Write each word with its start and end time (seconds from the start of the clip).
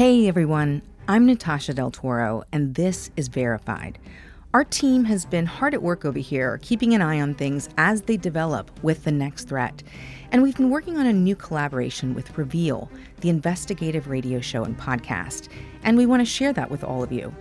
Hey 0.00 0.28
everyone, 0.28 0.80
I'm 1.08 1.26
Natasha 1.26 1.74
Del 1.74 1.90
Toro, 1.90 2.42
and 2.52 2.74
this 2.74 3.10
is 3.18 3.28
Verified. 3.28 3.98
Our 4.54 4.64
team 4.64 5.04
has 5.04 5.26
been 5.26 5.44
hard 5.44 5.74
at 5.74 5.82
work 5.82 6.06
over 6.06 6.18
here, 6.18 6.58
keeping 6.62 6.94
an 6.94 7.02
eye 7.02 7.20
on 7.20 7.34
things 7.34 7.68
as 7.76 8.00
they 8.00 8.16
develop 8.16 8.70
with 8.82 9.04
the 9.04 9.12
next 9.12 9.46
threat. 9.46 9.82
And 10.32 10.42
we've 10.42 10.56
been 10.56 10.70
working 10.70 10.96
on 10.96 11.04
a 11.04 11.12
new 11.12 11.36
collaboration 11.36 12.14
with 12.14 12.38
Reveal, 12.38 12.90
the 13.20 13.28
investigative 13.28 14.08
radio 14.08 14.40
show 14.40 14.64
and 14.64 14.74
podcast. 14.78 15.50
And 15.82 15.98
we 15.98 16.06
want 16.06 16.22
to 16.22 16.24
share 16.24 16.54
that 16.54 16.70
with 16.70 16.82
all 16.82 17.02
of 17.02 17.12
you. 17.12 17.34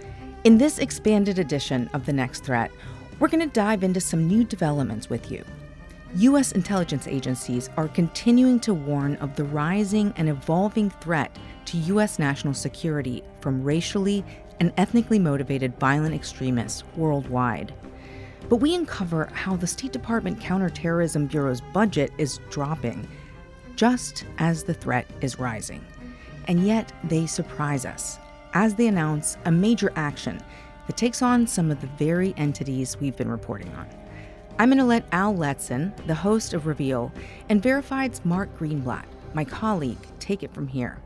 In 0.43 0.57
this 0.57 0.79
expanded 0.79 1.39
edition 1.39 1.89
of 1.93 2.05
The 2.05 2.11
Next 2.11 2.43
Threat, 2.43 2.71
we're 3.21 3.29
going 3.29 3.39
to 3.39 3.53
dive 3.53 3.85
into 3.85 4.01
some 4.01 4.27
new 4.27 4.43
developments 4.43 5.09
with 5.09 5.31
you. 5.31 5.45
U.S. 6.15 6.53
intelligence 6.53 7.07
agencies 7.07 7.69
are 7.77 7.87
continuing 7.87 8.59
to 8.61 8.73
warn 8.73 9.15
of 9.17 9.35
the 9.35 9.43
rising 9.43 10.11
and 10.15 10.27
evolving 10.27 10.89
threat 10.89 11.37
to 11.65 11.77
U.S. 11.77 12.17
national 12.17 12.55
security 12.55 13.23
from 13.41 13.63
racially 13.63 14.25
and 14.59 14.73
ethnically 14.77 15.19
motivated 15.19 15.79
violent 15.79 16.15
extremists 16.15 16.83
worldwide. 16.95 17.75
But 18.49 18.55
we 18.55 18.73
uncover 18.73 19.29
how 19.33 19.55
the 19.55 19.67
State 19.67 19.91
Department 19.91 20.39
Counterterrorism 20.39 21.27
Bureau's 21.27 21.61
budget 21.61 22.11
is 22.17 22.39
dropping, 22.49 23.07
just 23.75 24.25
as 24.39 24.63
the 24.63 24.73
threat 24.73 25.05
is 25.21 25.37
rising. 25.37 25.85
And 26.47 26.65
yet 26.65 26.91
they 27.03 27.27
surprise 27.27 27.85
us 27.85 28.17
as 28.55 28.73
they 28.73 28.87
announce 28.87 29.37
a 29.45 29.51
major 29.51 29.91
action 29.95 30.41
that 30.87 30.97
takes 30.97 31.21
on 31.21 31.45
some 31.45 31.69
of 31.69 31.81
the 31.81 31.87
very 31.99 32.33
entities 32.35 32.97
we've 32.99 33.15
been 33.15 33.29
reporting 33.29 33.71
on. 33.75 33.98
I'm 34.59 34.67
going 34.67 34.77
to 34.79 34.83
let 34.83 35.05
Al 35.13 35.33
Letson, 35.33 35.95
the 36.05 36.13
host 36.13 36.53
of 36.53 36.67
Reveal, 36.67 37.13
and 37.47 37.63
Verified's 37.63 38.25
Mark 38.25 38.49
Greenblatt, 38.59 39.05
my 39.33 39.45
colleague, 39.45 40.05
take 40.19 40.43
it 40.43 40.53
from 40.53 40.67
here. 40.67 41.01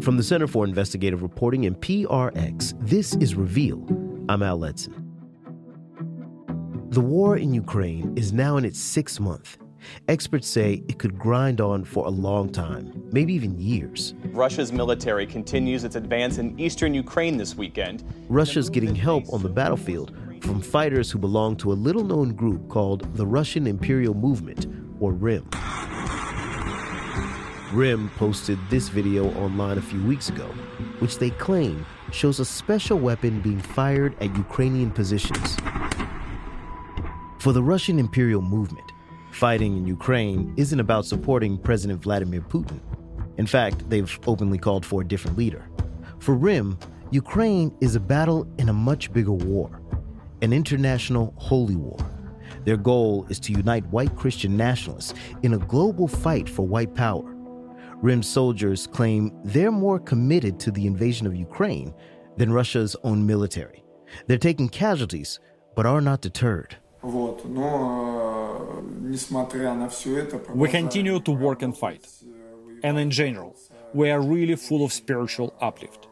From 0.00 0.16
the 0.16 0.22
Center 0.22 0.46
for 0.46 0.64
Investigative 0.64 1.20
Reporting 1.20 1.66
and 1.66 1.78
PRX, 1.78 2.72
this 2.80 3.14
is 3.16 3.34
Reveal. 3.34 3.86
I'm 4.30 4.42
Al 4.42 4.58
Letson. 4.58 4.94
The 6.88 7.02
war 7.02 7.36
in 7.36 7.52
Ukraine 7.52 8.16
is 8.16 8.32
now 8.32 8.56
in 8.56 8.64
its 8.64 8.78
sixth 8.78 9.20
month. 9.20 9.58
Experts 10.08 10.48
say 10.48 10.82
it 10.88 10.98
could 10.98 11.18
grind 11.18 11.60
on 11.60 11.84
for 11.84 12.06
a 12.06 12.10
long 12.10 12.50
time, 12.50 12.92
maybe 13.12 13.32
even 13.32 13.58
years. 13.58 14.14
Russia's 14.26 14.72
military 14.72 15.26
continues 15.26 15.84
its 15.84 15.96
advance 15.96 16.38
in 16.38 16.58
eastern 16.58 16.94
Ukraine 16.94 17.36
this 17.36 17.54
weekend. 17.54 18.04
Russia's 18.28 18.70
getting 18.70 18.94
help 18.94 19.32
on 19.32 19.42
the 19.42 19.48
battlefield 19.48 20.12
from 20.40 20.60
fighters 20.60 21.10
who 21.10 21.18
belong 21.18 21.56
to 21.56 21.72
a 21.72 21.74
little 21.74 22.04
known 22.04 22.34
group 22.34 22.68
called 22.68 23.12
the 23.16 23.26
Russian 23.26 23.66
Imperial 23.66 24.14
Movement, 24.14 24.66
or 25.00 25.12
RIM. 25.12 25.48
RIM 27.72 28.08
posted 28.16 28.58
this 28.70 28.88
video 28.88 29.30
online 29.34 29.76
a 29.76 29.82
few 29.82 30.02
weeks 30.04 30.30
ago, 30.30 30.46
which 31.00 31.18
they 31.18 31.30
claim 31.30 31.84
shows 32.12 32.40
a 32.40 32.44
special 32.44 32.98
weapon 32.98 33.40
being 33.40 33.60
fired 33.60 34.14
at 34.22 34.34
Ukrainian 34.36 34.90
positions. 34.90 35.56
For 37.38 37.52
the 37.52 37.62
Russian 37.62 37.98
Imperial 37.98 38.40
Movement, 38.40 38.92
fighting 39.38 39.76
in 39.76 39.86
Ukraine 39.86 40.52
isn't 40.56 40.80
about 40.80 41.06
supporting 41.06 41.56
President 41.56 42.02
Vladimir 42.02 42.40
Putin. 42.40 42.80
In 43.36 43.46
fact, 43.46 43.88
they've 43.88 44.18
openly 44.26 44.58
called 44.58 44.84
for 44.84 45.00
a 45.00 45.06
different 45.06 45.38
leader. 45.38 45.64
For 46.18 46.34
RIM, 46.34 46.76
Ukraine 47.12 47.72
is 47.80 47.94
a 47.94 48.00
battle 48.00 48.48
in 48.58 48.68
a 48.68 48.72
much 48.72 49.12
bigger 49.12 49.32
war, 49.32 49.80
an 50.42 50.52
international 50.52 51.34
holy 51.36 51.76
war. 51.76 51.98
Their 52.64 52.76
goal 52.76 53.26
is 53.30 53.38
to 53.40 53.52
unite 53.52 53.86
white 53.86 54.16
Christian 54.16 54.56
nationalists 54.56 55.14
in 55.44 55.54
a 55.54 55.58
global 55.58 56.08
fight 56.08 56.48
for 56.48 56.66
white 56.66 56.96
power. 56.96 57.32
RIM 58.02 58.24
soldiers 58.24 58.88
claim 58.88 59.32
they're 59.44 59.70
more 59.70 60.00
committed 60.00 60.58
to 60.60 60.72
the 60.72 60.84
invasion 60.84 61.28
of 61.28 61.36
Ukraine 61.36 61.94
than 62.36 62.52
Russia's 62.52 62.96
own 63.04 63.24
military. 63.24 63.84
They're 64.26 64.36
taking 64.36 64.68
casualties, 64.68 65.38
but 65.76 65.86
are 65.86 66.00
not 66.00 66.22
deterred. 66.22 66.76
We 70.54 70.68
continue 70.68 71.20
to 71.20 71.30
work 71.30 71.62
and 71.62 71.76
fight. 71.76 72.06
And 72.82 72.98
in 72.98 73.10
general, 73.10 73.56
we 73.92 74.10
are 74.10 74.20
really 74.20 74.56
full 74.56 74.84
of 74.84 74.92
spiritual 74.92 75.54
uplift. 75.60 76.06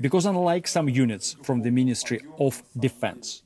Because 0.00 0.26
unlike 0.26 0.66
some 0.66 0.88
units 0.88 1.36
from 1.42 1.62
the 1.62 1.70
Ministry 1.70 2.20
of 2.38 2.62
Defense, 2.78 3.42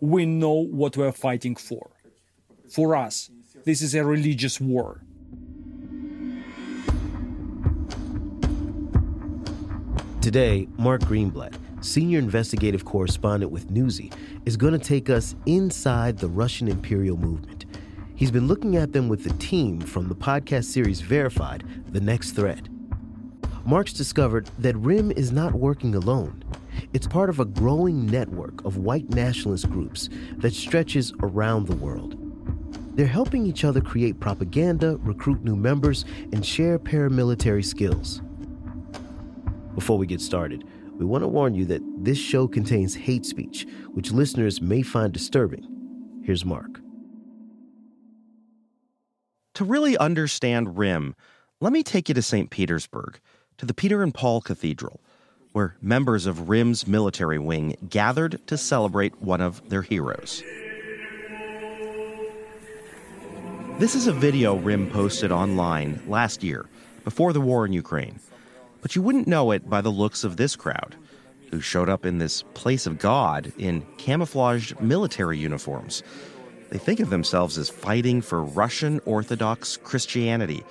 we 0.00 0.26
know 0.26 0.52
what 0.52 0.96
we're 0.96 1.12
fighting 1.12 1.56
for. 1.56 1.90
For 2.68 2.94
us, 2.94 3.30
this 3.64 3.80
is 3.80 3.94
a 3.94 4.04
religious 4.04 4.60
war 4.60 5.00
Today, 10.26 10.66
Mark 10.76 11.02
Greenblatt, 11.02 11.54
senior 11.82 12.18
investigative 12.18 12.84
correspondent 12.84 13.52
with 13.52 13.70
Newsy, 13.70 14.10
is 14.44 14.56
going 14.56 14.72
to 14.72 14.78
take 14.78 15.08
us 15.08 15.36
inside 15.46 16.18
the 16.18 16.26
Russian 16.26 16.66
imperial 16.66 17.16
movement. 17.16 17.64
He's 18.16 18.30
been 18.30 18.48
looking 18.48 18.76
at 18.76 18.94
them 18.94 19.08
with 19.08 19.24
the 19.24 19.34
team 19.34 19.78
from 19.78 20.08
the 20.08 20.14
podcast 20.14 20.64
series 20.64 21.02
Verified 21.02 21.64
The 21.92 22.00
Next 22.00 22.32
Threat. 22.32 22.66
Mark's 23.66 23.92
discovered 23.92 24.48
that 24.58 24.74
RIM 24.76 25.10
is 25.10 25.32
not 25.32 25.52
working 25.52 25.94
alone. 25.94 26.42
It's 26.94 27.06
part 27.06 27.28
of 27.28 27.40
a 27.40 27.44
growing 27.44 28.06
network 28.06 28.64
of 28.64 28.78
white 28.78 29.10
nationalist 29.10 29.68
groups 29.68 30.08
that 30.38 30.54
stretches 30.54 31.12
around 31.22 31.66
the 31.66 31.76
world. 31.76 32.16
They're 32.96 33.06
helping 33.06 33.44
each 33.44 33.64
other 33.64 33.82
create 33.82 34.18
propaganda, 34.18 34.96
recruit 35.02 35.44
new 35.44 35.54
members, 35.54 36.06
and 36.32 36.44
share 36.44 36.78
paramilitary 36.78 37.66
skills. 37.66 38.22
Before 39.74 39.98
we 39.98 40.06
get 40.06 40.22
started, 40.22 40.64
we 40.94 41.04
want 41.04 41.22
to 41.22 41.28
warn 41.28 41.54
you 41.54 41.66
that 41.66 41.82
this 41.98 42.16
show 42.16 42.48
contains 42.48 42.94
hate 42.94 43.26
speech, 43.26 43.66
which 43.92 44.10
listeners 44.10 44.62
may 44.62 44.80
find 44.80 45.12
disturbing. 45.12 45.68
Here's 46.24 46.46
Mark. 46.46 46.80
To 49.56 49.64
really 49.64 49.96
understand 49.96 50.76
RIM, 50.76 51.16
let 51.62 51.72
me 51.72 51.82
take 51.82 52.10
you 52.10 52.14
to 52.14 52.20
St. 52.20 52.50
Petersburg, 52.50 53.18
to 53.56 53.64
the 53.64 53.72
Peter 53.72 54.02
and 54.02 54.12
Paul 54.12 54.42
Cathedral, 54.42 55.00
where 55.52 55.78
members 55.80 56.26
of 56.26 56.50
RIM's 56.50 56.86
military 56.86 57.38
wing 57.38 57.74
gathered 57.88 58.46
to 58.48 58.58
celebrate 58.58 59.22
one 59.22 59.40
of 59.40 59.66
their 59.70 59.80
heroes. 59.80 60.42
This 63.78 63.94
is 63.94 64.06
a 64.06 64.12
video 64.12 64.56
RIM 64.56 64.90
posted 64.90 65.32
online 65.32 66.02
last 66.06 66.44
year, 66.44 66.66
before 67.02 67.32
the 67.32 67.40
war 67.40 67.64
in 67.64 67.72
Ukraine. 67.72 68.20
But 68.82 68.94
you 68.94 69.00
wouldn't 69.00 69.26
know 69.26 69.52
it 69.52 69.70
by 69.70 69.80
the 69.80 69.88
looks 69.88 70.22
of 70.22 70.36
this 70.36 70.54
crowd, 70.54 70.96
who 71.50 71.62
showed 71.62 71.88
up 71.88 72.04
in 72.04 72.18
this 72.18 72.42
place 72.52 72.86
of 72.86 72.98
God 72.98 73.54
in 73.56 73.86
camouflaged 73.96 74.78
military 74.82 75.38
uniforms. 75.38 76.02
They 76.70 76.78
think 76.78 77.00
of 77.00 77.10
themselves 77.10 77.58
as 77.58 77.68
fighting 77.68 78.20
for 78.20 78.42
Russian 78.42 79.00
Orthodox 79.04 79.76
Christianity, 79.76 80.64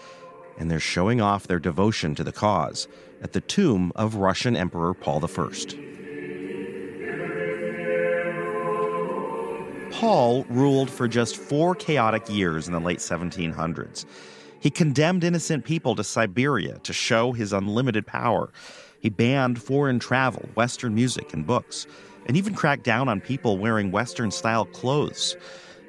and 0.57 0.69
they're 0.69 0.79
showing 0.79 1.21
off 1.21 1.47
their 1.47 1.59
devotion 1.59 2.15
to 2.15 2.23
the 2.23 2.31
cause 2.31 2.87
at 3.21 3.33
the 3.33 3.41
tomb 3.41 3.91
of 3.95 4.15
Russian 4.15 4.57
Emperor 4.57 4.93
Paul 4.93 5.23
I. 5.23 5.85
Paul 9.91 10.45
ruled 10.49 10.89
for 10.89 11.07
just 11.07 11.37
four 11.37 11.73
chaotic 11.73 12.29
years 12.29 12.67
in 12.67 12.73
the 12.73 12.81
late 12.81 12.99
1700s. 12.99 14.05
He 14.59 14.69
condemned 14.69 15.23
innocent 15.23 15.63
people 15.63 15.95
to 15.95 16.03
Siberia 16.03 16.79
to 16.79 16.91
show 16.91 17.31
his 17.31 17.53
unlimited 17.53 18.05
power. 18.05 18.49
He 18.99 19.09
banned 19.09 19.61
foreign 19.61 19.99
travel, 19.99 20.49
Western 20.55 20.93
music, 20.95 21.33
and 21.33 21.47
books, 21.47 21.87
and 22.25 22.35
even 22.35 22.53
cracked 22.53 22.83
down 22.83 23.07
on 23.07 23.21
people 23.21 23.57
wearing 23.57 23.91
Western 23.91 24.31
style 24.31 24.65
clothes. 24.65 25.37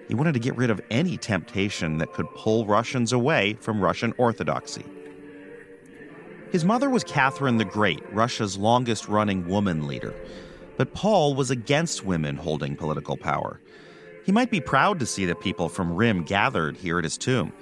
He 0.08 0.14
wanted 0.14 0.34
to 0.34 0.40
get 0.40 0.56
rid 0.56 0.70
of 0.70 0.80
any 0.90 1.16
temptation 1.16 1.98
that 1.98 2.12
could 2.12 2.30
pull 2.34 2.66
Russians 2.66 3.12
away 3.12 3.54
from 3.60 3.80
Russian 3.80 4.14
orthodoxy. 4.18 4.84
His 6.52 6.64
mother 6.64 6.88
was 6.88 7.04
Catherine 7.04 7.58
the 7.58 7.64
Great, 7.64 8.02
Russia's 8.12 8.56
longest 8.56 9.08
running 9.08 9.48
woman 9.48 9.86
leader. 9.86 10.14
But 10.76 10.94
Paul 10.94 11.34
was 11.34 11.50
against 11.50 12.04
women 12.04 12.36
holding 12.36 12.76
political 12.76 13.16
power. 13.16 13.60
He 14.24 14.32
might 14.32 14.50
be 14.50 14.60
proud 14.60 15.00
to 15.00 15.06
see 15.06 15.24
the 15.24 15.34
people 15.34 15.68
from 15.68 15.92
Rim 15.92 16.22
gathered 16.22 16.76
here 16.76 16.98
at 16.98 17.04
his 17.04 17.18
tomb 17.18 17.52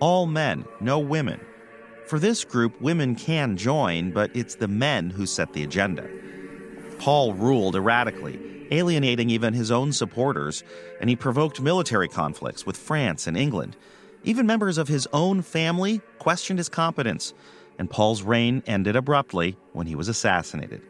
all 0.00 0.26
men, 0.26 0.64
no 0.80 0.98
women. 0.98 1.40
For 2.06 2.18
this 2.18 2.44
group, 2.44 2.80
women 2.80 3.16
can 3.16 3.56
join, 3.56 4.12
but 4.12 4.30
it's 4.34 4.54
the 4.54 4.68
men 4.68 5.10
who 5.10 5.26
set 5.26 5.52
the 5.52 5.64
agenda. 5.64 6.08
Paul 6.98 7.34
ruled 7.34 7.76
erratically, 7.76 8.66
alienating 8.70 9.30
even 9.30 9.54
his 9.54 9.70
own 9.70 9.92
supporters, 9.92 10.62
and 11.00 11.08
he 11.08 11.16
provoked 11.16 11.60
military 11.60 12.08
conflicts 12.08 12.66
with 12.66 12.76
France 12.76 13.26
and 13.26 13.36
England. 13.36 13.76
Even 14.24 14.46
members 14.46 14.78
of 14.78 14.88
his 14.88 15.06
own 15.12 15.42
family 15.42 16.00
questioned 16.18 16.58
his 16.58 16.68
competence, 16.68 17.32
and 17.78 17.88
Paul's 17.88 18.22
reign 18.22 18.62
ended 18.66 18.96
abruptly 18.96 19.56
when 19.72 19.86
he 19.86 19.94
was 19.94 20.08
assassinated. 20.08 20.82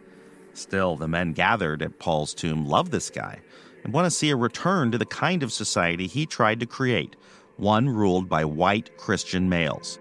Still, 0.55 0.97
the 0.97 1.07
men 1.07 1.35
gathered 1.35 1.83
at 1.83 1.99
Paul's 1.99 2.35
tomb 2.35 2.67
love 2.67 2.91
this 2.91 3.11
guy 3.11 3.41
and 3.85 3.93
want 3.93 4.07
to 4.07 4.11
see 4.11 4.31
a 4.31 4.37
return 4.37 4.91
to 4.91 4.99
the 4.99 5.07
kind 5.07 5.43
of 5.43 5.53
society 5.53 6.07
he 6.07 6.27
tried 6.27 6.61
to 6.61 6.67
create 6.67 7.15
one 7.57 7.89
ruled 7.89 8.29
by 8.29 8.45
white 8.45 8.97
Christian 8.97 9.49
males. 9.49 9.99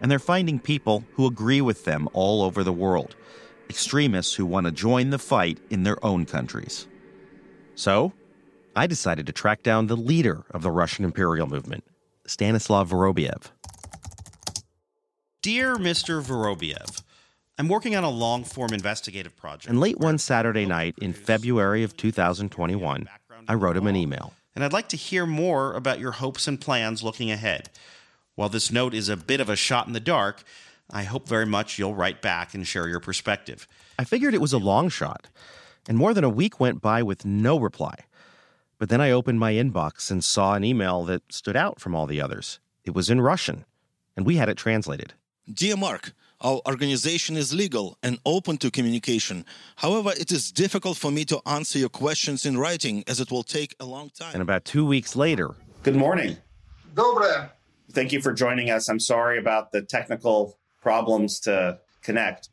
And 0.00 0.10
they're 0.10 0.18
finding 0.18 0.58
people 0.58 1.04
who 1.12 1.26
agree 1.26 1.60
with 1.60 1.84
them 1.84 2.08
all 2.12 2.42
over 2.42 2.64
the 2.64 2.72
world, 2.72 3.16
extremists 3.72 4.34
who 4.34 4.44
want 4.44 4.66
to 4.66 4.70
join 4.70 5.08
the 5.08 5.18
fight 5.18 5.58
in 5.70 5.82
their 5.82 5.96
own 6.04 6.26
countries. 6.26 6.86
So, 7.74 8.12
I 8.76 8.86
decided 8.86 9.24
to 9.26 9.32
track 9.32 9.62
down 9.62 9.86
the 9.86 9.96
leader 9.96 10.44
of 10.50 10.62
the 10.62 10.70
Russian 10.70 11.06
imperial 11.06 11.46
movement, 11.46 11.84
Stanislav 12.26 12.90
Vorobiev. 12.90 13.50
Dear 15.40 15.76
Mr. 15.76 16.22
Vorobiev, 16.22 17.02
I'm 17.58 17.68
working 17.68 17.96
on 17.96 18.04
a 18.04 18.10
long 18.10 18.44
form 18.44 18.74
investigative 18.74 19.34
project. 19.36 19.70
And 19.70 19.80
late 19.80 19.98
one 19.98 20.18
Saturday 20.18 20.66
night 20.66 20.94
in 21.00 21.14
February 21.14 21.82
of 21.82 21.96
2021, 21.96 23.08
I 23.48 23.54
wrote 23.54 23.78
him 23.78 23.86
an 23.86 23.96
email. 23.96 24.34
And 24.54 24.62
I'd 24.62 24.74
like 24.74 24.90
to 24.90 24.98
hear 24.98 25.24
more 25.24 25.72
about 25.72 25.98
your 25.98 26.12
hopes 26.12 26.46
and 26.46 26.60
plans 26.60 27.02
looking 27.02 27.30
ahead. 27.30 27.70
While 28.34 28.50
this 28.50 28.70
note 28.70 28.92
is 28.92 29.08
a 29.08 29.16
bit 29.16 29.40
of 29.40 29.48
a 29.48 29.56
shot 29.56 29.86
in 29.86 29.94
the 29.94 30.00
dark, 30.00 30.44
I 30.92 31.04
hope 31.04 31.26
very 31.26 31.46
much 31.46 31.78
you'll 31.78 31.94
write 31.94 32.20
back 32.20 32.52
and 32.54 32.66
share 32.66 32.86
your 32.86 33.00
perspective. 33.00 33.66
I 33.98 34.04
figured 34.04 34.34
it 34.34 34.40
was 34.42 34.52
a 34.52 34.58
long 34.58 34.90
shot, 34.90 35.28
and 35.88 35.96
more 35.96 36.12
than 36.12 36.24
a 36.24 36.28
week 36.28 36.60
went 36.60 36.82
by 36.82 37.02
with 37.02 37.24
no 37.24 37.58
reply. 37.58 37.94
But 38.78 38.90
then 38.90 39.00
I 39.00 39.10
opened 39.10 39.40
my 39.40 39.52
inbox 39.54 40.10
and 40.10 40.22
saw 40.22 40.54
an 40.54 40.64
email 40.64 41.04
that 41.04 41.32
stood 41.32 41.56
out 41.56 41.80
from 41.80 41.94
all 41.94 42.06
the 42.06 42.20
others. 42.20 42.60
It 42.84 42.94
was 42.94 43.08
in 43.08 43.20
Russian, 43.20 43.64
and 44.16 44.26
we 44.26 44.36
had 44.36 44.48
it 44.48 44.56
translated. 44.58 45.14
Dear 45.50 45.76
Mark, 45.76 46.12
our 46.40 46.60
organization 46.66 47.36
is 47.36 47.54
legal 47.54 47.96
and 48.02 48.18
open 48.26 48.58
to 48.58 48.70
communication. 48.70 49.46
However, 49.76 50.12
it 50.18 50.30
is 50.30 50.52
difficult 50.52 50.98
for 50.98 51.10
me 51.10 51.24
to 51.26 51.40
answer 51.46 51.78
your 51.78 51.88
questions 51.88 52.44
in 52.44 52.58
writing 52.58 53.04
as 53.06 53.20
it 53.20 53.30
will 53.30 53.44
take 53.44 53.74
a 53.80 53.84
long 53.84 54.10
time. 54.10 54.34
And 54.34 54.42
about 54.42 54.64
two 54.64 54.84
weeks 54.84 55.16
later. 55.16 55.54
Good 55.84 55.96
morning. 55.96 56.36
Dobre. 56.94 57.50
Thank 57.92 58.12
you 58.12 58.20
for 58.20 58.32
joining 58.32 58.70
us. 58.70 58.88
I'm 58.88 59.00
sorry 59.00 59.38
about 59.38 59.72
the 59.72 59.82
technical 59.82 60.58
problems 60.82 61.40
to 61.40 61.78
connect. 62.02 62.50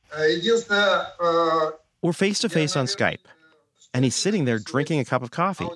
We're 2.01 2.13
face 2.13 2.39
to 2.39 2.49
face 2.49 2.75
on 2.77 2.85
Skype, 2.85 3.25
and 3.93 4.05
he's 4.05 4.15
sitting 4.15 4.45
there 4.45 4.59
drinking 4.59 4.99
a 4.99 5.05
cup 5.05 5.21
of 5.21 5.31
coffee, 5.31 5.67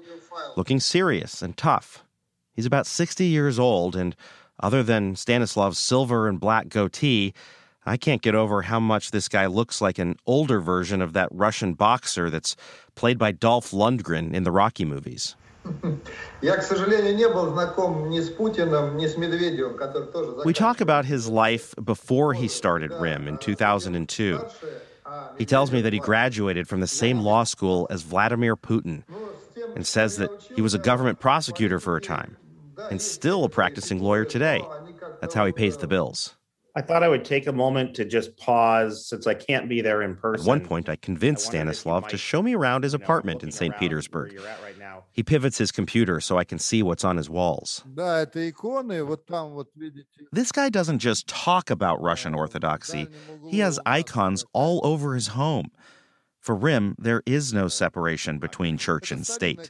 looking 0.55 0.79
serious 0.79 1.41
and 1.41 1.57
tough. 1.57 2.03
He's 2.53 2.65
about 2.65 2.87
60 2.87 3.25
years 3.25 3.59
old, 3.59 3.95
and 3.95 4.15
other 4.59 4.83
than 4.83 5.15
Stanislav's 5.15 5.79
silver 5.79 6.29
and 6.29 6.39
black 6.39 6.69
goatee, 6.69 7.33
I 7.85 7.97
can't 7.97 8.21
get 8.21 8.35
over 8.35 8.61
how 8.61 8.79
much 8.79 9.11
this 9.11 9.27
guy 9.27 9.47
looks 9.47 9.81
like 9.81 9.99
an 9.99 10.15
older 10.25 10.61
version 10.61 11.01
of 11.01 11.11
that 11.13 11.27
Russian 11.31 11.73
boxer 11.73 12.29
that's 12.29 12.55
played 12.95 13.17
by 13.17 13.33
Dolph 13.33 13.71
Lundgren 13.71 14.33
in 14.33 14.43
the 14.43 14.51
Rocky 14.51 14.85
movies. 14.85 15.35
We 20.45 20.53
talk 20.53 20.81
about 20.81 21.05
his 21.05 21.27
life 21.27 21.73
before 21.83 22.33
he 22.33 22.47
started 22.47 22.91
RIM 22.91 23.27
in 23.27 23.37
2002. 23.37 24.45
He 25.37 25.45
tells 25.45 25.71
me 25.71 25.81
that 25.81 25.93
he 25.93 25.99
graduated 25.99 26.67
from 26.67 26.79
the 26.79 26.87
same 26.87 27.19
law 27.19 27.43
school 27.43 27.87
as 27.89 28.01
Vladimir 28.03 28.55
Putin 28.55 29.03
and 29.75 29.85
says 29.85 30.17
that 30.17 30.31
he 30.55 30.61
was 30.61 30.73
a 30.73 30.79
government 30.79 31.19
prosecutor 31.19 31.79
for 31.79 31.95
a 31.95 32.01
time 32.01 32.37
and 32.89 33.01
still 33.01 33.43
a 33.43 33.49
practicing 33.49 33.99
lawyer 33.99 34.25
today. 34.25 34.61
That's 35.21 35.33
how 35.33 35.45
he 35.45 35.51
pays 35.51 35.77
the 35.77 35.87
bills. 35.87 36.35
I 36.75 36.81
thought 36.81 37.03
I 37.03 37.07
would 37.07 37.23
take 37.23 37.45
a 37.45 37.51
moment 37.51 37.93
to 37.95 38.05
just 38.05 38.35
pause 38.37 39.07
since 39.07 39.27
I 39.27 39.35
can't 39.35 39.69
be 39.69 39.81
there 39.81 40.01
in 40.01 40.15
person. 40.15 40.43
At 40.43 40.47
one 40.47 40.61
point, 40.61 40.89
I 40.89 40.95
convinced 40.95 41.47
I 41.47 41.49
Stanislav 41.49 42.07
to 42.07 42.17
show 42.17 42.41
me 42.41 42.55
around 42.55 42.83
his 42.83 42.95
apartment 42.95 43.41
you 43.41 43.45
know, 43.45 43.49
in 43.49 43.51
St. 43.51 43.77
Petersburg. 43.77 44.39
Right 44.39 44.73
he 45.11 45.23
pivots 45.23 45.59
his 45.59 45.71
computer 45.71 46.19
so 46.19 46.37
I 46.37 46.43
can 46.43 46.57
see 46.57 46.81
what's 46.81 47.03
on 47.03 47.17
his 47.17 47.29
walls. 47.29 47.83
This 50.31 50.51
guy 50.51 50.69
doesn't 50.69 50.99
just 50.99 51.27
talk 51.27 51.69
about 51.69 52.01
Russian 52.01 52.33
Orthodoxy, 52.33 53.07
he 53.49 53.59
has 53.59 53.79
icons 53.85 54.43
all 54.53 54.81
over 54.83 55.13
his 55.13 55.27
home. 55.27 55.71
For 56.39 56.55
RIM, 56.55 56.95
there 56.99 57.23
is 57.25 57.53
no 57.53 57.69
separation 57.69 58.37
between 58.37 58.77
church 58.77 59.13
and 59.13 59.25
state. 59.25 59.69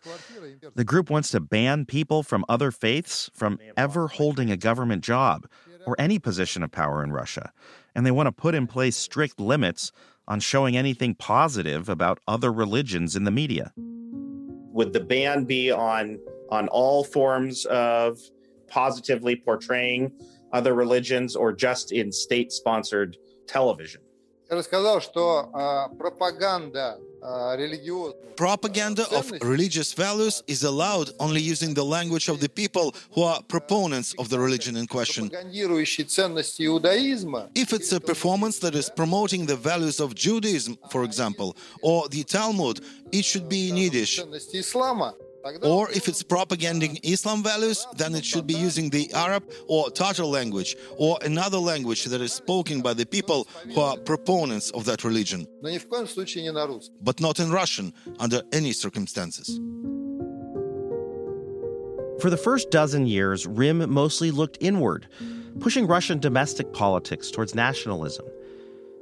The 0.73 0.83
group 0.83 1.11
wants 1.11 1.29
to 1.29 1.39
ban 1.39 1.85
people 1.85 2.23
from 2.23 2.43
other 2.49 2.71
faiths 2.71 3.29
from 3.31 3.59
ever 3.77 4.07
holding 4.07 4.49
a 4.49 4.57
government 4.57 5.03
job 5.03 5.45
or 5.86 5.96
any 5.98 6.18
position 6.18 6.62
of 6.62 6.70
power 6.70 7.02
in 7.02 7.12
Russia, 7.12 7.52
and 7.94 8.04
they 8.04 8.10
want 8.10 8.26
to 8.26 8.32
put 8.32 8.54
in 8.54 8.66
place 8.66 8.96
strict 8.96 9.40
limits 9.40 9.92
on 10.26 10.40
showing 10.40 10.76
anything 10.76 11.14
positive 11.14 11.88
about 11.88 12.20
other 12.28 12.52
religions 12.52 13.16
in 13.16 13.24
the 13.24 13.30
media. 13.30 13.72
Would 13.76 14.92
the 14.92 15.00
ban 15.00 15.44
be 15.44 15.70
on 15.70 16.18
on 16.50 16.68
all 16.68 17.04
forms 17.04 17.64
of 17.66 18.18
positively 18.68 19.36
portraying 19.36 20.12
other 20.52 20.74
religions 20.74 21.36
or 21.36 21.52
just 21.52 21.92
in 21.92 22.12
state-sponsored 22.12 23.16
television? 23.46 24.00
рассказал, 24.48 25.00
что 25.00 25.50
пропаганда 25.98 26.98
Propaganda 28.35 29.05
of 29.15 29.31
religious 29.41 29.93
values 29.93 30.43
is 30.47 30.63
allowed 30.63 31.11
only 31.19 31.39
using 31.39 31.73
the 31.73 31.83
language 31.83 32.27
of 32.27 32.39
the 32.39 32.49
people 32.49 32.93
who 33.13 33.23
are 33.23 33.41
proponents 33.43 34.13
of 34.19 34.29
the 34.29 34.39
religion 34.39 34.75
in 34.75 34.87
question. 34.87 35.29
If 37.55 37.73
it's 37.73 37.91
a 37.93 37.99
performance 37.99 38.59
that 38.59 38.75
is 38.75 38.89
promoting 38.89 39.45
the 39.45 39.55
values 39.55 39.99
of 39.99 40.15
Judaism, 40.15 40.77
for 40.89 41.03
example, 41.03 41.55
or 41.81 42.09
the 42.09 42.23
Talmud, 42.23 42.81
it 43.11 43.23
should 43.23 43.47
be 43.47 43.69
in 43.69 43.77
Yiddish. 43.77 44.19
Or 45.61 45.89
if 45.91 46.07
it's 46.07 46.23
propaganding 46.23 46.99
Islam 47.03 47.43
values, 47.43 47.85
then 47.97 48.15
it 48.15 48.23
should 48.23 48.47
be 48.47 48.53
using 48.53 48.89
the 48.89 49.11
Arab 49.13 49.43
or 49.67 49.89
Tatar 49.89 50.23
language 50.23 50.77
or 50.97 51.17
another 51.21 51.57
language 51.57 52.05
that 52.05 52.21
is 52.21 52.31
spoken 52.31 52.81
by 52.81 52.93
the 52.93 53.05
people 53.05 53.47
who 53.73 53.81
are 53.81 53.97
proponents 53.97 54.71
of 54.71 54.85
that 54.85 55.03
religion. 55.03 55.45
But 57.01 57.19
not 57.19 57.39
in 57.39 57.51
Russian 57.51 57.93
under 58.19 58.41
any 58.53 58.71
circumstances. 58.71 59.59
For 62.21 62.29
the 62.29 62.37
first 62.37 62.71
dozen 62.71 63.05
years, 63.05 63.45
RIM 63.45 63.89
mostly 63.91 64.31
looked 64.31 64.57
inward, 64.61 65.07
pushing 65.59 65.87
Russian 65.87 66.19
domestic 66.19 66.71
politics 66.71 67.29
towards 67.29 67.53
nationalism. 67.53 68.25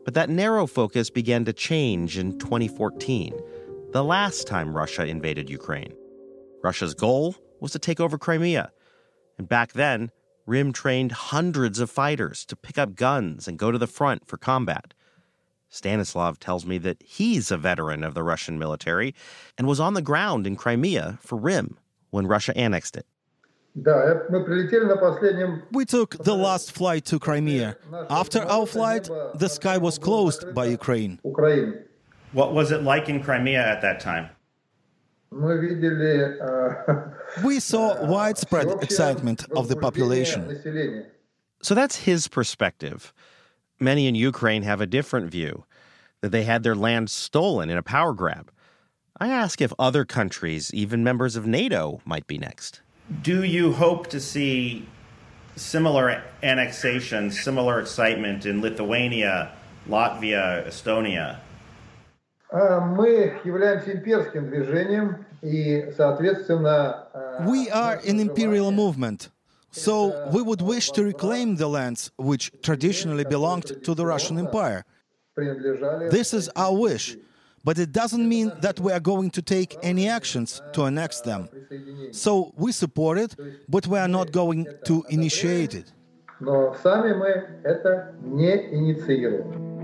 But 0.05 0.15
that 0.15 0.31
narrow 0.31 0.65
focus 0.65 1.11
began 1.11 1.45
to 1.45 1.53
change 1.53 2.17
in 2.17 2.39
2014, 2.39 3.39
the 3.91 4.03
last 4.03 4.47
time 4.47 4.75
Russia 4.75 5.05
invaded 5.05 5.47
Ukraine. 5.47 5.93
Russia's 6.63 6.93
goal 6.93 7.35
was 7.59 7.71
to 7.71 7.79
take 7.79 7.99
over 7.99 8.17
Crimea. 8.17 8.71
And 9.37 9.47
back 9.47 9.73
then, 9.73 10.11
RIM 10.45 10.73
trained 10.73 11.11
hundreds 11.11 11.79
of 11.79 11.89
fighters 11.89 12.45
to 12.45 12.55
pick 12.55 12.77
up 12.77 12.95
guns 12.95 13.47
and 13.47 13.57
go 13.59 13.71
to 13.71 13.77
the 13.77 13.87
front 13.87 14.27
for 14.27 14.37
combat. 14.37 14.93
Stanislav 15.69 16.39
tells 16.39 16.65
me 16.65 16.77
that 16.79 17.01
he's 17.01 17.49
a 17.49 17.57
veteran 17.57 18.03
of 18.03 18.13
the 18.13 18.23
Russian 18.23 18.59
military 18.59 19.15
and 19.57 19.67
was 19.67 19.79
on 19.79 19.93
the 19.93 20.01
ground 20.01 20.45
in 20.45 20.55
Crimea 20.55 21.17
for 21.21 21.37
RIM 21.37 21.77
when 22.09 22.27
Russia 22.27 22.55
annexed 22.57 22.97
it. 22.97 23.05
We 25.71 25.85
took 25.85 26.21
the 26.25 26.35
last 26.35 26.73
flight 26.73 27.05
to 27.05 27.19
Crimea. 27.19 27.77
After 28.09 28.41
our 28.41 28.65
flight, 28.65 29.09
the 29.35 29.47
sky 29.47 29.77
was 29.77 29.97
closed 29.97 30.53
by 30.53 30.65
Ukraine. 30.65 31.19
What 32.33 32.53
was 32.53 32.71
it 32.71 32.83
like 32.83 33.07
in 33.07 33.23
Crimea 33.23 33.65
at 33.65 33.81
that 33.81 34.01
time? 34.01 34.29
We 37.45 37.61
saw 37.61 38.05
widespread 38.05 38.67
excitement 38.81 39.49
of 39.51 39.69
the 39.69 39.77
population. 39.77 41.09
So 41.61 41.73
that's 41.73 41.95
his 41.95 42.27
perspective. 42.27 43.13
Many 43.79 44.07
in 44.07 44.15
Ukraine 44.15 44.63
have 44.63 44.81
a 44.81 44.85
different 44.85 45.31
view 45.31 45.63
that 46.19 46.31
they 46.31 46.43
had 46.43 46.63
their 46.63 46.75
land 46.75 47.09
stolen 47.09 47.69
in 47.69 47.77
a 47.77 47.83
power 47.83 48.13
grab. 48.13 48.51
I 49.19 49.29
ask 49.29 49.61
if 49.61 49.71
other 49.79 50.03
countries, 50.03 50.73
even 50.73 51.03
members 51.03 51.35
of 51.35 51.47
NATO, 51.47 52.01
might 52.05 52.27
be 52.27 52.37
next. 52.37 52.81
Do 53.21 53.43
you 53.43 53.73
hope 53.73 54.07
to 54.07 54.19
see 54.19 54.87
similar 55.55 56.23
annexation, 56.43 57.31
similar 57.31 57.79
excitement 57.79 58.45
in 58.45 58.61
Lithuania, 58.61 59.51
Latvia, 59.87 60.67
Estonia? 60.67 61.39
Мы 62.52 63.40
являемся 63.44 63.92
имперским 63.92 64.48
движением, 64.48 65.26
и, 65.42 65.92
соответственно... 65.96 67.08
We 67.46 67.68
are 67.70 68.00
an 68.06 68.20
imperial 68.20 68.70
movement. 68.70 69.30
So 69.72 70.30
we 70.32 70.42
would 70.42 70.62
wish 70.62 70.90
to 70.92 71.04
reclaim 71.04 71.56
the 71.56 71.68
lands 71.68 72.10
which 72.16 72.50
traditionally 72.62 73.24
belonged 73.24 73.82
to 73.82 73.94
the 73.94 74.06
Russian 74.06 74.38
Empire. 74.38 74.84
This 76.10 76.32
is 76.32 76.48
our 76.56 76.72
wish, 76.74 77.18
but 77.62 77.78
it 77.78 77.92
doesn't 77.92 78.26
mean 78.26 78.52
that 78.62 78.80
we 78.80 78.90
are 78.90 79.00
going 79.00 79.30
to 79.32 79.42
take 79.42 79.76
any 79.82 80.08
actions 80.08 80.62
to 80.72 80.86
annex 80.86 81.20
them. 81.20 81.50
So 82.12 82.54
we 82.56 82.72
support 82.72 83.18
it, 83.18 83.36
but 83.68 83.86
we 83.86 83.98
are 83.98 84.08
not 84.08 84.32
going 84.32 84.66
to 84.84 85.04
initiate 85.10 85.74
it. 85.74 85.92
Но 86.40 86.74
сами 86.82 87.12
мы 87.14 87.28
это 87.64 88.14
не 88.22 88.52
инициируем. 88.72 89.79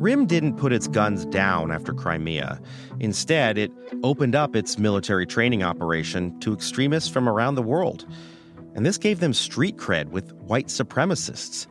RIM 0.00 0.26
didn't 0.26 0.56
put 0.56 0.72
its 0.72 0.88
guns 0.88 1.26
down 1.26 1.70
after 1.70 1.92
Crimea. 1.92 2.60
Instead, 3.00 3.58
it 3.58 3.70
opened 4.02 4.34
up 4.34 4.56
its 4.56 4.78
military 4.78 5.26
training 5.26 5.62
operation 5.62 6.38
to 6.40 6.52
extremists 6.52 7.08
from 7.08 7.28
around 7.28 7.54
the 7.54 7.62
world. 7.62 8.06
And 8.74 8.86
this 8.86 8.98
gave 8.98 9.20
them 9.20 9.32
street 9.32 9.76
cred 9.76 10.08
with 10.10 10.32
white 10.34 10.68
supremacists. 10.68 11.66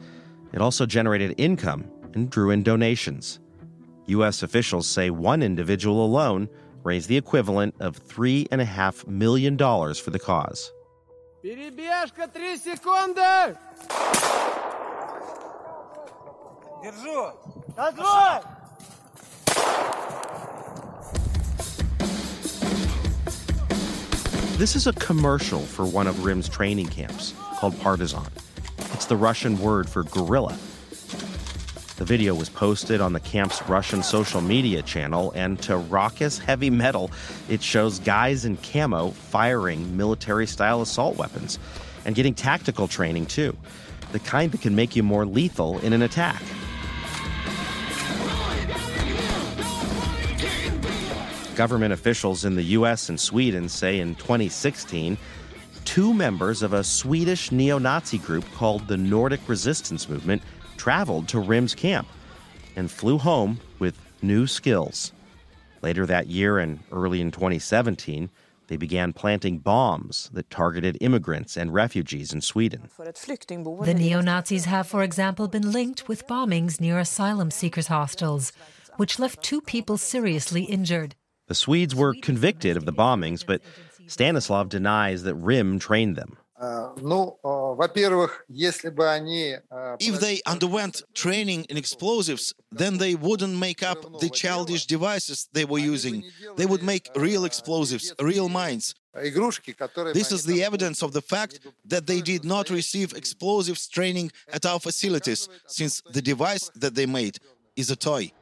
It 0.53 0.62
also 0.62 0.86
generated 0.86 1.36
income 1.38 1.86
and 2.13 2.29
drew 2.29 2.51
in 2.51 2.63
donations. 2.63 3.39
U.S. 4.07 4.43
officials 4.43 4.88
say 4.88 5.09
one 5.09 5.43
individual 5.43 6.03
alone 6.03 6.50
raised 6.83 7.09
the 7.09 7.17
equivalent 7.17 7.75
of 7.79 8.03
$3.5 8.03 9.07
million 9.07 9.57
for 9.57 10.09
the 10.12 10.19
cause. 10.19 10.71
Перебежка 11.41 12.27
три 12.27 12.57
секунды! 12.57 13.55
Держу! 16.84 17.32
This 24.58 24.76
is 24.76 24.86
a 24.86 24.92
commercial 24.92 25.60
for 25.60 25.86
one 25.86 26.06
of 26.06 26.26
RIM's 26.26 26.46
training 26.46 26.88
camps 26.88 27.32
called 27.56 27.80
Partisan. 27.80 28.26
It's 28.92 29.06
the 29.06 29.16
Russian 29.16 29.58
word 29.60 29.88
for 29.88 30.02
guerrilla. 30.02 30.58
The 31.96 32.04
video 32.04 32.34
was 32.34 32.50
posted 32.50 33.00
on 33.00 33.14
the 33.14 33.20
camp's 33.20 33.66
Russian 33.66 34.02
social 34.02 34.42
media 34.42 34.82
channel, 34.82 35.32
and 35.34 35.58
to 35.62 35.78
raucous 35.78 36.38
heavy 36.38 36.68
metal, 36.68 37.10
it 37.48 37.62
shows 37.62 37.98
guys 37.98 38.44
in 38.44 38.58
camo 38.58 39.10
firing 39.10 39.96
military 39.96 40.46
style 40.46 40.82
assault 40.82 41.16
weapons 41.16 41.58
and 42.04 42.14
getting 42.14 42.34
tactical 42.34 42.88
training 42.88 43.24
too, 43.24 43.56
the 44.12 44.18
kind 44.18 44.52
that 44.52 44.60
can 44.60 44.74
make 44.74 44.94
you 44.94 45.02
more 45.02 45.24
lethal 45.24 45.78
in 45.78 45.94
an 45.94 46.02
attack. 46.02 46.42
Government 51.54 51.92
officials 51.92 52.44
in 52.44 52.56
the 52.56 52.62
US 52.78 53.08
and 53.08 53.18
Sweden 53.18 53.68
say 53.68 54.00
in 54.00 54.16
2016, 54.16 55.16
two 55.84 56.12
members 56.12 56.62
of 56.62 56.73
a 56.73 56.82
Swedish 56.82 57.52
neo 57.52 57.78
Nazi 57.78 58.18
group 58.18 58.44
called 58.54 58.88
the 58.88 58.96
Nordic 58.96 59.49
Resistance 59.49 60.08
Movement 60.08 60.42
traveled 60.76 61.28
to 61.28 61.38
RIM's 61.38 61.75
camp 61.75 62.08
and 62.75 62.90
flew 62.90 63.18
home 63.18 63.61
with 63.78 63.96
new 64.20 64.46
skills. 64.49 65.12
Later 65.80 66.06
that 66.06 66.26
year 66.26 66.58
and 66.58 66.80
early 66.90 67.20
in 67.20 67.30
2017, 67.30 68.30
they 68.66 68.76
began 68.76 69.12
planting 69.12 69.58
bombs 69.58 70.30
that 70.32 70.50
targeted 70.50 70.99
immigrants 71.00 71.56
and 71.56 71.73
refugees 71.73 72.32
in 72.32 72.40
Sweden. 72.40 72.88
The 72.99 73.94
neo 73.96 74.20
Nazis 74.20 74.64
have, 74.64 74.88
for 74.88 75.02
example, 75.02 75.46
been 75.46 75.70
linked 75.70 76.08
with 76.08 76.26
bombings 76.26 76.80
near 76.80 76.99
asylum 76.99 77.50
seekers' 77.50 77.88
hostels, 77.88 78.52
which 78.96 79.18
left 79.18 79.42
two 79.42 79.61
people 79.61 79.99
seriously 79.99 80.64
injured. 80.64 81.14
The 81.46 81.54
Swedes 81.54 81.94
were 81.94 82.14
convicted 82.22 82.76
of 82.76 82.84
the 82.86 82.92
bombings, 82.92 83.44
but 83.46 83.60
Stanislav 84.06 84.68
denies 84.68 85.22
that 85.24 85.34
RIM 85.34 85.78
trained 85.78 86.16
them. 86.16 86.38
If 90.00 90.20
they 90.20 90.40
underwent 90.46 91.02
training 91.12 91.64
in 91.68 91.76
explosives, 91.76 92.54
then 92.70 92.98
they 92.98 93.14
wouldn't 93.14 93.58
make 93.58 93.82
up 93.82 94.20
the 94.20 94.30
childish 94.30 94.86
devices 94.86 95.48
they 95.52 95.64
were 95.64 95.80
using. 95.80 96.22
They 96.56 96.66
would 96.66 96.82
make 96.82 97.10
real 97.16 97.44
explosives, 97.44 98.14
real 98.20 98.48
mines. 98.48 98.94
This 99.14 100.32
is 100.32 100.44
the 100.44 100.64
evidence 100.64 101.02
of 101.02 101.12
the 101.12 101.22
fact 101.22 101.60
that 101.84 102.06
they 102.06 102.20
did 102.20 102.44
not 102.44 102.70
receive 102.70 103.12
explosives 103.12 103.88
training 103.88 104.32
at 104.52 104.64
our 104.64 104.80
facilities, 104.80 105.48
since 105.66 106.00
the 106.10 106.22
device 106.22 106.70
that 106.76 106.94
they 106.94 107.06
made 107.06 107.38
is 107.76 107.90
a 107.90 107.96
toy. 107.96 108.32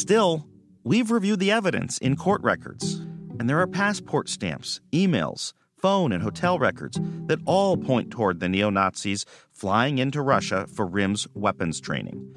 Still, 0.00 0.46
we've 0.82 1.10
reviewed 1.10 1.40
the 1.40 1.50
evidence 1.50 1.98
in 1.98 2.16
court 2.16 2.42
records, 2.42 2.94
and 3.38 3.50
there 3.50 3.60
are 3.60 3.66
passport 3.66 4.30
stamps, 4.30 4.80
emails, 4.92 5.52
phone, 5.76 6.10
and 6.10 6.22
hotel 6.22 6.58
records 6.58 6.98
that 7.26 7.38
all 7.44 7.76
point 7.76 8.10
toward 8.10 8.40
the 8.40 8.48
neo 8.48 8.70
Nazis 8.70 9.26
flying 9.52 9.98
into 9.98 10.22
Russia 10.22 10.66
for 10.66 10.86
RIM's 10.86 11.28
weapons 11.34 11.82
training. 11.82 12.34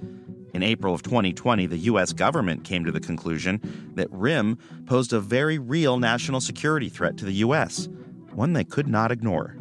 In 0.53 0.61
April 0.61 0.93
of 0.93 1.03
2020, 1.03 1.65
the 1.67 1.77
U.S. 1.77 2.11
government 2.11 2.65
came 2.65 2.83
to 2.83 2.91
the 2.91 2.99
conclusion 2.99 3.61
that 3.95 4.11
RIM 4.11 4.57
posed 4.85 5.13
a 5.13 5.21
very 5.21 5.57
real 5.57 5.97
national 5.97 6.41
security 6.41 6.89
threat 6.89 7.15
to 7.15 7.25
the 7.25 7.35
U.S., 7.45 7.87
one 8.33 8.51
they 8.51 8.65
could 8.65 8.89
not 8.89 9.09
ignore. 9.09 9.55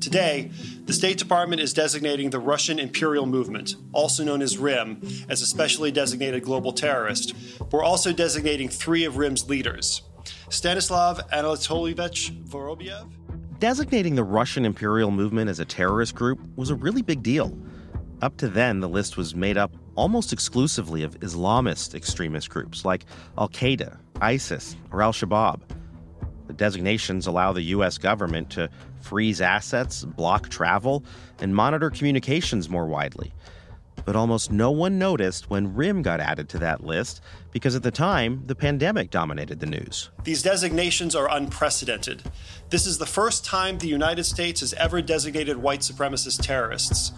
Today, 0.00 0.50
the 0.86 0.94
State 0.94 1.18
Department 1.18 1.60
is 1.60 1.74
designating 1.74 2.30
the 2.30 2.38
Russian 2.38 2.78
Imperial 2.78 3.26
Movement, 3.26 3.76
also 3.92 4.24
known 4.24 4.40
as 4.40 4.56
RIM, 4.56 5.02
as 5.28 5.42
a 5.42 5.46
specially 5.46 5.92
designated 5.92 6.42
global 6.42 6.72
terrorist. 6.72 7.34
We're 7.70 7.84
also 7.84 8.10
designating 8.12 8.70
three 8.70 9.04
of 9.04 9.18
RIM's 9.18 9.48
leaders 9.48 10.02
Stanislav 10.48 11.20
Anatolievich 11.30 12.30
Vorobyev. 12.44 13.10
Designating 13.58 14.14
the 14.14 14.24
Russian 14.24 14.64
Imperial 14.64 15.10
Movement 15.10 15.50
as 15.50 15.60
a 15.60 15.66
terrorist 15.66 16.14
group 16.14 16.40
was 16.56 16.70
a 16.70 16.74
really 16.74 17.02
big 17.02 17.22
deal. 17.22 17.56
Up 18.22 18.38
to 18.38 18.48
then, 18.48 18.80
the 18.80 18.88
list 18.88 19.18
was 19.18 19.34
made 19.34 19.58
up 19.58 19.72
almost 19.96 20.32
exclusively 20.32 21.02
of 21.02 21.20
Islamist 21.20 21.94
extremist 21.94 22.48
groups 22.48 22.86
like 22.86 23.04
Al 23.36 23.50
Qaeda, 23.50 23.98
ISIS, 24.22 24.76
or 24.90 25.02
Al 25.02 25.12
Shabaab. 25.12 25.60
The 26.50 26.56
designations 26.56 27.28
allow 27.28 27.52
the 27.52 27.62
U.S. 27.62 27.96
government 27.96 28.50
to 28.50 28.68
freeze 29.00 29.40
assets, 29.40 30.04
block 30.04 30.48
travel, 30.48 31.04
and 31.38 31.54
monitor 31.54 31.90
communications 31.90 32.68
more 32.68 32.86
widely. 32.86 33.32
But 34.04 34.16
almost 34.16 34.50
no 34.50 34.72
one 34.72 34.98
noticed 34.98 35.48
when 35.48 35.76
RIM 35.76 36.02
got 36.02 36.18
added 36.18 36.48
to 36.48 36.58
that 36.58 36.82
list 36.82 37.20
because 37.52 37.76
at 37.76 37.84
the 37.84 37.92
time, 37.92 38.42
the 38.46 38.56
pandemic 38.56 39.10
dominated 39.10 39.60
the 39.60 39.66
news. 39.66 40.10
These 40.24 40.42
designations 40.42 41.14
are 41.14 41.30
unprecedented. 41.30 42.24
This 42.70 42.84
is 42.84 42.98
the 42.98 43.06
first 43.06 43.44
time 43.44 43.78
the 43.78 43.86
United 43.86 44.24
States 44.24 44.58
has 44.58 44.72
ever 44.74 45.00
designated 45.00 45.56
white 45.56 45.80
supremacist 45.80 46.42
terrorists. 46.42 47.12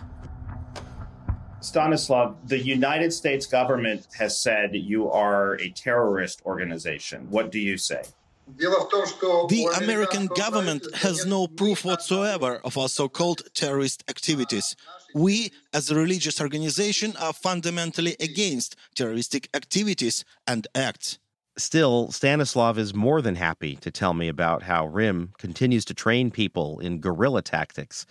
Stanislav, 1.61 2.37
the 2.47 2.59
United 2.59 3.15
States 3.15 3.47
government 3.47 4.09
has 4.19 4.37
said 4.37 4.75
you 4.75 5.11
are 5.11 5.55
a 5.55 5.71
terrorist 5.71 6.43
organization. 6.45 7.31
What 7.31 7.51
do 7.51 7.59
you 7.59 7.79
say? 7.79 8.03
The 8.49 9.79
American 9.81 10.27
government 10.27 10.87
has 10.97 11.25
no 11.27 11.47
proof 11.47 11.85
whatsoever 11.85 12.61
of 12.65 12.77
our 12.77 12.89
so 12.89 13.09
called 13.09 13.43
terrorist 13.55 14.05
activities. 14.09 14.77
We, 15.15 15.53
as 15.73 15.91
a 15.91 15.95
religious 15.95 16.41
organization, 16.41 17.15
are 17.19 17.33
fundamentally 17.33 18.17
against 18.21 18.77
terroristic 18.95 19.49
activities 19.55 20.25
and 20.47 20.67
acts. 20.75 21.19
Still, 21.57 22.11
Stanislav 22.11 22.79
is 22.79 22.95
more 22.95 23.21
than 23.21 23.37
happy 23.37 23.77
to 23.77 23.91
tell 23.91 24.15
me 24.15 24.29
about 24.29 24.63
how 24.63 24.87
RIM 24.87 25.33
continues 25.39 25.85
to 25.87 25.95
train 25.95 26.31
people 26.31 26.79
in 26.81 27.01
guerrilla 27.01 27.43
tactics. 27.43 28.07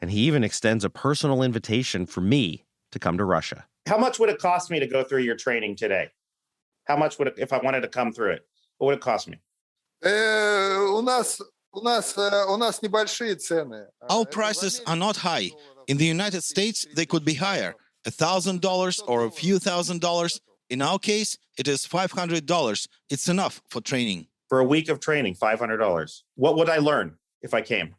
And 0.00 0.10
he 0.10 0.20
even 0.20 0.44
extends 0.44 0.84
a 0.84 0.90
personal 0.90 1.42
invitation 1.42 2.04
for 2.04 2.20
me 2.20 2.64
to 2.92 2.98
come 2.98 3.16
to 3.16 3.24
Russia. 3.24 3.64
How 3.86 3.98
much 3.98 4.18
would 4.18 4.28
it 4.28 4.38
cost 4.38 4.70
me 4.70 4.80
to 4.80 4.86
go 4.86 5.02
through 5.02 5.22
your 5.22 5.36
training 5.36 5.76
today? 5.76 6.10
How 6.84 6.96
much 6.96 7.18
would 7.18 7.28
it, 7.28 7.34
if 7.38 7.52
I 7.52 7.58
wanted 7.58 7.80
to 7.80 7.88
come 7.88 8.12
through 8.12 8.32
it, 8.32 8.46
what 8.78 8.88
would 8.88 8.96
it 8.96 9.00
cost 9.00 9.28
me? 9.28 9.38
Our 14.09 14.25
prices 14.25 14.81
are 14.87 14.95
not 14.95 15.17
high. 15.17 15.51
In 15.87 15.97
the 15.97 16.05
United 16.05 16.43
States, 16.43 16.85
they 16.95 17.05
could 17.05 17.25
be 17.25 17.33
higher, 17.33 17.75
$1,000 18.05 19.01
or 19.07 19.25
a 19.25 19.31
few 19.31 19.59
thousand 19.59 20.01
dollars. 20.01 20.39
In 20.69 20.81
our 20.81 20.99
case, 20.99 21.37
it 21.57 21.67
is 21.67 21.85
$500. 21.85 22.87
It's 23.09 23.27
enough 23.27 23.61
for 23.69 23.81
training. 23.81 24.27
For 24.47 24.59
a 24.59 24.63
week 24.63 24.89
of 24.89 24.99
training, 24.99 25.35
$500. 25.35 26.21
What 26.35 26.55
would 26.57 26.69
I 26.69 26.77
learn 26.77 27.17
if 27.41 27.53
I 27.53 27.61
came? 27.61 27.95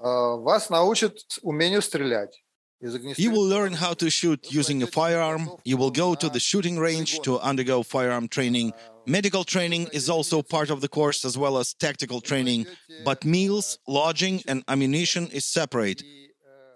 Вас 0.00 0.70
научат 0.70 1.38
умению 1.42 1.82
стрелять. 1.82 2.32
You 2.80 3.32
will 3.32 3.48
learn 3.48 3.72
how 3.72 3.92
to 3.94 4.08
shoot 4.08 4.52
using 4.52 4.84
a 4.84 4.86
firearm. 4.86 5.50
You 5.64 5.76
will 5.76 5.90
go 5.90 6.14
to 6.14 6.28
the 6.28 6.38
shooting 6.38 6.78
range 6.78 7.18
to 7.22 7.40
undergo 7.40 7.82
firearm 7.82 8.28
training. 8.28 8.72
Medical 9.05 9.43
training 9.43 9.89
is 9.91 10.09
also 10.09 10.41
part 10.41 10.69
of 10.69 10.79
the 10.81 10.87
course, 10.87 11.25
as 11.25 11.37
well 11.37 11.57
as 11.57 11.73
tactical 11.73 12.21
training. 12.21 12.65
But 13.03 13.25
meals, 13.25 13.77
lodging, 13.87 14.41
and 14.47 14.63
ammunition 14.67 15.27
is 15.27 15.45
separate. 15.45 16.03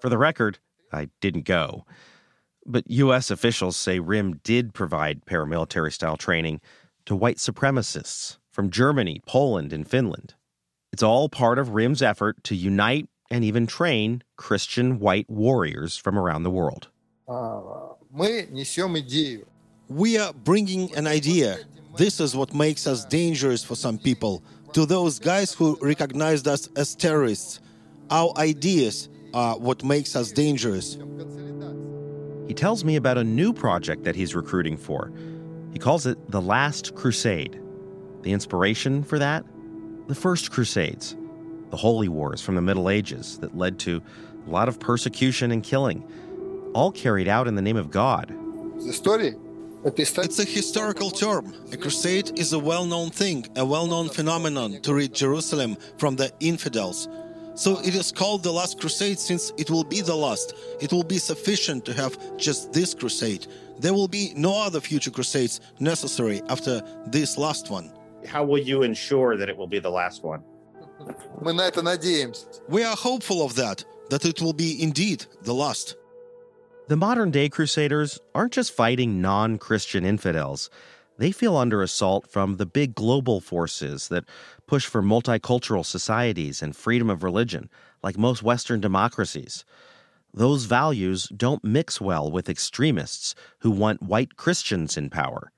For 0.02 0.10
the 0.10 0.18
record, 0.18 0.60
I 0.92 1.10
didn't 1.22 1.46
go. 1.46 1.86
But 2.66 2.90
U.S. 2.90 3.32
officials 3.32 3.78
say 3.78 4.00
RIM 4.00 4.42
did 4.44 4.74
provide 4.74 5.26
paramilitary 5.26 5.94
style 5.94 6.18
training 6.18 6.60
to 7.06 7.16
white 7.16 7.38
supremacists 7.38 8.38
from 8.52 8.70
Germany, 8.70 9.22
Poland, 9.26 9.72
and 9.72 9.88
Finland. 9.88 10.34
It's 10.92 11.04
all 11.04 11.30
part 11.30 11.60
of 11.60 11.70
RIM's 11.70 12.02
effort 12.02 12.44
to 12.46 12.56
unite 12.56 13.08
and 13.32 13.46
even 13.46 13.68
train 13.68 14.24
Christian 14.36 15.00
white 15.00 15.30
warriors 15.30 15.96
from 15.96 16.18
around 16.20 16.44
the 16.44 16.52
world. 16.52 16.90
We 19.90 20.18
are 20.18 20.34
bringing 20.34 20.94
an 20.96 21.08
idea. 21.08 21.60
This 21.98 22.20
is 22.20 22.36
what 22.36 22.54
makes 22.54 22.86
us 22.86 23.06
dangerous 23.06 23.64
for 23.64 23.76
some 23.76 23.98
people. 23.98 24.44
To 24.74 24.86
those 24.86 25.18
guys 25.18 25.52
who 25.52 25.80
recognized 25.82 26.48
us 26.48 26.70
as 26.76 26.94
terrorists, 26.94 27.60
our 28.12 28.32
ideas 28.38 29.10
are 29.34 29.58
what 29.58 29.84
makes 29.84 30.16
us 30.16 30.32
dangerous. 30.32 31.00
he 32.48 32.54
tells 32.54 32.86
me 32.86 32.98
about 32.98 33.18
a 33.18 33.24
new 33.24 33.52
project 33.52 34.04
that 34.04 34.16
he's 34.16 34.36
recruiting 34.36 34.78
for. 34.78 35.12
He 35.74 35.80
calls 35.80 36.06
it 36.06 36.20
The 36.30 36.40
Last 36.40 36.94
Crusade. 36.94 37.60
The 38.22 38.32
inspiration 38.32 39.04
for 39.04 39.18
that? 39.18 39.44
The 40.08 40.16
First 40.16 40.52
Crusades, 40.52 41.16
the 41.72 41.78
holy 41.78 42.10
wars 42.10 42.42
from 42.42 42.54
the 42.54 42.62
Middle 42.62 42.92
Ages 42.92 43.40
that 43.40 43.58
led 43.58 43.80
to 43.80 44.04
a 44.46 44.50
lot 44.52 44.68
of 44.68 44.80
persecution 44.80 45.52
and 45.52 45.64
killing, 45.64 46.04
all 46.76 46.92
carried 46.92 47.28
out 47.28 47.48
in 47.48 47.56
the 47.56 47.62
name 47.64 47.76
of 47.76 47.90
God. 47.90 48.32
The 48.86 48.94
story 48.94 49.34
it's 49.96 50.40
a 50.40 50.44
historical 50.44 51.10
term. 51.10 51.54
A 51.72 51.78
crusade 51.78 52.38
is 52.38 52.54
a 52.54 52.60
well 52.60 52.86
known 52.86 53.10
thing, 53.10 53.46
a 53.56 53.66
well 53.66 53.88
known 53.88 54.10
phenomenon 54.10 54.82
to 54.82 54.94
rid 54.94 55.14
Jerusalem 55.14 55.78
from 55.98 56.16
the 56.16 56.32
infidels. 56.40 57.08
So 57.56 57.80
it 57.80 57.96
is 57.96 58.12
called 58.12 58.44
the 58.44 58.52
last 58.52 58.80
crusade 58.80 59.18
since 59.18 59.52
it 59.58 59.72
will 59.72 59.84
be 59.84 60.02
the 60.02 60.16
last. 60.16 60.54
It 60.80 60.92
will 60.92 61.04
be 61.04 61.18
sufficient 61.18 61.86
to 61.86 61.94
have 61.94 62.18
just 62.38 62.74
this 62.74 62.94
crusade. 62.94 63.48
There 63.80 63.94
will 63.94 64.08
be 64.08 64.34
no 64.36 64.62
other 64.62 64.80
future 64.80 65.12
crusades 65.12 65.62
necessary 65.80 66.42
after 66.50 66.82
this 67.08 67.38
last 67.38 67.72
one. 67.72 67.92
How 68.28 68.44
will 68.44 68.60
you 68.60 68.84
ensure 68.84 69.38
that 69.38 69.50
it 69.50 69.58
will 69.58 69.68
be 69.68 69.80
the 69.80 69.90
last 69.90 70.24
one? 70.24 70.44
We 72.68 72.84
are 72.84 72.96
hopeful 72.96 73.44
of 73.44 73.56
that, 73.56 73.84
that 74.10 74.26
it 74.26 74.42
will 74.42 74.54
be 74.54 74.82
indeed 74.82 75.26
the 75.44 75.54
last. 75.54 75.96
The 76.88 76.96
modern 76.96 77.32
day 77.32 77.50
Crusaders 77.50 78.18
aren't 78.34 78.54
just 78.54 78.72
fighting 78.72 79.20
non 79.20 79.58
Christian 79.58 80.06
infidels. 80.06 80.70
They 81.18 81.34
feel 81.34 81.58
under 81.58 81.82
assault 81.82 82.32
from 82.32 82.56
the 82.56 82.66
big 82.66 82.96
global 82.96 83.42
forces 83.42 84.08
that 84.08 84.24
push 84.68 84.86
for 84.86 85.02
multicultural 85.02 85.86
societies 85.86 86.62
and 86.62 86.74
freedom 86.74 87.10
of 87.10 87.24
religion, 87.24 87.70
like 88.02 88.18
most 88.18 88.42
Western 88.42 88.80
democracies. 88.80 89.66
Those 90.34 90.64
values 90.64 91.28
don't 91.36 91.62
mix 91.62 92.00
well 92.00 92.32
with 92.32 92.48
extremists 92.48 93.36
who 93.60 93.72
want 93.72 94.02
white 94.02 94.38
Christians 94.38 94.96
in 94.96 95.10
power. 95.10 95.52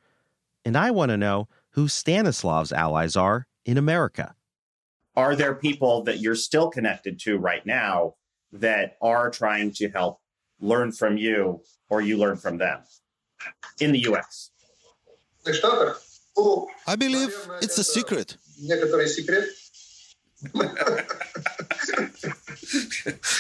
And 0.65 0.75
I 0.75 0.89
want 0.89 1.09
to 1.09 1.17
know 1.17 1.47
who 1.73 1.87
Stanislav's 1.87 2.73
allies 2.73 3.15
are 3.15 3.45
in 3.67 3.77
America. 3.77 4.33
Are 5.15 5.35
there 5.35 5.53
people 5.53 6.01
that 6.05 6.21
you're 6.21 6.33
still 6.33 6.71
connected 6.71 7.19
to 7.19 7.37
right 7.37 7.65
now 7.67 8.15
that 8.51 8.97
are 8.99 9.29
trying 9.29 9.73
to 9.73 9.89
help 9.89 10.21
learn 10.59 10.91
from 10.91 11.17
you 11.17 11.61
or 11.89 12.01
you 12.01 12.17
learn 12.17 12.37
from 12.37 12.57
them 12.57 12.79
in 13.79 13.91
the 13.91 13.99
US? 14.11 14.51
I 16.87 16.95
believe 16.95 17.33
it's 17.61 17.77
a 17.77 17.83
secret. 17.83 18.37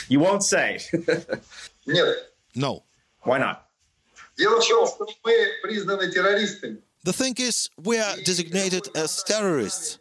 you 0.07 0.19
won't 0.19 0.43
say. 0.43 0.79
No. 2.55 2.83
Why 3.21 3.37
not? 3.37 3.67
The 7.03 7.13
thing 7.13 7.35
is, 7.37 7.69
we 7.83 7.97
are 7.97 8.15
designated 8.25 8.89
as 8.95 9.23
terrorists. 9.23 9.97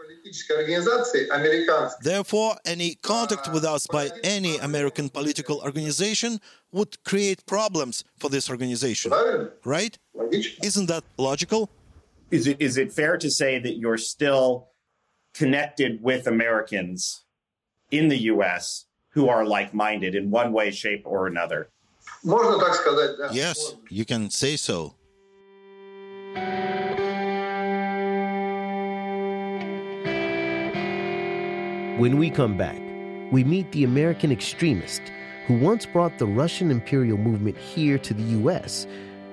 Therefore, 2.02 2.56
any 2.64 2.94
contact 2.96 3.52
with 3.52 3.64
us 3.64 3.86
by 3.86 4.10
any 4.22 4.56
American 4.58 5.08
political 5.08 5.60
organization 5.60 6.40
would 6.72 7.02
create 7.04 7.44
problems 7.46 8.04
for 8.18 8.28
this 8.28 8.50
organization. 8.50 9.12
Right? 9.64 9.98
Isn't 10.62 10.86
that 10.86 11.04
logical? 11.16 11.70
Is 12.30 12.46
it 12.46 12.60
is 12.60 12.76
it 12.76 12.92
fair 12.92 13.16
to 13.16 13.30
say 13.30 13.58
that 13.58 13.76
you're 13.78 13.96
still 13.96 14.68
connected 15.32 16.02
with 16.02 16.26
Americans 16.26 17.24
in 17.90 18.08
the 18.08 18.18
US 18.32 18.86
who 19.10 19.28
are 19.28 19.44
like-minded 19.46 20.14
in 20.14 20.30
one 20.30 20.52
way, 20.52 20.70
shape, 20.70 21.02
or 21.06 21.26
another? 21.26 21.70
Yes, 23.32 23.74
you 23.88 24.04
can 24.04 24.30
say 24.30 24.56
so. 24.56 24.94
When 31.98 32.16
we 32.16 32.30
come 32.30 32.56
back, 32.56 32.80
we 33.32 33.42
meet 33.42 33.72
the 33.72 33.82
American 33.82 34.30
extremist 34.30 35.02
who 35.48 35.58
once 35.58 35.84
brought 35.84 36.16
the 36.16 36.26
Russian 36.26 36.70
imperial 36.70 37.18
movement 37.18 37.56
here 37.56 37.98
to 37.98 38.14
the 38.14 38.22
U.S. 38.22 38.86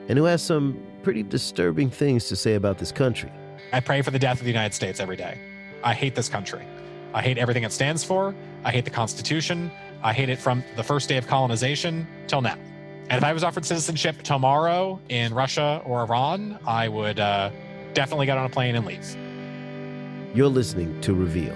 and 0.10 0.18
who 0.18 0.24
has 0.24 0.42
some 0.42 0.84
pretty 1.04 1.22
disturbing 1.22 1.92
things 1.92 2.28
to 2.28 2.36
say 2.36 2.56
about 2.56 2.80
this 2.80 2.92
country. 2.92 3.32
I 3.72 3.82
pray 3.82 4.02
for 4.02 4.10
the 4.10 4.18
death 4.18 4.40
of 4.40 4.46
the 4.46 4.52
United 4.52 4.74
States 4.74 5.00
every 5.00 5.16
day. 5.16 5.40
I 5.84 5.94
hate 5.94 6.16
this 6.16 6.28
country. 6.28 6.66
I 7.14 7.22
hate 7.22 7.38
everything 7.38 7.66
it 7.66 7.72
stands 7.72 8.04
for. 8.04 8.34
I 8.64 8.72
hate 8.72 8.84
the 8.84 8.90
Constitution. 8.90 9.70
I 10.02 10.12
hate 10.12 10.30
it 10.30 10.40
from 10.40 10.64
the 10.76 10.84
first 10.84 11.08
day 11.08 11.18
of 11.18 11.28
colonization 11.28 12.08
till 12.26 12.42
now. 12.42 12.58
And 13.12 13.20
if 13.20 13.24
I 13.24 13.32
was 13.32 13.44
offered 13.44 13.64
citizenship 13.64 14.24
tomorrow 14.24 15.00
in 15.10 15.36
Russia 15.36 15.84
or 15.86 16.02
Iran, 16.02 16.58
I 16.66 16.88
would 16.88 17.20
uh, 17.20 17.52
definitely 17.94 18.26
get 18.26 18.40
on 18.40 18.48
a 18.48 18.50
plane 18.50 18.76
and 18.76 18.88
leave. 18.88 19.16
You're 20.36 20.50
listening 20.50 21.00
to 21.02 21.14
Reveal. 21.14 21.56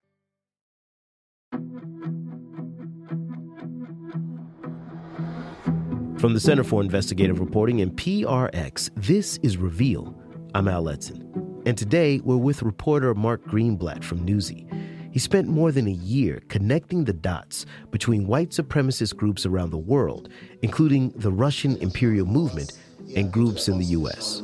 From 6.21 6.35
the 6.35 6.39
Center 6.39 6.63
for 6.63 6.83
Investigative 6.83 7.39
Reporting 7.39 7.81
and 7.81 7.93
PRX, 7.93 8.91
this 8.95 9.39
is 9.41 9.57
Reveal. 9.57 10.15
I'm 10.53 10.67
Al 10.67 10.83
Letson. 10.83 11.23
And 11.65 11.75
today 11.75 12.19
we're 12.19 12.37
with 12.37 12.61
reporter 12.61 13.15
Mark 13.15 13.43
Greenblatt 13.47 14.03
from 14.03 14.23
Newsy. 14.23 14.67
He 15.11 15.17
spent 15.17 15.47
more 15.47 15.71
than 15.71 15.87
a 15.87 15.91
year 15.93 16.43
connecting 16.47 17.05
the 17.05 17.13
dots 17.13 17.65
between 17.89 18.27
white 18.27 18.51
supremacist 18.51 19.15
groups 19.15 19.47
around 19.47 19.71
the 19.71 19.79
world, 19.79 20.29
including 20.61 21.09
the 21.15 21.31
Russian 21.31 21.75
imperial 21.77 22.27
movement 22.27 22.77
and 23.15 23.33
groups 23.33 23.67
in 23.67 23.79
the 23.79 23.85
U.S. 23.85 24.43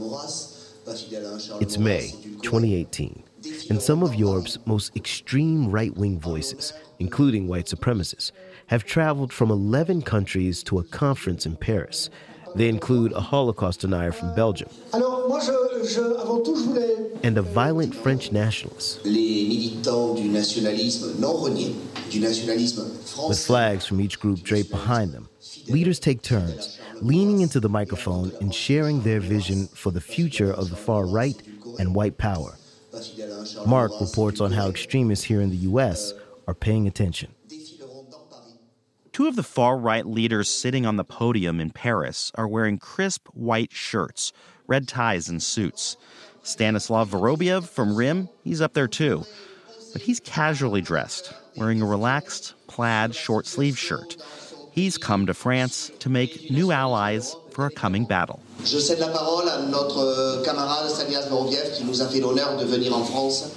It's 1.62 1.78
May 1.78 2.10
2018, 2.42 3.24
and 3.70 3.80
some 3.80 4.02
of 4.02 4.16
Europe's 4.16 4.58
most 4.66 4.96
extreme 4.96 5.70
right 5.70 5.96
wing 5.96 6.20
voices, 6.20 6.74
including 6.98 7.48
white 7.48 7.68
supremacists, 7.68 8.32
have 8.68 8.84
traveled 8.86 9.34
from 9.34 9.52
11 9.52 10.04
countries 10.04 10.64
to 10.64 10.80
a 10.80 10.84
conference 10.84 11.46
in 11.46 11.56
Paris. 11.56 12.10
They 12.56 12.70
include 12.70 13.12
a 13.12 13.22
Holocaust 13.22 13.82
denier 13.82 14.12
from 14.12 14.34
Belgium 14.36 14.70
and 17.24 17.38
a 17.38 17.42
violent 17.42 17.94
French 17.94 18.32
nationalist. 18.32 19.04
With 23.30 23.46
flags 23.46 23.86
from 23.86 24.02
each 24.02 24.20
group 24.20 24.42
draped 24.42 24.72
behind 24.72 25.12
them, 25.12 25.30
leaders 25.68 26.00
take 26.00 26.22
turns 26.22 26.80
leaning 27.02 27.42
into 27.42 27.60
the 27.60 27.70
microphone 27.70 28.32
and 28.42 28.54
sharing 28.54 29.02
their 29.02 29.20
vision 29.20 29.68
for 29.68 29.92
the 29.92 30.02
future 30.02 30.52
of 30.52 30.70
the 30.70 30.76
far 30.76 31.06
right 31.06 31.42
and 31.80 31.94
white 31.94 32.18
power. 32.18 32.58
Mark 33.66 33.92
reports 34.02 34.42
on 34.42 34.52
how 34.52 34.68
extremists 34.70 35.26
here 35.26 35.42
in 35.42 35.50
the 35.50 35.58
U.S. 35.58 36.14
are 36.48 36.56
paying 36.56 36.88
attention. 36.88 37.30
Two 39.18 39.28
of 39.28 39.36
the 39.36 39.42
far 39.42 39.80
right 39.80 40.06
leaders 40.06 40.48
sitting 40.48 40.86
on 40.86 40.98
the 40.98 41.04
podium 41.04 41.60
in 41.60 41.72
Paris 41.72 42.32
are 42.36 42.48
wearing 42.48 42.78
crisp 42.78 43.28
white 43.34 43.72
shirts, 43.72 44.32
red 44.68 44.88
ties, 44.88 45.28
and 45.28 45.42
suits. 45.42 45.98
Stanislav 46.44 47.10
Vorobyev 47.10 47.68
from 47.68 47.96
RIM, 47.96 48.30
he's 48.44 48.62
up 48.62 48.76
there 48.76 48.88
too. 48.88 49.26
But 49.92 50.04
he's 50.04 50.20
casually 50.20 50.82
dressed, 50.82 51.34
wearing 51.56 51.82
a 51.82 51.86
relaxed 51.88 52.54
plaid 52.68 53.16
short 53.16 53.48
sleeve 53.48 53.76
shirt. 53.76 54.18
He's 54.72 55.00
come 55.00 55.26
to 55.26 55.34
France 55.34 55.90
to 55.98 56.10
make 56.12 56.52
new 56.52 56.72
allies 56.72 57.36
for 57.50 57.66
a 57.66 57.72
coming 57.72 58.06
battle. 58.06 58.40
Je 58.66 58.78
cède 58.78 59.00
la 59.00 59.08
parole 59.08 59.50
à 59.50 59.68
notre 59.68 60.44
camarade 60.46 60.92
Stanislav 60.92 61.28
Vorobyev 61.28 61.74
qui 61.76 61.86
nous 61.86 62.04
a 62.04 62.08
fait 62.08 62.20
l'honneur 62.20 62.56
de 62.56 62.66
venir 62.66 62.94
en 62.94 63.04
France. 63.04 63.50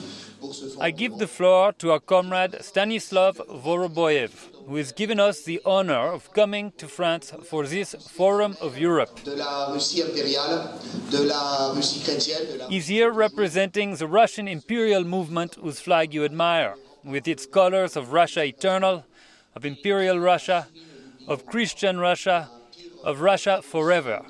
I 0.80 0.90
give 0.90 1.18
the 1.18 1.26
floor 1.26 1.72
to 1.74 1.90
our 1.90 2.00
comrade 2.00 2.56
Stanislav 2.62 3.36
Vorobyev, 3.46 4.30
who 4.70 4.76
has 4.76 4.92
given 4.92 5.18
us 5.18 5.42
the 5.42 5.60
honor 5.66 6.12
of 6.12 6.32
coming 6.32 6.70
to 6.76 6.86
France 6.86 7.32
for 7.44 7.66
this 7.66 7.92
Forum 8.08 8.56
of 8.60 8.78
Europe. 8.78 9.18
He's 12.68 12.86
here 12.86 13.10
representing 13.10 13.96
the 13.96 14.06
Russian 14.06 14.46
imperial 14.46 15.02
movement 15.02 15.56
whose 15.56 15.80
flag 15.80 16.14
you 16.14 16.24
admire, 16.24 16.76
with 17.02 17.26
its 17.26 17.46
colors 17.46 17.96
of 17.96 18.12
Russia 18.12 18.44
eternal, 18.44 19.04
of 19.56 19.64
imperial 19.64 20.20
Russia, 20.20 20.68
of 21.26 21.46
Christian 21.46 21.98
Russia, 21.98 22.48
of 23.02 23.22
Russia 23.22 23.62
forever. 23.62 24.24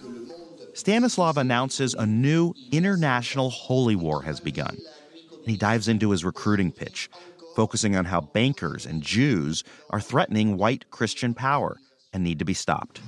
Stanislav 0.72 1.36
announces 1.36 1.92
a 1.92 2.06
new 2.06 2.54
international 2.72 3.50
holy 3.50 3.94
war 3.94 4.22
has 4.22 4.40
begun. 4.40 4.78
And 5.40 5.50
he 5.50 5.58
dives 5.58 5.86
into 5.86 6.12
his 6.12 6.24
recruiting 6.24 6.72
pitch, 6.72 7.10
focusing 7.54 7.96
on 7.96 8.04
how 8.06 8.20
bankers 8.20 8.86
and 8.86 9.02
Jews 9.02 9.64
are 9.90 10.00
threatening 10.00 10.56
white 10.56 10.90
Christian 10.90 11.34
power 11.34 11.76
and 12.12 12.24
need 12.24 12.38
to 12.38 12.44
be 12.44 12.54
stopped. 12.54 13.00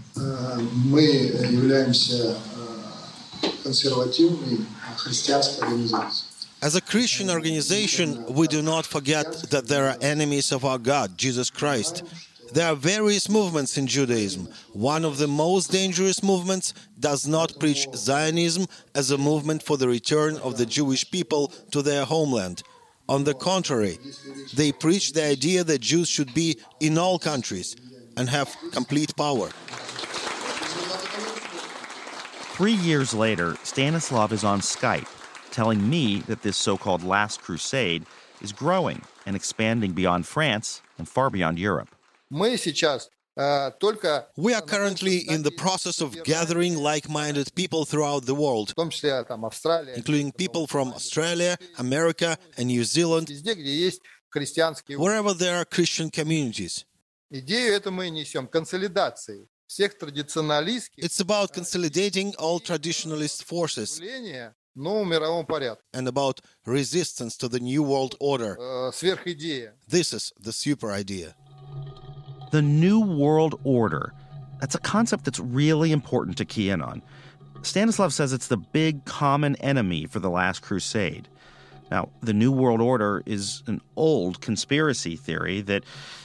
As 6.63 6.77
a 6.77 6.81
Christian 6.81 7.29
organization, 7.31 8.25
we 8.33 8.47
do 8.47 8.63
not 8.63 8.87
forget 8.87 9.27
that 9.51 9.67
there 9.67 9.89
are 9.89 9.97
enemies 10.01 10.53
of 10.53 10.65
our 10.65 10.79
God, 10.79 11.19
Jesus 11.19 11.51
Christ. 11.51 12.05
There 12.53 12.69
are 12.69 12.77
various 12.77 13.29
movements 13.29 13.79
in 13.79 13.87
Judaism. 13.87 14.47
One 14.75 15.05
of 15.05 15.17
the 15.17 15.27
most 15.27 15.73
dangerous 15.73 16.23
movements 16.23 16.75
does 17.01 17.27
not 17.27 17.59
preach 17.59 17.89
Zionism 17.95 18.67
as 18.95 19.11
a 19.11 19.19
movement 19.19 19.63
for 19.63 19.77
the 19.79 19.89
return 19.89 20.37
of 20.37 20.59
the 20.59 20.67
Jewish 20.67 21.11
people 21.11 21.49
to 21.71 21.83
their 21.83 22.05
homeland. 22.05 22.63
On 23.13 23.25
the 23.25 23.35
contrary, 23.35 23.99
they 24.55 24.73
preach 24.73 25.13
the 25.13 25.23
idea 25.23 25.63
that 25.65 25.83
Jews 25.83 26.09
should 26.09 26.33
be 26.33 26.57
in 26.81 26.97
all 26.97 27.19
countries 27.19 27.77
and 28.17 28.27
have 28.31 28.57
complete 28.73 29.15
power. 29.17 29.51
Three 32.57 32.73
years 32.73 33.13
later, 33.13 33.59
Stanislav 33.65 34.33
is 34.33 34.45
on 34.45 34.61
Skype 34.61 35.11
telling 35.51 35.91
me 35.91 36.21
that 36.21 36.41
this 36.41 36.57
so 36.57 36.79
called 36.79 37.05
Last 37.05 37.43
Crusade 37.43 38.07
is 38.41 38.51
growing 38.51 39.03
and 39.27 39.37
expanding 39.37 39.93
beyond 39.93 40.27
France 40.27 40.81
and 40.97 41.07
far 41.07 41.29
beyond 41.29 41.59
Europe. 41.59 41.95
We 43.37 44.53
are 44.53 44.61
currently 44.61 45.19
in 45.29 45.43
the 45.43 45.51
process 45.51 46.01
of 46.03 46.23
gathering 46.23 46.77
like 46.77 47.09
minded 47.09 47.55
people 47.55 47.87
throughout 47.87 48.27
the 48.27 48.35
world, 48.35 48.75
including 49.97 50.33
people 50.33 50.67
from 50.67 50.93
Australia, 50.93 51.57
America, 51.79 52.37
and 52.59 52.67
New 52.67 52.85
Zealand, 52.85 53.31
wherever 54.97 55.33
there 55.33 55.57
are 55.57 55.65
Christian 55.65 56.11
communities. 56.11 56.85
It's 60.99 61.21
about 61.21 61.53
consolidating 61.55 62.35
all 62.39 62.61
traditionalist 62.61 63.45
forces 63.45 63.99
and 65.95 66.09
about 66.09 66.41
resistance 66.67 67.37
to 67.39 67.49
the 67.49 67.61
New 67.61 67.83
World 67.83 68.15
Order. 68.21 68.59
This 69.89 70.13
is 70.13 70.33
the 70.39 70.53
super 70.53 70.93
idea. 70.93 71.35
The 72.53 72.61
New 72.61 73.01
World 73.01 73.59
Order. 73.65 74.13
That's 74.61 74.75
a 74.75 74.79
concept 74.79 75.25
that's 75.25 75.41
really 75.41 75.91
important 75.91 76.37
to 76.37 76.45
key 76.45 76.69
in 76.69 76.83
on. 76.83 77.01
Stanislav 77.63 78.13
says 78.13 78.35
it's 78.35 78.49
the 78.49 78.59
big 78.59 79.07
common 79.07 79.57
enemy 79.57 80.05
for 80.05 80.19
the 80.19 80.29
last 80.29 80.61
crusade. 80.61 81.29
Now, 81.91 82.11
the 82.21 82.35
New 82.35 82.53
World 82.53 82.83
Order 82.83 83.23
is 83.25 83.63
an 83.69 83.81
old 83.97 84.43
conspiracy 84.43 85.17
theory 85.17 85.63
that 85.63 85.85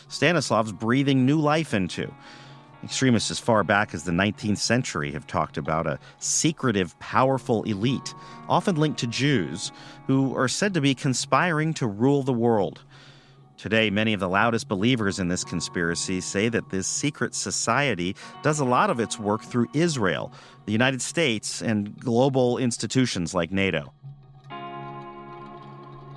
Stanislav's 0.09 0.73
breathing 0.73 1.25
new 1.25 1.39
life 1.39 1.73
into. 1.73 2.13
Extremists 2.83 3.31
as 3.31 3.39
far 3.39 3.63
back 3.63 3.93
as 3.93 4.03
the 4.03 4.11
19th 4.11 4.57
century 4.57 5.13
have 5.13 5.27
talked 5.27 5.57
about 5.57 5.87
a 5.87 5.97
secretive, 6.19 6.99
powerful 6.99 7.63
elite, 7.63 8.13
often 8.49 8.75
linked 8.75 8.99
to 8.99 9.07
Jews, 9.07 9.71
who 10.07 10.35
are 10.35 10.49
said 10.49 10.73
to 10.73 10.81
be 10.81 10.93
conspiring 10.93 11.73
to 11.75 11.87
rule 11.87 12.21
the 12.21 12.33
world. 12.33 12.83
Today, 13.57 13.89
many 13.89 14.13
of 14.13 14.19
the 14.19 14.29
loudest 14.29 14.67
believers 14.67 15.17
in 15.17 15.29
this 15.29 15.43
conspiracy 15.43 16.21
say 16.21 16.47
that 16.47 16.69
this 16.69 16.85
secret 16.85 17.33
society 17.33 18.15
does 18.43 18.59
a 18.59 18.65
lot 18.65 18.91
of 18.91 18.99
its 18.99 19.17
work 19.19 19.43
through 19.43 19.67
Israel, 19.73 20.31
the 20.65 20.71
United 20.71 21.01
States, 21.01 21.63
and 21.63 21.99
global 21.99 22.59
institutions 22.59 23.33
like 23.33 23.51
NATO. 23.51 23.91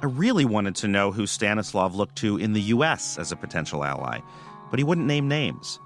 I 0.03 0.07
really 0.07 0.45
wanted 0.45 0.75
to 0.77 0.89
know 0.89 1.13
who 1.13 1.27
Stanislav 1.27 1.95
looked 1.95 2.17
to 2.17 2.37
in 2.37 2.53
the 2.53 2.61
U.S. 2.61 3.19
as 3.19 3.33
a 3.33 3.37
potential 3.37 3.85
ally, 3.85 4.21
but 4.69 4.79
he 4.79 4.85
wouldn't 4.85 5.07
name 5.07 5.27
names. 5.27 5.81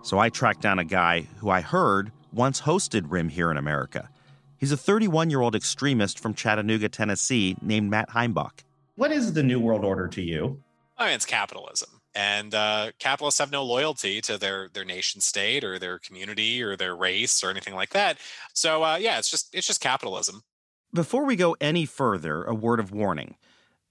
So 0.00 0.18
I 0.18 0.30
tracked 0.30 0.62
down 0.62 0.78
a 0.78 0.84
guy 0.84 1.28
who 1.36 1.50
I 1.50 1.60
heard 1.60 2.12
once 2.32 2.62
hosted 2.62 3.04
RIM 3.08 3.28
here 3.28 3.50
in 3.50 3.58
America. 3.58 4.08
He's 4.56 4.72
a 4.72 4.76
31 4.78 5.28
year 5.28 5.42
old 5.42 5.54
extremist 5.54 6.18
from 6.18 6.32
Chattanooga, 6.32 6.88
Tennessee, 6.88 7.56
named 7.60 7.90
Matt 7.90 8.08
Heimbach. 8.08 8.64
What 8.96 9.12
is 9.12 9.34
the 9.34 9.42
New 9.42 9.60
World 9.60 9.84
Order 9.84 10.08
to 10.08 10.22
you? 10.22 10.63
I 10.96 11.06
mean, 11.06 11.14
it's 11.14 11.26
capitalism, 11.26 12.00
and 12.14 12.54
uh, 12.54 12.92
capitalists 12.98 13.40
have 13.40 13.50
no 13.50 13.64
loyalty 13.64 14.20
to 14.22 14.38
their 14.38 14.68
their 14.72 14.84
nation 14.84 15.20
state 15.20 15.64
or 15.64 15.78
their 15.78 15.98
community 15.98 16.62
or 16.62 16.76
their 16.76 16.94
race 16.94 17.42
or 17.42 17.50
anything 17.50 17.74
like 17.74 17.90
that. 17.90 18.18
So 18.52 18.84
uh, 18.84 18.96
yeah, 18.96 19.18
it's 19.18 19.30
just 19.30 19.54
it's 19.54 19.66
just 19.66 19.80
capitalism. 19.80 20.42
Before 20.92 21.24
we 21.24 21.34
go 21.34 21.56
any 21.60 21.86
further, 21.86 22.44
a 22.44 22.54
word 22.54 22.78
of 22.78 22.92
warning. 22.92 23.36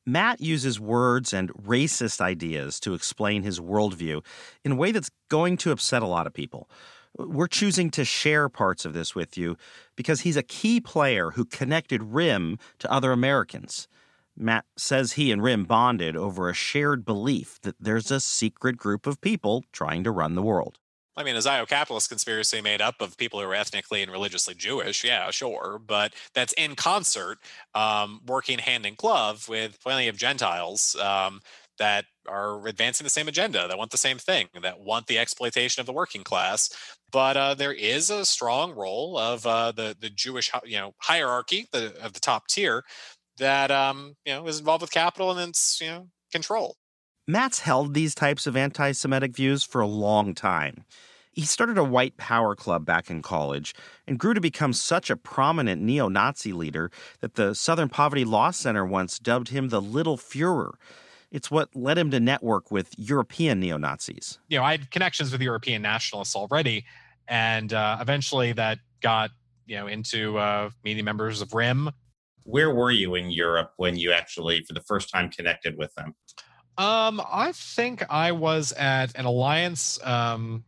Matt 0.06 0.42
uses 0.42 0.80
words 0.80 1.34
and 1.34 1.54
racist 1.54 2.20
ideas 2.20 2.80
to 2.82 2.94
explain 2.94 3.44
his 3.44 3.60
worldview 3.60 4.24
in 4.66 4.74
a 4.74 4.76
way 4.76 4.92
that's 4.92 5.12
going 5.30 5.56
to 5.58 5.72
upset 5.72 6.02
a 6.02 6.08
lot 6.08 6.28
of 6.28 6.34
people. 6.34 6.70
We're 7.18 7.48
choosing 7.48 7.90
to 7.92 8.04
share 8.04 8.50
parts 8.50 8.86
of 8.86 8.94
this 8.94 9.16
with 9.16 9.38
you 9.38 9.56
because 9.96 10.22
he's 10.22 10.36
a 10.36 10.44
key 10.44 10.82
player 10.82 11.32
who 11.32 11.46
connected 11.46 12.04
RIM 12.04 12.58
to 12.80 12.92
other 12.92 13.12
Americans. 13.12 13.88
Matt 14.36 14.66
says 14.78 15.14
he 15.14 15.32
and 15.32 15.44
RIM 15.44 15.66
bonded 15.66 16.16
over 16.16 16.50
a 16.50 16.54
shared 16.54 17.06
belief 17.06 17.60
that 17.62 17.76
there's 17.80 18.12
a 18.12 18.20
secret 18.20 18.78
group 18.78 19.06
of 19.06 19.22
people 19.22 19.64
trying 19.72 20.04
to 20.04 20.12
run 20.12 20.36
the 20.36 20.42
world. 20.42 20.80
I 21.16 21.24
mean, 21.24 21.36
a 21.36 21.42
Zio-capitalist 21.42 22.10
conspiracy 22.10 22.60
made 22.60 22.82
up 22.82 23.00
of 23.00 23.18
people 23.18 23.40
who 23.40 23.46
are 23.48 23.54
ethnically 23.54 24.02
and 24.02 24.12
religiously 24.12 24.56
Jewish, 24.56 25.04
yeah, 25.04 25.30
sure, 25.30 25.80
but 25.86 26.16
that's 26.34 26.54
in 26.54 26.76
concert, 26.76 27.38
um, 27.76 28.22
working 28.26 28.58
hand 28.58 28.86
in 28.86 28.96
glove 28.96 29.48
with 29.48 29.80
plenty 29.80 30.08
of 30.08 30.18
Gentiles 30.18 30.96
um, 30.96 31.40
that 31.78 32.06
are 32.28 32.66
advancing 32.68 33.04
the 33.04 33.12
same 33.12 33.28
agenda, 33.28 33.68
that 33.68 33.78
want 33.78 33.92
the 33.92 33.98
same 33.98 34.18
thing, 34.18 34.48
that 34.60 34.80
want 34.80 35.06
the 35.06 35.20
exploitation 35.20 35.82
of 35.82 35.86
the 35.86 35.94
working 35.94 36.24
class. 36.24 36.72
But 37.12 37.38
uh, 37.38 37.54
there 37.54 37.74
is 37.74 38.10
a 38.10 38.26
strong 38.26 38.72
role 38.72 39.18
of 39.20 39.46
uh, 39.46 39.72
the 39.72 39.96
the 40.00 40.10
Jewish, 40.10 40.50
you 40.64 40.78
know, 40.78 40.96
hierarchy 40.98 41.68
the, 41.72 41.96
of 42.04 42.14
the 42.14 42.20
top 42.20 42.48
tier 42.48 42.84
that 43.38 43.72
um, 43.72 44.16
you 44.26 44.34
know 44.34 44.48
is 44.48 44.60
involved 44.60 44.82
with 44.82 44.92
capital 44.92 45.32
and 45.32 45.50
its 45.50 45.80
you 45.82 45.88
know 45.88 46.08
control. 46.32 46.76
Matt's 47.28 47.60
held 47.60 47.94
these 47.94 48.14
types 48.14 48.46
of 48.48 48.58
anti-Semitic 48.58 49.34
views 49.36 49.64
for 49.64 49.80
a 49.80 49.88
long 49.88 50.36
time. 50.36 50.84
He 51.32 51.44
started 51.44 51.78
a 51.78 51.84
white 51.84 52.18
power 52.18 52.54
club 52.54 52.86
back 52.86 53.10
in 53.10 53.22
college 53.22 53.74
and 54.06 54.20
grew 54.20 54.34
to 54.34 54.42
become 54.42 54.74
such 54.74 55.10
a 55.10 55.16
prominent 55.16 55.82
neo 55.82 56.08
Nazi 56.08 56.54
leader 56.54 56.92
that 57.22 57.36
the 57.36 57.56
Southern 57.56 57.90
Poverty 57.90 58.24
Law 58.24 58.52
Center 58.52 58.86
once 58.86 59.18
dubbed 59.20 59.50
him 59.50 59.70
the 59.70 59.82
Little 59.82 60.18
Fuhrer. 60.18 60.74
It's 61.32 61.50
what 61.50 61.76
led 61.76 61.98
him 61.98 62.12
to 62.12 62.20
network 62.20 62.70
with 62.70 62.94
European 62.98 63.60
neo 63.60 63.78
Nazis. 63.78 64.38
You 64.50 64.60
know, 64.60 64.64
I 64.64 64.72
had 64.72 64.92
connections 64.92 65.32
with 65.32 65.42
European 65.42 65.82
nationalists 65.82 66.36
already, 66.36 66.86
and 67.28 67.74
uh, 67.74 67.98
eventually 68.00 68.52
that 68.54 68.78
got 69.02 69.32
you 69.66 69.76
know 69.78 69.88
into 69.88 70.38
uh, 70.38 70.70
meeting 70.84 71.04
members 71.04 71.42
of 71.42 71.56
RIM. 71.56 71.90
Where 72.44 72.74
were 72.74 72.92
you 72.92 73.16
in 73.16 73.32
Europe 73.32 73.72
when 73.78 73.98
you 73.98 74.12
actually, 74.12 74.64
for 74.64 74.74
the 74.74 74.82
first 74.82 75.10
time, 75.10 75.30
connected 75.30 75.78
with 75.78 75.94
them? 75.96 76.16
Um, 76.78 77.22
I 77.32 77.52
think 77.54 78.04
I 78.10 78.32
was 78.32 78.74
at 78.74 79.16
an 79.16 79.26
alliance, 79.26 80.04
um, 80.04 80.64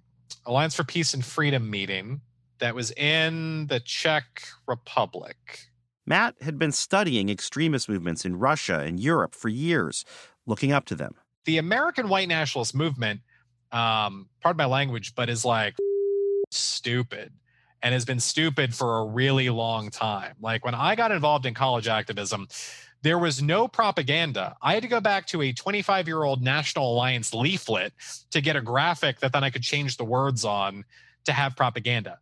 Alliance 0.46 0.76
for 0.76 0.84
Peace 0.84 1.14
and 1.14 1.26
Freedom 1.26 1.70
meeting 1.70 2.22
that 2.60 2.76
was 2.76 2.92
in 2.92 3.68
the 3.68 3.80
Czech 3.80 4.44
Republic. 4.68 5.38
Matt 6.06 6.36
had 6.42 6.60
been 6.60 6.72
studying 6.72 7.30
extremist 7.30 7.90
movements 7.90 8.26
in 8.26 8.38
Russia 8.38 8.80
and 8.80 9.00
Europe 9.00 9.34
for 9.34 9.50
years, 9.50 10.06
looking 10.46 10.72
up 10.72 10.86
to 10.86 10.96
them. 10.96 11.16
The 11.46 11.58
American 11.58 12.08
white 12.10 12.28
nationalist 12.28 12.76
movement, 12.76 13.22
um, 13.72 14.30
pardon 14.42 14.58
my 14.58 14.66
language, 14.66 15.16
but 15.16 15.30
is 15.30 15.44
like 15.44 15.76
stupid 16.52 17.34
and 17.86 17.94
has 17.94 18.04
been 18.04 18.20
stupid 18.20 18.74
for 18.74 18.98
a 18.98 19.06
really 19.06 19.48
long 19.52 19.92
time. 19.92 20.34
Like 20.42 20.66
when 20.66 20.74
I 20.74 20.96
got 20.96 21.12
involved 21.12 21.46
in 21.46 21.54
college 21.54 21.88
activism, 21.88 22.48
there 23.04 23.20
was 23.20 23.44
no 23.44 23.68
propaganda. 23.68 24.58
I 24.60 24.74
had 24.74 24.82
to 24.82 24.90
go 24.90 25.00
back 25.00 25.28
to 25.28 25.44
a 25.44 25.54
25 25.54 26.08
year 26.08 26.24
old 26.24 26.42
National 26.42 26.92
Alliance 26.92 27.32
leaflet 27.32 27.94
to 28.32 28.42
get 28.42 28.56
a 28.56 28.62
graphic 28.62 29.20
that 29.20 29.34
then 29.34 29.44
I 29.44 29.52
could 29.52 29.62
change 29.62 29.98
the 29.98 30.04
words 30.04 30.44
on 30.44 30.84
to 31.26 31.32
have 31.32 31.56
propaganda. 31.56 32.18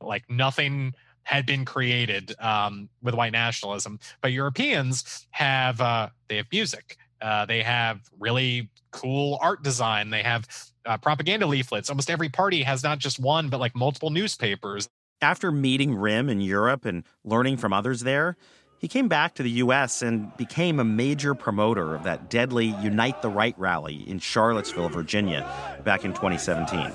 Like 0.00 0.24
nothing 0.30 0.94
had 1.24 1.44
been 1.44 1.66
created 1.66 2.34
um, 2.40 2.88
with 3.02 3.14
white 3.14 3.32
nationalism, 3.32 4.00
but 4.22 4.32
Europeans 4.32 5.26
have 5.32 5.82
uh, 5.82 6.08
they 6.28 6.38
have 6.38 6.46
music. 6.50 6.96
Uh, 7.24 7.46
they 7.46 7.62
have 7.62 8.00
really 8.20 8.68
cool 8.90 9.38
art 9.40 9.62
design. 9.62 10.10
They 10.10 10.22
have 10.22 10.46
uh, 10.84 10.98
propaganda 10.98 11.46
leaflets. 11.46 11.88
Almost 11.88 12.10
every 12.10 12.28
party 12.28 12.62
has 12.62 12.82
not 12.82 12.98
just 12.98 13.18
one, 13.18 13.48
but 13.48 13.60
like 13.60 13.74
multiple 13.74 14.10
newspapers. 14.10 14.90
After 15.22 15.50
meeting 15.50 15.94
Rim 15.94 16.28
in 16.28 16.42
Europe 16.42 16.84
and 16.84 17.02
learning 17.24 17.56
from 17.56 17.72
others 17.72 18.02
there, 18.02 18.36
he 18.78 18.88
came 18.88 19.08
back 19.08 19.36
to 19.36 19.42
the 19.42 19.50
U.S. 19.52 20.02
and 20.02 20.36
became 20.36 20.78
a 20.78 20.84
major 20.84 21.34
promoter 21.34 21.94
of 21.94 22.02
that 22.02 22.28
deadly 22.28 22.76
Unite 22.82 23.22
the 23.22 23.30
Right 23.30 23.58
rally 23.58 24.04
in 24.06 24.18
Charlottesville, 24.18 24.90
Virginia, 24.90 25.48
back 25.82 26.04
in 26.04 26.12
2017. 26.12 26.92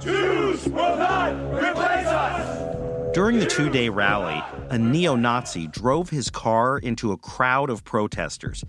Jews 0.00 0.66
will 0.66 0.96
not 0.96 1.32
replace 1.54 2.08
us! 2.08 3.14
During 3.14 3.38
the 3.38 3.46
two 3.46 3.70
day 3.70 3.88
rally, 3.88 4.42
a 4.70 4.76
neo 4.76 5.14
Nazi 5.14 5.68
drove 5.68 6.10
his 6.10 6.30
car 6.30 6.78
into 6.78 7.12
a 7.12 7.16
crowd 7.16 7.70
of 7.70 7.84
protesters, 7.84 8.64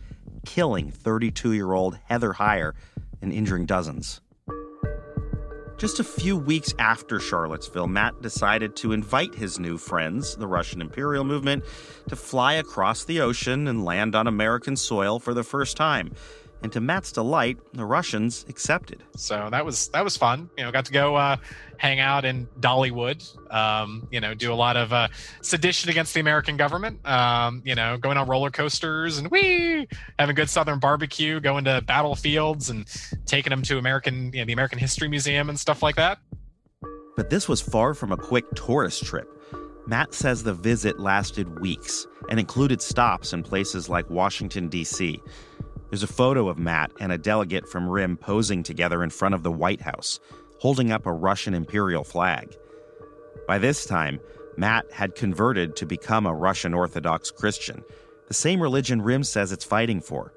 killing 0.45 0.91
32 0.91 1.53
year 1.53 1.73
old 1.73 1.97
Heather 2.05 2.33
Heyer 2.33 2.73
and 3.21 3.33
injuring 3.33 3.65
dozens. 3.65 4.21
Just 5.77 5.99
a 5.99 6.05
few 6.05 6.37
weeks 6.37 6.73
after 6.79 7.19
Charlottesville, 7.19 7.87
Matt 7.87 8.21
decided 8.21 8.77
to 8.77 8.93
invite 8.93 9.35
his 9.35 9.59
new 9.59 9.77
friends, 9.77 10.37
the 10.37 10.47
Russian 10.47 10.79
imperial 10.79 11.25
movement, 11.25 11.65
to 12.07 12.15
fly 12.15 12.53
across 12.53 13.03
the 13.03 13.19
ocean 13.19 13.67
and 13.67 13.83
land 13.83 14.15
on 14.15 14.25
American 14.25 14.77
soil 14.77 15.19
for 15.19 15.33
the 15.33 15.43
first 15.43 15.75
time. 15.75 16.13
And 16.65 16.73
to 16.73 16.81
Matt's 16.81 17.11
delight, 17.11 17.59
the 17.73 17.85
Russians 17.85 18.43
accepted. 18.49 19.03
So 19.15 19.49
that 19.51 19.63
was 19.63 19.89
that 19.89 20.03
was 20.03 20.17
fun. 20.17 20.49
You 20.57 20.63
know, 20.63 20.71
got 20.71 20.85
to 20.85 20.91
go 20.91 21.15
uh, 21.15 21.37
hang 21.77 21.99
out 21.99 22.25
in 22.25 22.47
Dollywood. 22.59 23.21
Um, 23.53 24.07
you 24.09 24.19
know, 24.19 24.33
do 24.33 24.51
a 24.51 24.55
lot 24.55 24.75
of 24.75 24.91
uh, 24.91 25.09
sedition 25.43 25.91
against 25.91 26.15
the 26.15 26.21
American 26.21 26.57
government. 26.57 27.07
Um, 27.07 27.61
you 27.63 27.75
know, 27.75 27.97
going 27.97 28.17
on 28.17 28.27
roller 28.27 28.49
coasters 28.49 29.19
and 29.19 29.29
wee, 29.29 29.87
having 30.17 30.33
good 30.33 30.49
Southern 30.49 30.79
barbecue, 30.79 31.39
going 31.39 31.65
to 31.65 31.83
battlefields 31.85 32.71
and 32.71 32.87
taking 33.27 33.51
them 33.51 33.61
to 33.61 33.77
American, 33.77 34.33
you 34.33 34.39
know, 34.39 34.45
the 34.45 34.53
American 34.53 34.79
History 34.79 35.07
Museum 35.07 35.49
and 35.49 35.59
stuff 35.59 35.83
like 35.83 35.97
that. 35.97 36.17
But 37.15 37.29
this 37.29 37.47
was 37.47 37.61
far 37.61 37.93
from 37.93 38.11
a 38.11 38.17
quick 38.17 38.45
tourist 38.55 39.05
trip. 39.05 39.29
Matt 39.85 40.15
says 40.15 40.41
the 40.41 40.55
visit 40.55 40.99
lasted 40.99 41.59
weeks 41.59 42.07
and 42.27 42.39
included 42.39 42.81
stops 42.81 43.33
in 43.33 43.43
places 43.43 43.87
like 43.87 44.09
Washington, 44.09 44.67
D.C. 44.67 45.21
There's 45.89 46.03
a 46.03 46.07
photo 46.07 46.49
of 46.49 46.57
Matt 46.57 46.91
and 46.99 47.11
a 47.11 47.17
delegate 47.17 47.67
from 47.67 47.89
RIM 47.89 48.17
posing 48.17 48.63
together 48.63 49.03
in 49.03 49.09
front 49.09 49.35
of 49.35 49.43
the 49.43 49.51
White 49.51 49.81
House, 49.81 50.19
holding 50.59 50.91
up 50.91 51.05
a 51.05 51.13
Russian 51.13 51.53
imperial 51.53 52.03
flag. 52.03 52.55
By 53.47 53.59
this 53.59 53.85
time, 53.85 54.19
Matt 54.57 54.91
had 54.91 55.15
converted 55.15 55.75
to 55.77 55.85
become 55.85 56.25
a 56.25 56.33
Russian 56.33 56.73
Orthodox 56.73 57.29
Christian, 57.31 57.83
the 58.27 58.33
same 58.33 58.61
religion 58.61 59.01
Rim 59.01 59.23
says 59.23 59.51
it's 59.51 59.65
fighting 59.65 60.01
for. 60.01 60.33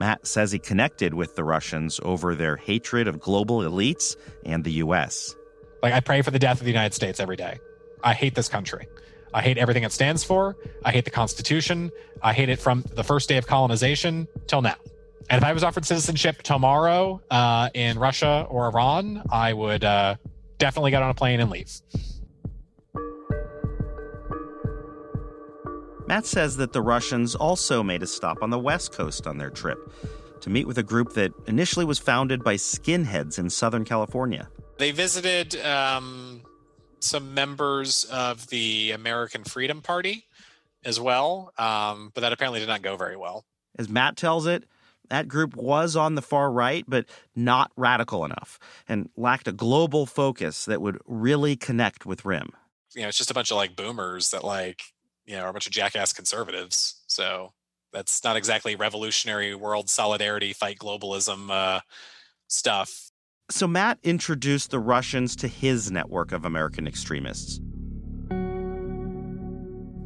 Matt 0.00 0.26
says 0.26 0.50
he 0.52 0.58
connected 0.58 1.14
with 1.14 1.36
the 1.36 1.44
Russians 1.44 2.00
over 2.02 2.34
their 2.34 2.56
hatred 2.56 3.06
of 3.06 3.20
global 3.20 3.60
elites 3.60 4.16
and 4.44 4.64
the 4.64 4.72
U.S. 4.72 5.34
Like, 5.82 5.92
I 5.92 6.00
pray 6.00 6.22
for 6.22 6.30
the 6.30 6.38
death 6.38 6.60
of 6.60 6.64
the 6.64 6.72
United 6.72 6.94
States 6.94 7.20
every 7.20 7.36
day. 7.36 7.58
I 8.02 8.14
hate 8.14 8.34
this 8.34 8.48
country. 8.48 8.88
I 9.34 9.42
hate 9.42 9.58
everything 9.58 9.82
it 9.82 9.90
stands 9.90 10.22
for. 10.22 10.56
I 10.84 10.92
hate 10.92 11.04
the 11.04 11.10
Constitution. 11.10 11.90
I 12.22 12.32
hate 12.32 12.48
it 12.48 12.60
from 12.60 12.84
the 12.94 13.02
first 13.02 13.28
day 13.28 13.36
of 13.36 13.48
colonization 13.48 14.28
till 14.46 14.62
now. 14.62 14.76
And 15.28 15.42
if 15.42 15.44
I 15.44 15.52
was 15.52 15.64
offered 15.64 15.84
citizenship 15.84 16.42
tomorrow 16.42 17.20
uh, 17.30 17.68
in 17.74 17.98
Russia 17.98 18.46
or 18.48 18.66
Iran, 18.66 19.22
I 19.32 19.52
would 19.52 19.82
uh, 19.82 20.14
definitely 20.58 20.92
get 20.92 21.02
on 21.02 21.10
a 21.10 21.14
plane 21.14 21.40
and 21.40 21.50
leave. 21.50 21.68
Matt 26.06 26.26
says 26.26 26.56
that 26.58 26.72
the 26.72 26.82
Russians 26.82 27.34
also 27.34 27.82
made 27.82 28.04
a 28.04 28.06
stop 28.06 28.38
on 28.40 28.50
the 28.50 28.58
West 28.58 28.92
Coast 28.92 29.26
on 29.26 29.38
their 29.38 29.50
trip 29.50 29.78
to 30.42 30.50
meet 30.50 30.68
with 30.68 30.78
a 30.78 30.82
group 30.82 31.14
that 31.14 31.32
initially 31.48 31.84
was 31.84 31.98
founded 31.98 32.44
by 32.44 32.54
skinheads 32.54 33.38
in 33.38 33.50
Southern 33.50 33.84
California. 33.84 34.48
They 34.76 34.92
visited 34.92 35.56
um, 35.64 36.42
some 37.04 37.34
members 37.34 38.04
of 38.04 38.48
the 38.48 38.92
American 38.92 39.44
Freedom 39.44 39.82
Party 39.82 40.26
as 40.84 40.98
well, 40.98 41.52
um, 41.58 42.10
but 42.14 42.22
that 42.22 42.32
apparently 42.32 42.60
did 42.60 42.68
not 42.68 42.82
go 42.82 42.96
very 42.96 43.16
well. 43.16 43.44
As 43.78 43.88
Matt 43.88 44.16
tells 44.16 44.46
it, 44.46 44.64
that 45.10 45.28
group 45.28 45.54
was 45.56 45.96
on 45.96 46.14
the 46.14 46.22
far 46.22 46.50
right, 46.50 46.84
but 46.88 47.06
not 47.36 47.70
radical 47.76 48.24
enough, 48.24 48.58
and 48.88 49.10
lacked 49.16 49.48
a 49.48 49.52
global 49.52 50.06
focus 50.06 50.64
that 50.64 50.80
would 50.80 50.98
really 51.06 51.56
connect 51.56 52.06
with 52.06 52.24
RIM. 52.24 52.50
You 52.94 53.02
know, 53.02 53.08
it's 53.08 53.18
just 53.18 53.30
a 53.30 53.34
bunch 53.34 53.50
of 53.50 53.56
like 53.56 53.76
boomers 53.76 54.30
that 54.30 54.44
like, 54.44 54.82
you 55.26 55.36
know, 55.36 55.42
are 55.42 55.48
a 55.48 55.52
bunch 55.52 55.66
of 55.66 55.72
jackass 55.72 56.12
conservatives. 56.12 57.02
So 57.06 57.52
that's 57.92 58.22
not 58.24 58.36
exactly 58.36 58.76
revolutionary 58.76 59.54
world 59.54 59.90
solidarity, 59.90 60.52
fight 60.52 60.78
globalism 60.78 61.50
uh, 61.50 61.80
stuff. 62.48 63.03
So 63.50 63.66
Matt 63.68 63.98
introduced 64.02 64.70
the 64.70 64.78
Russians 64.78 65.36
to 65.36 65.48
his 65.48 65.90
network 65.90 66.32
of 66.32 66.46
American 66.46 66.86
extremists. 66.88 67.58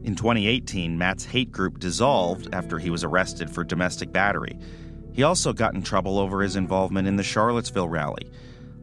In 0.03 0.17
2018, 0.17 0.99
Matt's 0.99 1.25
hate 1.25 1.53
group 1.53 1.79
dissolved 1.79 2.49
after 2.53 2.81
he 2.81 2.91
was 2.91 3.05
arrested 3.05 3.49
for 3.49 3.63
domestic 3.63 4.11
battery. 4.11 4.59
He 5.13 5.23
also 5.23 5.53
got 5.53 5.75
in 5.75 5.83
trouble 5.83 6.19
over 6.19 6.43
his 6.43 6.57
involvement 6.57 7.07
in 7.07 7.15
the 7.15 7.23
Charlottesville 7.23 7.89
rally. 7.89 8.29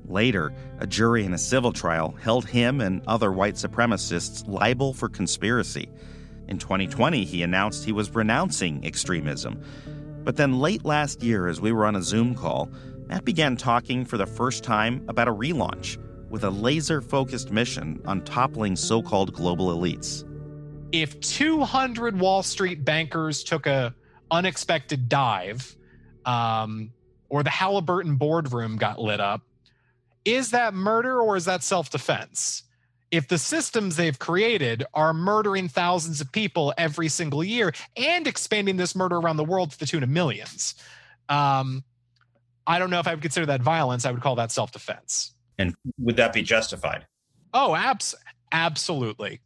Later, 0.05 0.53
a 0.79 0.87
jury 0.87 1.25
in 1.25 1.33
a 1.33 1.37
civil 1.37 1.73
trial 1.73 2.11
held 2.11 2.47
him 2.47 2.79
and 2.79 3.01
other 3.07 3.33
white 3.33 3.55
supremacists 3.55 4.47
liable 4.47 4.93
for 4.93 5.09
conspiracy. 5.09 5.89
In 6.47 6.59
2020, 6.59 7.25
he 7.25 7.43
announced 7.43 7.83
he 7.83 7.91
was 7.91 8.09
renouncing 8.15 8.85
extremism. 8.85 9.61
But 10.23 10.37
then 10.37 10.59
late 10.59 10.85
last 10.85 11.21
year, 11.21 11.47
as 11.47 11.59
we 11.59 11.73
were 11.73 11.85
on 11.85 11.97
a 11.97 12.01
Zoom 12.01 12.35
call, 12.35 12.71
Matt 13.07 13.25
began 13.25 13.55
talking 13.55 14.05
for 14.05 14.17
the 14.17 14.25
first 14.25 14.63
time 14.63 15.05
about 15.07 15.27
a 15.27 15.33
relaunch 15.33 15.97
with 16.29 16.43
a 16.43 16.49
laser 16.49 17.01
focused 17.01 17.51
mission 17.51 18.01
on 18.05 18.21
toppling 18.23 18.75
so 18.75 19.01
called 19.01 19.33
global 19.33 19.67
elites. 19.67 20.23
If 20.91 21.19
200 21.19 22.19
Wall 22.19 22.41
Street 22.43 22.83
bankers 22.83 23.43
took 23.43 23.67
a 23.67 23.93
unexpected 24.31 25.07
dive, 25.07 25.75
um, 26.25 26.91
or 27.29 27.43
the 27.43 27.49
Halliburton 27.49 28.15
boardroom 28.15 28.77
got 28.77 28.99
lit 28.99 29.19
up, 29.19 29.41
is 30.23 30.51
that 30.51 30.73
murder 30.73 31.19
or 31.19 31.35
is 31.35 31.45
that 31.45 31.63
self 31.63 31.89
defense? 31.89 32.63
If 33.11 33.27
the 33.27 33.37
systems 33.37 33.95
they've 33.95 34.17
created 34.17 34.83
are 34.93 35.13
murdering 35.13 35.69
thousands 35.69 36.21
of 36.21 36.31
people 36.31 36.73
every 36.77 37.07
single 37.07 37.43
year 37.43 37.71
and 37.95 38.25
expanding 38.27 38.77
this 38.77 38.95
murder 38.95 39.17
around 39.17 39.37
the 39.37 39.43
world 39.43 39.71
to 39.71 39.79
the 39.79 39.85
tune 39.85 40.03
of 40.03 40.09
millions, 40.09 40.75
um, 41.29 41.83
I 42.67 42.79
don't 42.79 42.89
know 42.89 42.99
if 42.99 43.07
I 43.07 43.13
would 43.13 43.21
consider 43.21 43.45
that 43.47 43.61
violence. 43.61 44.05
I 44.05 44.11
would 44.11 44.21
call 44.21 44.35
that 44.35 44.51
self 44.51 44.71
defense. 44.71 45.33
And 45.57 45.75
would 45.99 46.17
that 46.17 46.33
be 46.33 46.41
justified? 46.41 47.05
Oh, 47.53 47.75
abs- 47.75 48.15
absolutely. 48.51 49.41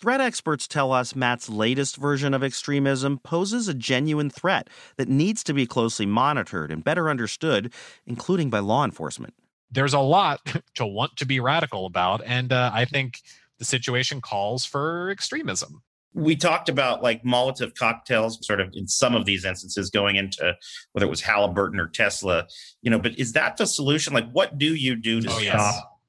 Threat 0.00 0.20
experts 0.20 0.66
tell 0.66 0.92
us 0.92 1.14
Matt's 1.14 1.48
latest 1.48 1.96
version 1.96 2.34
of 2.34 2.42
extremism 2.42 3.18
poses 3.18 3.68
a 3.68 3.74
genuine 3.74 4.30
threat 4.30 4.68
that 4.96 5.08
needs 5.08 5.44
to 5.44 5.54
be 5.54 5.64
closely 5.64 6.06
monitored 6.06 6.72
and 6.72 6.82
better 6.82 7.08
understood, 7.08 7.72
including 8.04 8.50
by 8.50 8.58
law 8.58 8.84
enforcement. 8.84 9.34
There's 9.70 9.94
a 9.94 10.00
lot 10.00 10.40
to 10.74 10.84
want 10.84 11.16
to 11.18 11.24
be 11.24 11.38
radical 11.38 11.86
about, 11.86 12.20
and 12.26 12.52
uh, 12.52 12.72
I 12.74 12.84
think 12.84 13.20
the 13.58 13.64
situation 13.64 14.20
calls 14.20 14.64
for 14.64 15.08
extremism 15.10 15.82
we 16.14 16.36
talked 16.36 16.68
about 16.68 17.02
like 17.02 17.22
Molotov 17.22 17.74
cocktails, 17.74 18.44
sort 18.46 18.60
of 18.60 18.70
in 18.74 18.86
some 18.86 19.14
of 19.14 19.24
these 19.24 19.44
instances, 19.44 19.90
going 19.90 20.16
into 20.16 20.56
whether 20.92 21.06
it 21.06 21.10
was 21.10 21.20
Halliburton 21.20 21.80
or 21.80 21.88
Tesla, 21.88 22.46
you 22.82 22.90
know. 22.90 22.98
But 22.98 23.18
is 23.18 23.32
that 23.32 23.56
the 23.56 23.66
solution? 23.66 24.12
Like, 24.12 24.30
what 24.30 24.58
do 24.58 24.74
you 24.74 24.96
do 24.96 25.20
to 25.20 25.28
oh, 25.30 25.38
stop? 25.38 26.00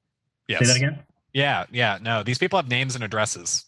Yes. 0.46 0.60
yes. 0.60 0.60
Say 0.60 0.66
that 0.66 0.76
again. 0.76 1.02
Yeah, 1.32 1.64
yeah. 1.72 1.98
No, 2.00 2.22
these 2.22 2.38
people 2.38 2.58
have 2.58 2.68
names 2.68 2.94
and 2.94 3.02
addresses. 3.02 3.64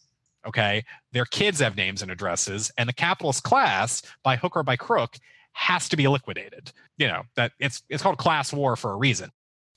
Okay, 0.46 0.84
their 1.12 1.24
kids 1.24 1.58
have 1.60 1.76
names 1.76 2.02
and 2.02 2.10
addresses, 2.10 2.70
and 2.78 2.88
the 2.88 2.92
capitalist 2.92 3.42
class, 3.42 4.02
by 4.22 4.36
hook 4.36 4.56
or 4.56 4.62
by 4.62 4.76
crook, 4.76 5.16
has 5.52 5.88
to 5.88 5.96
be 5.96 6.06
liquidated. 6.06 6.72
You 6.98 7.08
know 7.08 7.22
that 7.36 7.52
it's 7.58 7.82
it's 7.88 8.02
called 8.02 8.18
class 8.18 8.52
war 8.52 8.76
for 8.76 8.92
a 8.92 8.96
reason. 8.96 9.30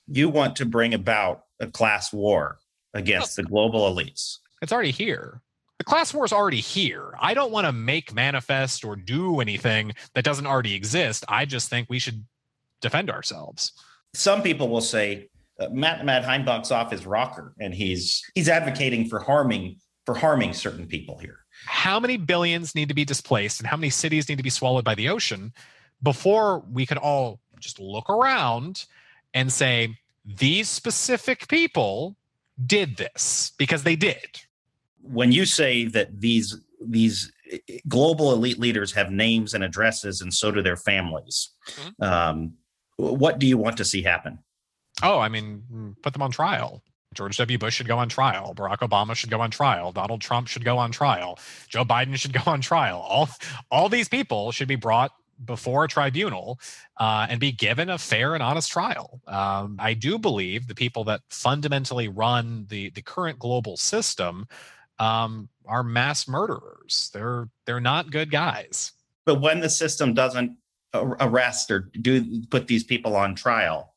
You 0.06 0.28
want 0.28 0.56
to 0.56 0.66
bring 0.66 0.92
about 0.94 1.44
a 1.58 1.68
class 1.68 2.12
war 2.12 2.58
against 2.94 3.36
the 3.36 3.44
global 3.44 3.92
elites. 3.92 4.38
It's 4.62 4.72
already 4.72 4.90
here 4.90 5.40
the 5.80 5.84
class 5.84 6.12
war 6.12 6.26
is 6.26 6.32
already 6.32 6.60
here. 6.60 7.14
I 7.18 7.32
don't 7.32 7.50
want 7.50 7.66
to 7.66 7.72
make 7.72 8.14
manifest 8.14 8.84
or 8.84 8.96
do 8.96 9.40
anything 9.40 9.92
that 10.12 10.24
doesn't 10.24 10.46
already 10.46 10.74
exist. 10.74 11.24
I 11.26 11.46
just 11.46 11.70
think 11.70 11.88
we 11.88 11.98
should 11.98 12.22
defend 12.82 13.08
ourselves. 13.08 13.72
Some 14.12 14.42
people 14.42 14.68
will 14.68 14.82
say 14.82 15.30
uh, 15.58 15.68
Matt 15.70 16.04
Matt 16.04 16.22
Heimbach's 16.22 16.70
off 16.70 16.90
his 16.90 17.06
rocker, 17.06 17.54
and 17.58 17.72
he's 17.72 18.22
he's 18.34 18.46
advocating 18.46 19.08
for 19.08 19.20
harming 19.20 19.76
for 20.04 20.14
harming 20.14 20.52
certain 20.52 20.86
people 20.86 21.16
here. 21.16 21.38
How 21.64 21.98
many 21.98 22.18
billions 22.18 22.74
need 22.74 22.88
to 22.88 22.94
be 22.94 23.06
displaced, 23.06 23.58
and 23.60 23.66
how 23.66 23.78
many 23.78 23.88
cities 23.88 24.28
need 24.28 24.36
to 24.36 24.44
be 24.44 24.50
swallowed 24.50 24.84
by 24.84 24.94
the 24.94 25.08
ocean 25.08 25.50
before 26.02 26.58
we 26.70 26.84
could 26.84 26.98
all 26.98 27.40
just 27.58 27.80
look 27.80 28.10
around 28.10 28.84
and 29.32 29.50
say 29.50 29.96
these 30.26 30.68
specific 30.68 31.48
people 31.48 32.18
did 32.66 32.98
this 32.98 33.52
because 33.56 33.82
they 33.82 33.96
did 33.96 34.42
when 35.02 35.32
you 35.32 35.44
say 35.44 35.86
that 35.86 36.20
these 36.20 36.56
these 36.80 37.32
global 37.88 38.32
elite 38.32 38.58
leaders 38.58 38.92
have 38.92 39.10
names 39.10 39.54
and 39.54 39.64
addresses, 39.64 40.20
and 40.20 40.32
so 40.32 40.50
do 40.50 40.62
their 40.62 40.76
families. 40.76 41.50
Mm-hmm. 41.68 42.02
Um, 42.02 42.52
what 42.96 43.38
do 43.38 43.46
you 43.46 43.58
want 43.58 43.76
to 43.78 43.84
see 43.84 44.02
happen? 44.02 44.38
Oh, 45.02 45.18
I 45.18 45.28
mean, 45.28 45.96
put 46.02 46.12
them 46.12 46.22
on 46.22 46.30
trial. 46.30 46.82
George 47.14 47.36
W. 47.38 47.58
Bush 47.58 47.74
should 47.74 47.88
go 47.88 47.98
on 47.98 48.08
trial. 48.08 48.54
Barack 48.54 48.78
Obama 48.78 49.16
should 49.16 49.30
go 49.30 49.40
on 49.40 49.50
trial. 49.50 49.90
Donald 49.90 50.20
Trump 50.20 50.46
should 50.46 50.64
go 50.64 50.78
on 50.78 50.92
trial. 50.92 51.38
Joe 51.68 51.84
Biden 51.84 52.14
should 52.14 52.32
go 52.44 52.44
on 52.46 52.60
trial. 52.60 52.98
All, 52.98 53.28
all 53.70 53.88
these 53.88 54.08
people 54.08 54.52
should 54.52 54.68
be 54.68 54.76
brought 54.76 55.12
before 55.44 55.84
a 55.84 55.88
tribunal 55.88 56.60
uh, 56.98 57.26
and 57.28 57.40
be 57.40 57.50
given 57.50 57.88
a 57.88 57.98
fair 57.98 58.34
and 58.34 58.42
honest 58.42 58.70
trial. 58.70 59.20
Um, 59.26 59.76
I 59.80 59.94
do 59.94 60.18
believe 60.18 60.68
the 60.68 60.74
people 60.74 61.04
that 61.04 61.22
fundamentally 61.30 62.08
run 62.08 62.66
the 62.68 62.90
the 62.90 63.02
current 63.02 63.38
global 63.38 63.76
system 63.76 64.46
um, 65.00 65.48
are 65.66 65.82
mass 65.82 66.28
murderers. 66.28 67.10
They're 67.12 67.48
they're 67.66 67.80
not 67.80 68.10
good 68.10 68.30
guys. 68.30 68.92
But 69.24 69.40
when 69.40 69.60
the 69.60 69.70
system 69.70 70.14
doesn't 70.14 70.56
arrest 70.94 71.70
or 71.70 71.90
do 72.00 72.42
put 72.50 72.66
these 72.66 72.84
people 72.84 73.16
on 73.16 73.34
trial, 73.34 73.94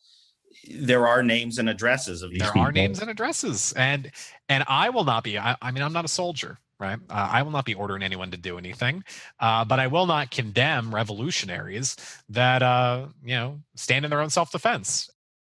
there 0.70 1.08
are 1.08 1.24
names 1.24 1.58
and 1.58 1.70
addresses 1.70 2.22
of 2.22 2.32
these. 2.32 2.40
There 2.40 2.52
people. 2.52 2.68
are 2.68 2.72
names 2.72 3.02
and 3.02 3.10
addresses, 3.10 3.74
and 3.76 4.12
and 4.50 4.64
I 4.68 4.90
will 4.90 5.04
not 5.04 5.24
be. 5.24 5.38
I, 5.38 5.56
I 5.62 5.72
mean, 5.72 5.84
I'm 5.84 5.94
not 5.94 6.06
a 6.06 6.10
soldier, 6.10 6.58
right? 6.80 7.00
Uh, 7.10 7.30
I 7.32 7.42
will 7.42 7.52
not 7.52 7.66
be 7.66 7.74
ordering 7.74 8.04
anyone 8.04 8.32
to 8.32 8.38
do 8.38 8.58
anything, 8.58 9.04
uh, 9.40 9.66
but 9.66 9.80
I 9.80 9.88
will 9.88 10.06
not 10.06 10.32
condemn 10.32 10.94
revolutionaries 10.94 11.96
that 12.30 12.62
uh, 12.62 13.08
you 13.24 13.36
know 13.36 13.60
stand 13.76 14.06
in 14.06 14.12
their 14.12 14.22
own 14.22 14.30
self 14.30 14.52
defense. 14.52 15.10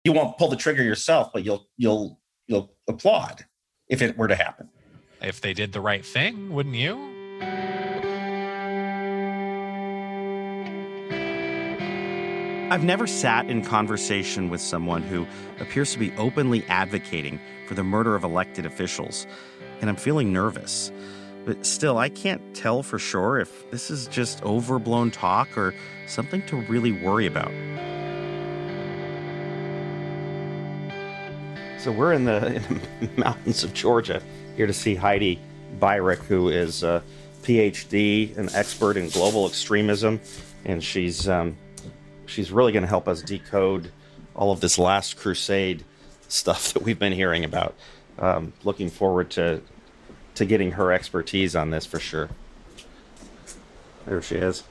You 0.03 0.13
won't 0.13 0.37
pull 0.37 0.49
the 0.49 0.55
trigger 0.55 0.83
yourself, 0.83 1.31
but 1.33 1.43
you'll 1.43 1.67
you'll 1.77 2.19
you'll 2.47 2.73
applaud 2.87 3.45
if 3.89 4.01
it 4.01 4.17
were 4.17 4.27
to 4.27 4.35
happen. 4.35 4.69
If 5.25 5.41
they 5.41 5.53
did 5.55 5.71
the 5.71 5.81
right 5.81 6.05
thing, 6.05 6.53
wouldn't 6.53 6.75
you? 6.75 6.93
I've 12.71 12.83
never 12.83 13.07
sat 13.07 13.49
in 13.49 13.63
conversation 13.65 14.49
with 14.51 14.61
someone 14.61 15.01
who 15.01 15.25
appears 15.59 15.93
to 15.93 15.99
be 15.99 16.15
openly 16.17 16.63
advocating 16.65 17.39
for 17.67 17.73
the 17.73 17.83
murder 17.83 18.13
of 18.13 18.23
elected 18.23 18.67
officials, 18.67 19.25
and 19.81 19.89
I'm 19.89 19.95
feeling 19.95 20.31
nervous. 20.31 20.91
But 21.43 21.65
still, 21.65 21.97
I 21.97 22.09
can't 22.09 22.53
tell 22.53 22.83
for 22.83 22.99
sure 22.99 23.39
if 23.39 23.71
this 23.71 23.89
is 23.89 24.05
just 24.05 24.43
overblown 24.43 25.09
talk 25.09 25.57
or 25.57 25.73
something 26.05 26.45
to 26.45 26.57
really 26.57 26.91
worry 26.91 27.25
about. 27.25 27.51
So 31.79 31.91
we're 31.91 32.13
in 32.13 32.25
the, 32.25 32.55
in 32.55 32.63
the 33.01 33.09
mountains 33.17 33.63
of 33.63 33.73
Georgia 33.73 34.21
here 34.55 34.67
to 34.67 34.73
see 34.73 34.95
Heidi 34.95 35.39
Beirich, 35.79 36.19
who 36.19 36.49
is 36.49 36.83
a 36.83 37.03
PhD, 37.43 38.35
an 38.37 38.49
expert 38.53 38.97
in 38.97 39.09
global 39.09 39.47
extremism, 39.47 40.19
and 40.63 40.83
she's 40.83 41.27
um, 41.27 41.57
she's 42.25 42.51
really 42.51 42.71
going 42.71 42.83
to 42.83 42.89
help 42.89 43.07
us 43.07 43.21
decode 43.21 43.91
all 44.35 44.51
of 44.51 44.59
this 44.61 44.77
last 44.77 45.17
crusade 45.17 45.83
stuff 46.27 46.73
that 46.73 46.83
we've 46.83 46.99
been 46.99 47.13
hearing 47.13 47.43
about. 47.43 47.75
Um, 48.17 48.53
looking 48.63 48.89
forward 48.89 49.29
to 49.31 49.61
to 50.35 50.45
getting 50.45 50.71
her 50.71 50.91
expertise 50.91 51.55
on 51.55 51.69
this 51.69 51.85
for 51.85 51.99
sure. 51.99 52.29
There 54.05 54.21
she 54.21 54.35
is. 54.35 54.63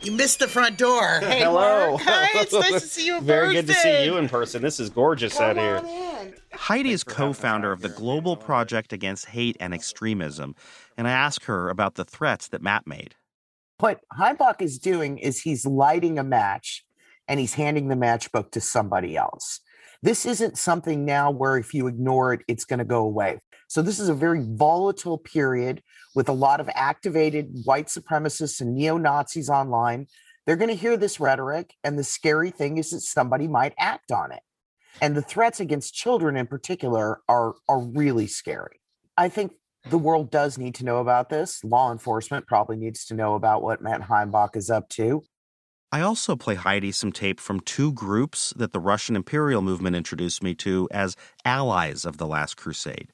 You 0.00 0.12
missed 0.12 0.38
the 0.38 0.48
front 0.48 0.78
door. 0.78 1.20
Hey, 1.20 1.40
Hello. 1.40 1.90
Mark. 1.90 2.02
Hi, 2.02 2.28
it's 2.34 2.52
nice 2.70 2.82
to 2.82 2.88
see 2.88 3.06
you. 3.06 3.20
Very 3.20 3.52
good 3.54 3.66
to 3.66 3.74
see 3.74 4.04
you 4.04 4.16
in 4.16 4.28
person. 4.28 4.62
This 4.62 4.80
is 4.80 4.90
gorgeous 4.90 5.36
Come 5.36 5.58
out 5.58 5.58
here. 5.58 5.76
In. 5.76 6.34
Heidi 6.52 6.92
is 6.92 7.04
co-founder 7.04 7.70
of 7.70 7.80
the 7.80 7.88
Global 7.88 8.36
Project 8.36 8.92
Against 8.92 9.26
Hate 9.26 9.56
and 9.60 9.74
Extremism, 9.74 10.54
and 10.96 11.06
I 11.06 11.12
asked 11.12 11.44
her 11.44 11.68
about 11.68 11.94
the 11.94 12.04
threats 12.04 12.48
that 12.48 12.62
Matt 12.62 12.86
made 12.86 13.14
what 13.80 14.00
Heimbach 14.18 14.60
is 14.60 14.78
doing 14.78 15.18
is 15.18 15.40
he's 15.40 15.66
lighting 15.66 16.18
a 16.18 16.24
match 16.24 16.84
and 17.28 17.40
he's 17.40 17.54
handing 17.54 17.88
the 17.88 17.94
matchbook 17.94 18.50
to 18.52 18.60
somebody 18.60 19.16
else. 19.16 19.60
This 20.02 20.24
isn't 20.26 20.58
something 20.58 21.04
now 21.04 21.30
where 21.30 21.56
if 21.56 21.74
you 21.74 21.86
ignore 21.86 22.32
it, 22.32 22.40
it's 22.48 22.64
going 22.64 22.78
to 22.78 22.84
go 22.84 23.02
away. 23.02 23.40
So, 23.70 23.82
this 23.82 24.00
is 24.00 24.08
a 24.08 24.14
very 24.14 24.44
volatile 24.44 25.16
period 25.16 25.80
with 26.16 26.28
a 26.28 26.32
lot 26.32 26.58
of 26.58 26.68
activated 26.74 27.52
white 27.64 27.86
supremacists 27.86 28.60
and 28.60 28.74
neo 28.74 28.98
Nazis 28.98 29.48
online. 29.48 30.08
They're 30.44 30.56
going 30.56 30.70
to 30.70 30.74
hear 30.74 30.96
this 30.96 31.20
rhetoric. 31.20 31.74
And 31.84 31.96
the 31.96 32.02
scary 32.02 32.50
thing 32.50 32.78
is 32.78 32.90
that 32.90 33.02
somebody 33.02 33.46
might 33.46 33.74
act 33.78 34.10
on 34.10 34.32
it. 34.32 34.40
And 35.00 35.16
the 35.16 35.22
threats 35.22 35.60
against 35.60 35.94
children 35.94 36.36
in 36.36 36.48
particular 36.48 37.20
are, 37.28 37.54
are 37.68 37.80
really 37.80 38.26
scary. 38.26 38.80
I 39.16 39.28
think 39.28 39.52
the 39.88 39.98
world 39.98 40.32
does 40.32 40.58
need 40.58 40.74
to 40.76 40.84
know 40.84 40.98
about 40.98 41.28
this. 41.28 41.62
Law 41.62 41.92
enforcement 41.92 42.48
probably 42.48 42.76
needs 42.76 43.04
to 43.04 43.14
know 43.14 43.36
about 43.36 43.62
what 43.62 43.80
Matt 43.80 44.00
Heimbach 44.00 44.56
is 44.56 44.68
up 44.68 44.88
to. 44.90 45.22
I 45.92 46.00
also 46.00 46.34
play 46.34 46.56
Heidi 46.56 46.90
some 46.90 47.12
tape 47.12 47.38
from 47.38 47.60
two 47.60 47.92
groups 47.92 48.52
that 48.56 48.72
the 48.72 48.80
Russian 48.80 49.14
imperial 49.14 49.62
movement 49.62 49.94
introduced 49.94 50.42
me 50.42 50.56
to 50.56 50.88
as 50.90 51.14
allies 51.44 52.04
of 52.04 52.16
the 52.16 52.26
Last 52.26 52.56
Crusade. 52.56 53.12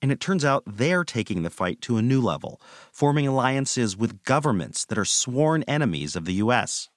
And 0.00 0.12
it 0.12 0.20
turns 0.20 0.44
out 0.44 0.62
they're 0.66 1.04
taking 1.04 1.42
the 1.42 1.50
fight 1.50 1.80
to 1.82 1.96
a 1.96 2.02
new 2.02 2.20
level, 2.20 2.60
forming 2.92 3.26
alliances 3.26 3.96
with 3.96 4.22
governments 4.24 4.84
that 4.84 4.98
are 4.98 5.04
sworn 5.04 5.62
enemies 5.64 6.14
of 6.14 6.24
the 6.24 6.34
U.S. 6.34 6.88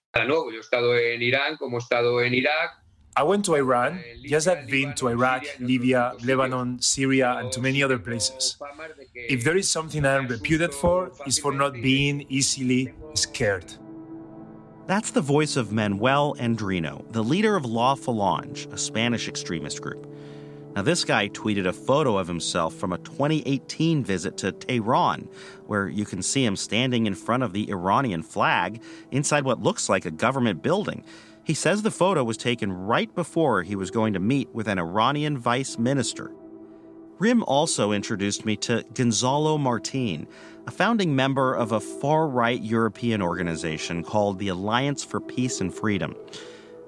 I 3.17 3.23
went 3.23 3.43
to 3.45 3.55
Iran, 3.55 4.01
yes, 4.19 4.47
I've 4.47 4.67
been 4.67 4.93
to 4.95 5.09
Iraq, 5.09 5.43
Libya, 5.59 6.13
Lebanon, 6.23 6.81
Syria, 6.81 7.37
and 7.39 7.51
to 7.51 7.59
many 7.59 7.83
other 7.83 7.99
places. 7.99 8.57
If 9.13 9.43
there 9.43 9.57
is 9.57 9.69
something 9.69 10.05
I'm 10.05 10.27
reputed 10.27 10.73
for, 10.73 11.11
it's 11.25 11.37
for 11.37 11.51
not 11.51 11.73
being 11.73 12.25
easily 12.29 12.93
scared. 13.15 13.73
That's 14.87 15.11
the 15.11 15.21
voice 15.21 15.57
of 15.57 15.71
Manuel 15.71 16.35
Andrino, 16.39 17.09
the 17.11 17.23
leader 17.23 17.55
of 17.55 17.65
La 17.65 17.95
Falange, 17.95 18.71
a 18.73 18.77
Spanish 18.77 19.27
extremist 19.27 19.81
group. 19.81 20.10
Now, 20.75 20.83
this 20.83 21.03
guy 21.03 21.27
tweeted 21.27 21.67
a 21.67 21.73
photo 21.73 22.17
of 22.17 22.27
himself 22.27 22.75
from 22.75 22.93
a 22.93 22.97
2018 22.99 24.05
visit 24.05 24.37
to 24.37 24.53
Tehran, 24.53 25.27
where 25.65 25.89
you 25.89 26.05
can 26.05 26.21
see 26.21 26.45
him 26.45 26.55
standing 26.55 27.07
in 27.07 27.13
front 27.13 27.43
of 27.43 27.51
the 27.51 27.69
Iranian 27.69 28.23
flag 28.23 28.81
inside 29.11 29.43
what 29.43 29.61
looks 29.61 29.89
like 29.89 30.05
a 30.05 30.11
government 30.11 30.63
building. 30.63 31.03
He 31.43 31.53
says 31.53 31.81
the 31.81 31.91
photo 31.91 32.23
was 32.23 32.37
taken 32.37 32.71
right 32.71 33.13
before 33.13 33.63
he 33.63 33.75
was 33.75 33.91
going 33.91 34.13
to 34.13 34.19
meet 34.19 34.53
with 34.53 34.69
an 34.69 34.79
Iranian 34.79 35.37
vice 35.37 35.77
minister. 35.77 36.31
RIM 37.19 37.43
also 37.43 37.91
introduced 37.91 38.45
me 38.45 38.55
to 38.57 38.85
Gonzalo 38.93 39.57
Martin, 39.57 40.25
a 40.65 40.71
founding 40.71 41.15
member 41.15 41.53
of 41.53 41.73
a 41.73 41.81
far 41.81 42.27
right 42.27 42.61
European 42.61 43.21
organization 43.21 44.03
called 44.03 44.39
the 44.39 44.47
Alliance 44.47 45.03
for 45.03 45.19
Peace 45.19 45.59
and 45.59 45.73
Freedom. 45.73 46.15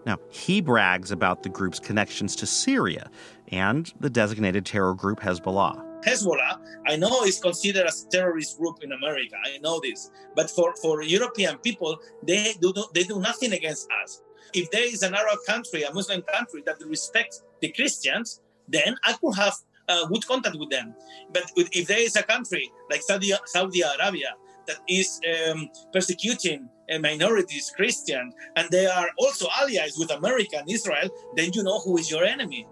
Now, 0.05 0.17
he 0.29 0.59
brags 0.59 1.11
about 1.11 1.43
the 1.43 1.49
group's 1.49 1.79
connections 1.79 2.35
to 2.37 2.45
Syria 2.45 3.09
and 3.53 3.93
the 3.99 4.09
designated 4.09 4.65
terror 4.65 4.93
group 4.93 5.19
Hezbollah. 5.19 6.03
Hezbollah, 6.03 6.59
I 6.85 6.97
know 6.97 7.23
is 7.23 7.39
considered 7.39 7.87
as 7.87 8.03
a 8.03 8.09
terrorist 8.09 8.57
group 8.57 8.83
in 8.83 8.91
America. 8.91 9.35
I 9.45 9.57
know 9.59 9.79
this, 9.81 10.11
but 10.35 10.49
for, 10.49 10.75
for 10.81 11.01
European 11.01 11.57
people, 11.59 11.97
they 12.21 12.55
do 12.59 12.73
they 12.93 13.03
do 13.03 13.19
nothing 13.19 13.53
against 13.53 13.87
us 14.03 14.21
if 14.53 14.69
there 14.71 14.85
is 14.85 15.03
an 15.03 15.13
Arab 15.13 15.39
country, 15.47 15.83
a 15.83 15.93
Muslim 15.93 16.21
country 16.21 16.63
that 16.65 16.77
respects 16.85 17.43
the 17.59 17.69
Christians, 17.69 18.41
then 18.67 18.95
I 19.03 19.13
could 19.13 19.35
have 19.35 19.55
uh, 19.89 20.05
good 20.07 20.25
contact 20.25 20.57
with 20.57 20.69
them. 20.69 20.95
But 21.33 21.51
if 21.55 21.87
there 21.87 21.99
is 21.99 22.15
a 22.15 22.23
country 22.23 22.71
like 22.89 23.01
Saudi, 23.01 23.33
Saudi 23.45 23.81
Arabia 23.81 24.35
that 24.67 24.77
is 24.87 25.19
um, 25.49 25.69
persecuting 25.91 26.69
minorities, 27.01 27.71
Christian, 27.75 28.31
and 28.55 28.69
they 28.69 28.85
are 28.85 29.09
also 29.17 29.47
allies 29.59 29.95
with 29.97 30.11
America 30.11 30.57
and 30.57 30.69
Israel, 30.69 31.09
then 31.35 31.51
you 31.53 31.63
know 31.63 31.79
who 31.79 31.97
is 31.97 32.09
your 32.09 32.23
enemy. 32.23 32.67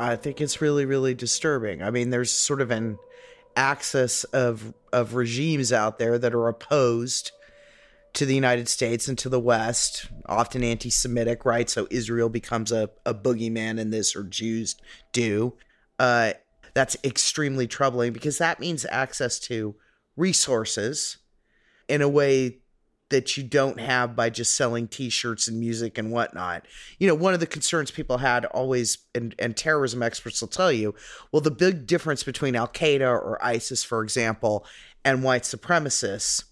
I 0.00 0.16
think 0.16 0.40
it's 0.40 0.60
really, 0.60 0.86
really 0.86 1.14
disturbing. 1.14 1.82
I 1.82 1.90
mean, 1.90 2.10
there's 2.10 2.30
sort 2.30 2.60
of 2.60 2.70
an 2.70 2.98
axis 3.56 4.24
of 4.24 4.72
of 4.92 5.14
regimes 5.14 5.72
out 5.72 5.98
there 5.98 6.18
that 6.18 6.34
are 6.34 6.48
opposed 6.48 7.32
to 8.14 8.26
the 8.26 8.34
United 8.34 8.68
States 8.68 9.06
and 9.08 9.16
to 9.18 9.28
the 9.28 9.38
West, 9.38 10.08
often 10.26 10.64
anti 10.64 10.90
Semitic, 10.90 11.44
right? 11.44 11.68
So 11.68 11.86
Israel 11.90 12.28
becomes 12.28 12.72
a, 12.72 12.90
a 13.04 13.14
boogeyman 13.14 13.78
in 13.78 13.90
this, 13.90 14.16
or 14.16 14.24
Jews 14.24 14.76
do. 15.12 15.54
Uh, 15.98 16.32
that's 16.74 16.96
extremely 17.04 17.66
troubling 17.66 18.12
because 18.12 18.38
that 18.38 18.58
means 18.58 18.86
access 18.90 19.38
to 19.40 19.74
resources 20.16 21.18
in 21.88 22.00
a 22.00 22.08
way 22.08 22.59
that 23.10 23.36
you 23.36 23.42
don't 23.42 23.78
have 23.78 24.16
by 24.16 24.30
just 24.30 24.56
selling 24.56 24.88
t-shirts 24.88 25.46
and 25.46 25.60
music 25.60 25.98
and 25.98 26.10
whatnot. 26.10 26.66
You 26.98 27.06
know, 27.06 27.14
one 27.14 27.34
of 27.34 27.40
the 27.40 27.46
concerns 27.46 27.90
people 27.90 28.18
had 28.18 28.44
always 28.46 28.98
and, 29.14 29.34
and 29.38 29.56
terrorism 29.56 30.02
experts 30.02 30.40
will 30.40 30.48
tell 30.48 30.72
you, 30.72 30.94
well, 31.30 31.40
the 31.40 31.50
big 31.50 31.86
difference 31.86 32.22
between 32.22 32.56
Al 32.56 32.68
Qaeda 32.68 33.02
or 33.02 33.44
ISIS, 33.44 33.84
for 33.84 34.02
example, 34.02 34.64
and 35.04 35.22
white 35.22 35.42
supremacists 35.42 36.44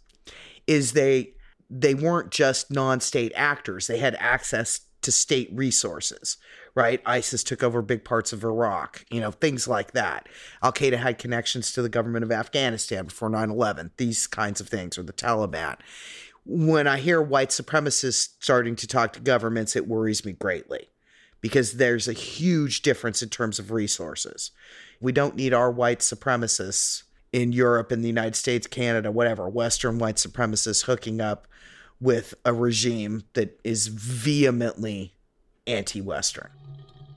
is 0.67 0.93
they 0.93 1.33
they 1.71 1.95
weren't 1.95 2.31
just 2.31 2.71
non-state 2.71 3.33
actors 3.35 3.87
they 3.87 3.99
had 3.99 4.17
access 4.19 4.81
to 5.03 5.13
state 5.13 5.51
resources 5.53 6.39
right? 6.79 7.03
ISIS 7.05 7.43
took 7.43 7.65
over 7.65 7.83
big 7.83 8.05
parts 8.05 8.33
of 8.33 8.45
Iraq, 8.45 9.05
you 9.11 9.21
know, 9.21 9.33
things 9.33 9.67
like 9.67 9.93
that. 9.93 10.29
Al 10.63 10.73
Qaeda 10.73 10.99
had 10.99 11.19
connections 11.19 11.73
to 11.73 11.83
the 11.83 11.89
government 11.89 12.23
of 12.23 12.31
Afghanistan 12.31 13.07
before 13.07 13.29
9 13.29 13.51
11, 13.51 13.91
these 13.97 14.29
kinds 14.29 14.61
of 14.61 14.69
things, 14.69 14.97
or 14.97 15.03
the 15.03 15.13
Taliban. 15.13 15.77
When 16.51 16.87
I 16.87 16.97
hear 16.97 17.21
white 17.21 17.51
supremacists 17.51 18.31
starting 18.41 18.75
to 18.77 18.87
talk 18.87 19.13
to 19.13 19.21
governments, 19.21 19.77
it 19.77 19.87
worries 19.87 20.25
me 20.25 20.33
greatly 20.33 20.89
because 21.43 21.75
there's 21.75 22.09
a 22.09 22.15
huge 22.15 22.81
difference 22.81 23.23
in 23.23 23.29
terms 23.29 23.59
of 23.59 23.71
resources. 23.71 24.51
We 24.99 25.13
don't 25.13 25.37
need 25.37 25.53
our 25.53 25.71
white 25.71 25.99
supremacists 25.99 27.03
in 27.35 27.53
Europe, 27.53 27.93
in 27.93 28.01
the 28.01 28.09
United 28.09 28.35
States, 28.35 28.67
Canada, 28.67 29.13
whatever, 29.13 29.47
Western 29.47 29.99
white 29.99 30.17
supremacists 30.17 30.85
hooking 30.85 31.21
up 31.21 31.47
with 32.01 32.33
a 32.47 32.55
regime 32.55 33.25
that 33.35 33.61
is 33.63 33.89
vehemently 33.89 35.13
anti 35.67 36.01
Western. 36.01 36.49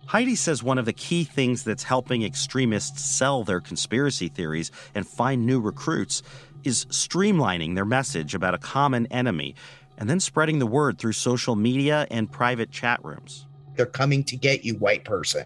Heidi 0.08 0.36
says 0.36 0.62
one 0.62 0.78
of 0.78 0.84
the 0.84 0.92
key 0.92 1.24
things 1.24 1.64
that's 1.64 1.84
helping 1.84 2.22
extremists 2.22 3.02
sell 3.02 3.46
their 3.46 3.62
conspiracy 3.62 4.28
theories 4.28 4.70
and 4.94 5.08
find 5.08 5.46
new 5.46 5.62
recruits 5.62 6.22
is 6.64 6.86
streamlining 6.86 7.76
their 7.76 7.86
message 7.86 8.36
about 8.36 8.54
a 8.54 8.58
common 8.58 9.06
enemy 9.08 9.56
and 9.98 10.10
then 10.10 10.20
spreading 10.20 10.60
the 10.60 10.66
word 10.66 10.98
through 10.98 11.14
social 11.14 11.56
media 11.56 12.08
and 12.12 12.32
private 12.32 12.72
chat 12.72 13.04
rooms. 13.04 13.46
They're 13.76 13.86
coming 13.86 14.24
to 14.26 14.36
get 14.36 14.66
you, 14.66 14.76
white 14.76 15.06
person. 15.06 15.46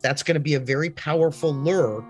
That's 0.00 0.22
going 0.22 0.34
to 0.34 0.40
be 0.40 0.54
a 0.54 0.60
very 0.60 0.90
powerful 0.90 1.52
lure 1.52 2.04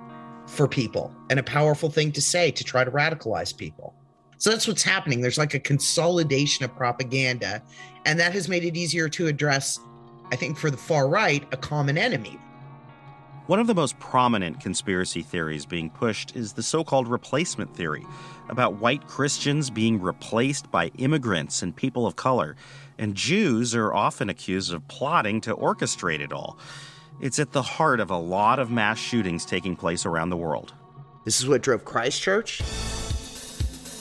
for 0.47 0.68
people 0.68 1.14
and 1.30 1.38
a 1.38 1.42
powerful 1.42 1.90
thing 1.90 2.12
to 2.12 2.20
say 2.20 2.51
to 2.51 2.64
try 2.64 2.84
to 2.84 2.90
radicalize 2.90 3.57
people. 3.57 3.94
So 4.38 4.51
that's 4.51 4.68
what's 4.68 4.82
happening. 4.82 5.20
There's 5.20 5.38
like 5.38 5.55
a 5.55 5.59
consolidation 5.59 6.64
of 6.64 6.76
propaganda, 6.76 7.62
and 8.05 8.20
that 8.20 8.32
has 8.34 8.49
made 8.49 8.64
it 8.64 8.76
easier 8.76 9.09
to 9.09 9.28
address 9.28 9.80
I 10.32 10.36
think 10.36 10.59
for 10.59 10.70
the 10.70 10.76
far 10.76 11.09
right, 11.09 11.47
a 11.53 11.57
common 11.57 11.97
enemy. 11.97 12.38
One 13.47 13.61
of 13.61 13.68
the 13.68 13.76
most 13.76 13.97
prominent 14.01 14.61
conspiracy 14.61 15.22
theories 15.22 15.66
being 15.66 15.88
pushed 15.88 16.34
is 16.34 16.55
the 16.55 16.64
so 16.64 16.82
called 16.82 17.07
replacement 17.07 17.76
theory 17.76 18.05
about 18.49 18.80
white 18.80 19.07
Christians 19.07 19.70
being 19.70 20.01
replaced 20.03 20.68
by 20.72 20.88
immigrants 20.99 21.62
and 21.62 21.74
people 21.74 22.09
of 22.09 22.16
color, 22.16 22.57
and 22.99 23.14
Jews 23.14 23.72
are 23.72 23.94
often 23.94 24.28
accused 24.28 24.74
of 24.74 24.88
plotting 24.88 25.40
to 25.42 25.55
orchestrate 25.55 26.18
it 26.18 26.32
all. 26.32 26.59
It's 27.20 27.38
at 27.38 27.53
the 27.53 27.62
heart 27.62 28.01
of 28.01 28.11
a 28.11 28.18
lot 28.18 28.59
of 28.59 28.72
mass 28.72 28.99
shootings 28.99 29.47
taking 29.47 29.76
place 29.76 30.05
around 30.05 30.30
the 30.30 30.36
world. 30.36 30.74
This 31.24 31.40
is 31.40 31.47
what 31.47 31.62
drove 31.62 31.84
Christchurch 31.84 32.62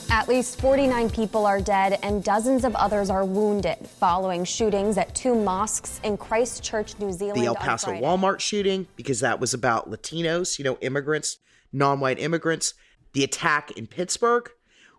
at 0.10 0.28
least 0.28 0.60
49 0.60 1.10
people 1.10 1.46
are 1.46 1.60
dead 1.60 2.00
and 2.04 2.24
dozens 2.24 2.64
of 2.64 2.76
others 2.76 3.10
are 3.10 3.26
wounded 3.26 3.78
following 3.88 4.44
shootings 4.44 4.98
at 4.98 5.14
two 5.16 5.36
mosques 5.36 6.00
in 6.04 6.18
Christchurch, 6.18 6.98
New 7.00 7.12
Zealand. 7.12 7.42
The 7.42 7.48
El 7.48 7.56
Paso 7.56 7.92
Walmart 7.92 8.40
shooting, 8.40 8.88
because 8.96 9.20
that 9.22 9.40
was 9.40 9.54
about 9.54 9.90
Latinos, 9.90 10.58
you 10.58 10.66
know, 10.66 10.78
immigrants, 10.82 11.38
non 11.72 12.00
white 12.00 12.20
immigrants. 12.20 12.74
The 13.14 13.24
attack 13.24 13.72
in 13.72 13.88
Pittsburgh 13.88 14.50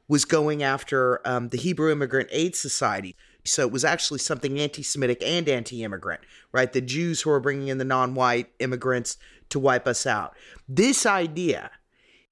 was 0.08 0.24
going 0.24 0.62
after 0.62 1.26
um, 1.26 1.48
the 1.48 1.58
Hebrew 1.58 1.90
Immigrant 1.90 2.28
Aid 2.32 2.56
Society. 2.56 3.16
So 3.44 3.62
it 3.62 3.72
was 3.72 3.84
actually 3.84 4.18
something 4.18 4.58
anti 4.58 4.82
Semitic 4.82 5.22
and 5.22 5.48
anti 5.48 5.84
immigrant, 5.84 6.20
right? 6.52 6.72
The 6.72 6.80
Jews 6.80 7.22
who 7.22 7.30
are 7.30 7.40
bringing 7.40 7.68
in 7.68 7.78
the 7.78 7.84
non 7.84 8.14
white 8.14 8.50
immigrants 8.58 9.18
to 9.50 9.58
wipe 9.58 9.86
us 9.86 10.06
out. 10.06 10.34
This 10.68 11.06
idea 11.06 11.70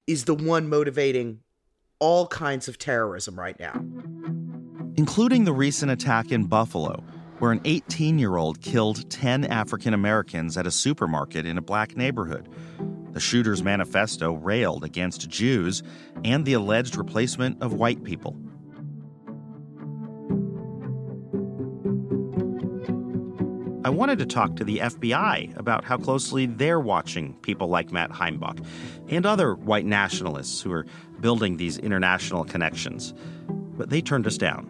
is 0.07 0.25
the 0.25 0.35
one 0.35 0.67
motivating 0.67 1.39
all 1.99 2.27
kinds 2.27 2.67
of 2.67 2.77
terrorism 2.77 3.39
right 3.39 3.59
now. 3.59 3.73
Including 4.97 5.45
the 5.45 5.53
recent 5.53 5.91
attack 5.91 6.31
in 6.31 6.45
Buffalo, 6.45 7.03
where 7.39 7.51
an 7.51 7.61
18 7.65 8.19
year 8.19 8.37
old 8.37 8.61
killed 8.61 9.09
10 9.09 9.45
African 9.45 9.93
Americans 9.93 10.57
at 10.57 10.67
a 10.67 10.71
supermarket 10.71 11.45
in 11.45 11.57
a 11.57 11.61
black 11.61 11.97
neighborhood. 11.97 12.49
The 13.11 13.19
shooter's 13.19 13.63
manifesto 13.63 14.33
railed 14.33 14.83
against 14.83 15.29
Jews 15.29 15.83
and 16.23 16.45
the 16.45 16.53
alleged 16.53 16.97
replacement 16.97 17.61
of 17.61 17.73
white 17.73 18.03
people. 18.03 18.37
I 23.85 23.89
wanted 23.89 24.17
to 24.17 24.25
talk 24.25 24.55
to 24.55 24.63
the 24.63 24.79
FBI 24.79 25.55
about 25.57 25.85
how 25.85 25.97
closely 25.97 26.47
they're 26.47 26.79
watching 26.79 27.35
people 27.43 27.67
like 27.67 27.91
Matt 27.91 28.09
Heimbach 28.09 28.65
and 29.09 29.27
other 29.27 29.53
white 29.53 29.85
nationalists 29.85 30.59
who 30.59 30.71
are 30.71 30.87
building 31.25 31.57
these 31.57 31.79
international 31.79 32.45
connections. 32.45 33.15
But 33.47 33.89
they 33.89 33.99
turned 33.99 34.27
us 34.27 34.37
down. 34.37 34.65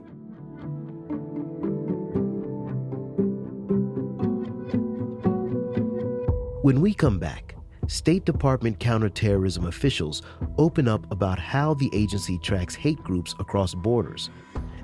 When 6.62 6.80
we 6.80 6.94
come 6.94 7.20
back, 7.20 7.56
State 7.88 8.24
Department 8.24 8.80
counterterrorism 8.80 9.66
officials 9.66 10.22
open 10.58 10.88
up 10.88 11.06
about 11.12 11.40
how 11.40 11.74
the 11.74 11.90
agency 11.92 12.38
tracks 12.38 12.74
hate 12.74 13.04
groups 13.04 13.36
across 13.38 13.76
borders 13.76 14.30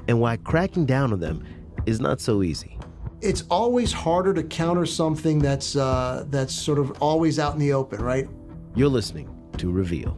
and 0.09 0.19
why 0.19 0.35
cracking 0.35 0.85
down 0.85 1.13
on 1.13 1.21
them 1.21 1.41
is 1.85 2.01
not 2.01 2.19
so 2.19 2.43
easy 2.43 2.77
it's 3.21 3.43
always 3.49 3.93
harder 3.93 4.33
to 4.33 4.43
counter 4.43 4.85
something 4.85 5.37
that's 5.37 5.75
uh, 5.75 6.25
that's 6.29 6.55
sort 6.55 6.79
of 6.79 6.91
always 7.03 7.37
out 7.37 7.53
in 7.53 7.59
the 7.59 7.71
open, 7.71 8.01
right? 8.01 8.27
You're 8.73 8.89
listening 8.89 9.29
to 9.57 9.71
Reveal. 9.71 10.17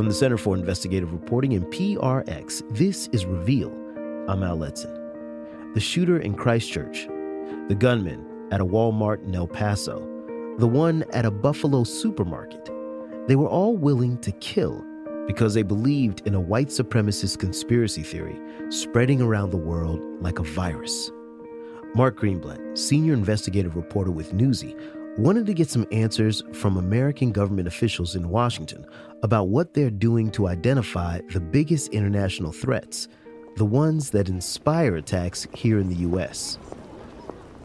From 0.00 0.08
the 0.08 0.14
Center 0.14 0.38
for 0.38 0.54
Investigative 0.54 1.12
Reporting 1.12 1.52
and 1.52 1.66
PRX, 1.66 2.62
this 2.74 3.10
is 3.12 3.26
Reveal. 3.26 3.70
I'm 4.30 4.42
Al 4.42 4.56
Letson. 4.56 5.74
The 5.74 5.80
shooter 5.80 6.18
in 6.18 6.32
Christchurch, 6.36 7.06
the 7.68 7.76
gunman 7.78 8.24
at 8.50 8.62
a 8.62 8.64
Walmart 8.64 9.22
in 9.22 9.34
El 9.34 9.46
Paso, 9.46 9.98
the 10.56 10.66
one 10.66 11.04
at 11.12 11.26
a 11.26 11.30
Buffalo 11.30 11.84
supermarket. 11.84 12.70
They 13.28 13.36
were 13.36 13.46
all 13.46 13.76
willing 13.76 14.16
to 14.22 14.32
kill 14.32 14.82
because 15.26 15.52
they 15.52 15.62
believed 15.62 16.26
in 16.26 16.34
a 16.34 16.40
white 16.40 16.68
supremacist 16.68 17.38
conspiracy 17.38 18.02
theory 18.02 18.40
spreading 18.70 19.20
around 19.20 19.50
the 19.50 19.58
world 19.58 20.00
like 20.22 20.38
a 20.38 20.44
virus. 20.44 21.10
Mark 21.94 22.18
Greenblatt, 22.18 22.78
senior 22.78 23.12
investigative 23.12 23.76
reporter 23.76 24.10
with 24.10 24.32
Newsy, 24.32 24.74
wanted 25.20 25.44
to 25.44 25.52
get 25.52 25.68
some 25.68 25.86
answers 25.92 26.42
from 26.54 26.78
American 26.78 27.30
government 27.30 27.68
officials 27.68 28.16
in 28.16 28.30
Washington 28.30 28.86
about 29.22 29.48
what 29.48 29.74
they're 29.74 29.90
doing 29.90 30.30
to 30.30 30.48
identify 30.48 31.20
the 31.34 31.40
biggest 31.40 31.88
international 31.88 32.52
threats, 32.52 33.06
the 33.56 33.64
ones 33.64 34.08
that 34.10 34.30
inspire 34.30 34.96
attacks 34.96 35.46
here 35.54 35.78
in 35.78 35.90
the 35.90 35.96
U.S. 35.96 36.58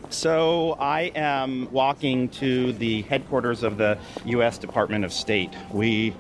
So, 0.10 0.74
I 0.82 1.14
am 1.16 1.72
walking 1.72 2.28
to 2.30 2.74
the 2.74 3.04
headquarters 3.04 3.64
of 3.64 3.78
the 3.78 3.98
U.S. 4.26 4.58
Department 4.58 5.06
of 5.06 5.14
State. 5.14 5.54
We 5.72 6.14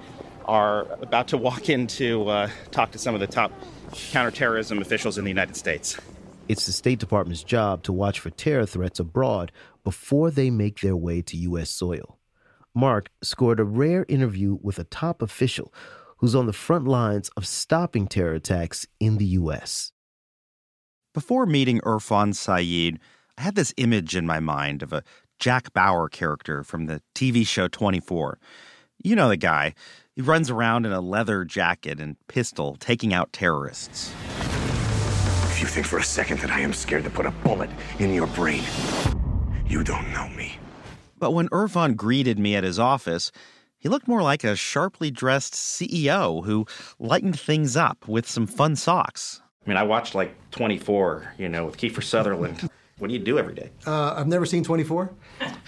are 0.45 0.88
about 1.01 1.27
to 1.29 1.38
walk 1.38 1.67
in 1.67 1.88
to 1.88 2.29
uh, 2.29 2.49
talk 2.71 2.91
to 2.91 2.97
some 2.97 3.13
of 3.13 3.19
the 3.19 3.27
top 3.27 3.51
counterterrorism 3.91 4.81
officials 4.81 5.17
in 5.17 5.25
the 5.25 5.31
United 5.31 5.57
States. 5.57 5.97
It's 6.47 6.65
the 6.65 6.71
State 6.71 6.99
Department's 6.99 7.43
job 7.43 7.83
to 7.83 7.91
watch 7.91 8.19
for 8.19 8.29
terror 8.29 8.65
threats 8.65 8.99
abroad 8.99 9.51
before 9.86 10.29
they 10.29 10.49
make 10.49 10.81
their 10.81 10.97
way 10.97 11.21
to 11.21 11.38
U.S. 11.38 11.69
soil. 11.69 12.19
Mark 12.73 13.09
scored 13.23 13.61
a 13.61 13.63
rare 13.63 14.05
interview 14.09 14.57
with 14.61 14.77
a 14.77 14.83
top 14.83 15.21
official 15.21 15.73
who's 16.17 16.36
on 16.36 16.47
the 16.47 16.53
front 16.53 16.86
lines 16.86 17.29
of 17.38 17.47
stopping 17.47 18.07
terror 18.07 18.33
attacks 18.33 18.86
in 18.99 19.17
the 19.17 19.25
U.S. 19.25 19.93
Before 21.13 21.45
meeting 21.45 21.79
Irfan 21.81 22.36
Saeed, 22.36 22.99
I 23.38 23.43
had 23.43 23.55
this 23.55 23.73
image 23.77 24.15
in 24.15 24.25
my 24.25 24.41
mind 24.41 24.83
of 24.83 24.91
a 24.91 25.03
Jack 25.39 25.71
Bauer 25.73 26.09
character 26.09 26.63
from 26.63 26.88
the 26.88 27.01
TV 27.13 27.47
show 27.47 27.67
24. 27.67 28.39
You 29.03 29.15
know 29.15 29.29
the 29.29 29.38
guy. 29.38 29.73
He 30.15 30.21
runs 30.21 30.49
around 30.49 30.86
in 30.86 30.91
a 30.91 31.01
leather 31.01 31.45
jacket 31.45 31.99
and 31.99 32.15
pistol 32.27 32.75
taking 32.79 33.13
out 33.13 33.31
terrorists. 33.33 34.11
If 35.51 35.61
you 35.61 35.67
think 35.67 35.86
for 35.86 35.99
a 35.99 36.03
second 36.03 36.39
that 36.39 36.49
I 36.49 36.61
am 36.61 36.73
scared 36.73 37.03
to 37.03 37.09
put 37.09 37.25
a 37.25 37.31
bullet 37.31 37.69
in 37.99 38.13
your 38.13 38.27
brain, 38.27 38.63
you 39.76 39.84
don't 39.84 40.09
know 40.13 40.30
me. 40.30 40.57
But 41.19 41.32
when 41.32 41.49
Irfan 41.49 41.97
greeted 41.97 42.39
me 42.39 42.55
at 42.55 42.63
his 42.63 42.80
office, 42.80 43.32
He 43.78 43.89
looked 43.89 44.07
more 44.07 44.23
like 44.23 44.43
a 44.43 44.55
sharply 44.55 45.11
dressed 45.11 45.53
CEO 45.53 46.43
who 46.43 46.65
lightened 46.97 47.39
things 47.39 47.76
up 47.78 48.07
with 48.07 48.28
some 48.28 48.47
fun 48.47 48.76
socks. 48.76 49.41
I 49.63 49.69
mean, 49.69 49.78
I 49.78 49.84
watched 49.84 50.15
like 50.15 50.34
24, 50.51 51.34
you 51.38 51.49
know, 51.49 51.65
with 51.65 51.78
Kiefer 51.78 52.01
Sutherland. 52.01 52.67
what 52.97 53.09
do 53.09 53.13
you 53.13 53.19
do 53.19 53.38
every 53.38 53.53
day? 53.53 53.69
Uh, 53.86 54.15
I've 54.17 54.28
never 54.28 54.45
seen 54.45 54.63
24, 54.63 55.13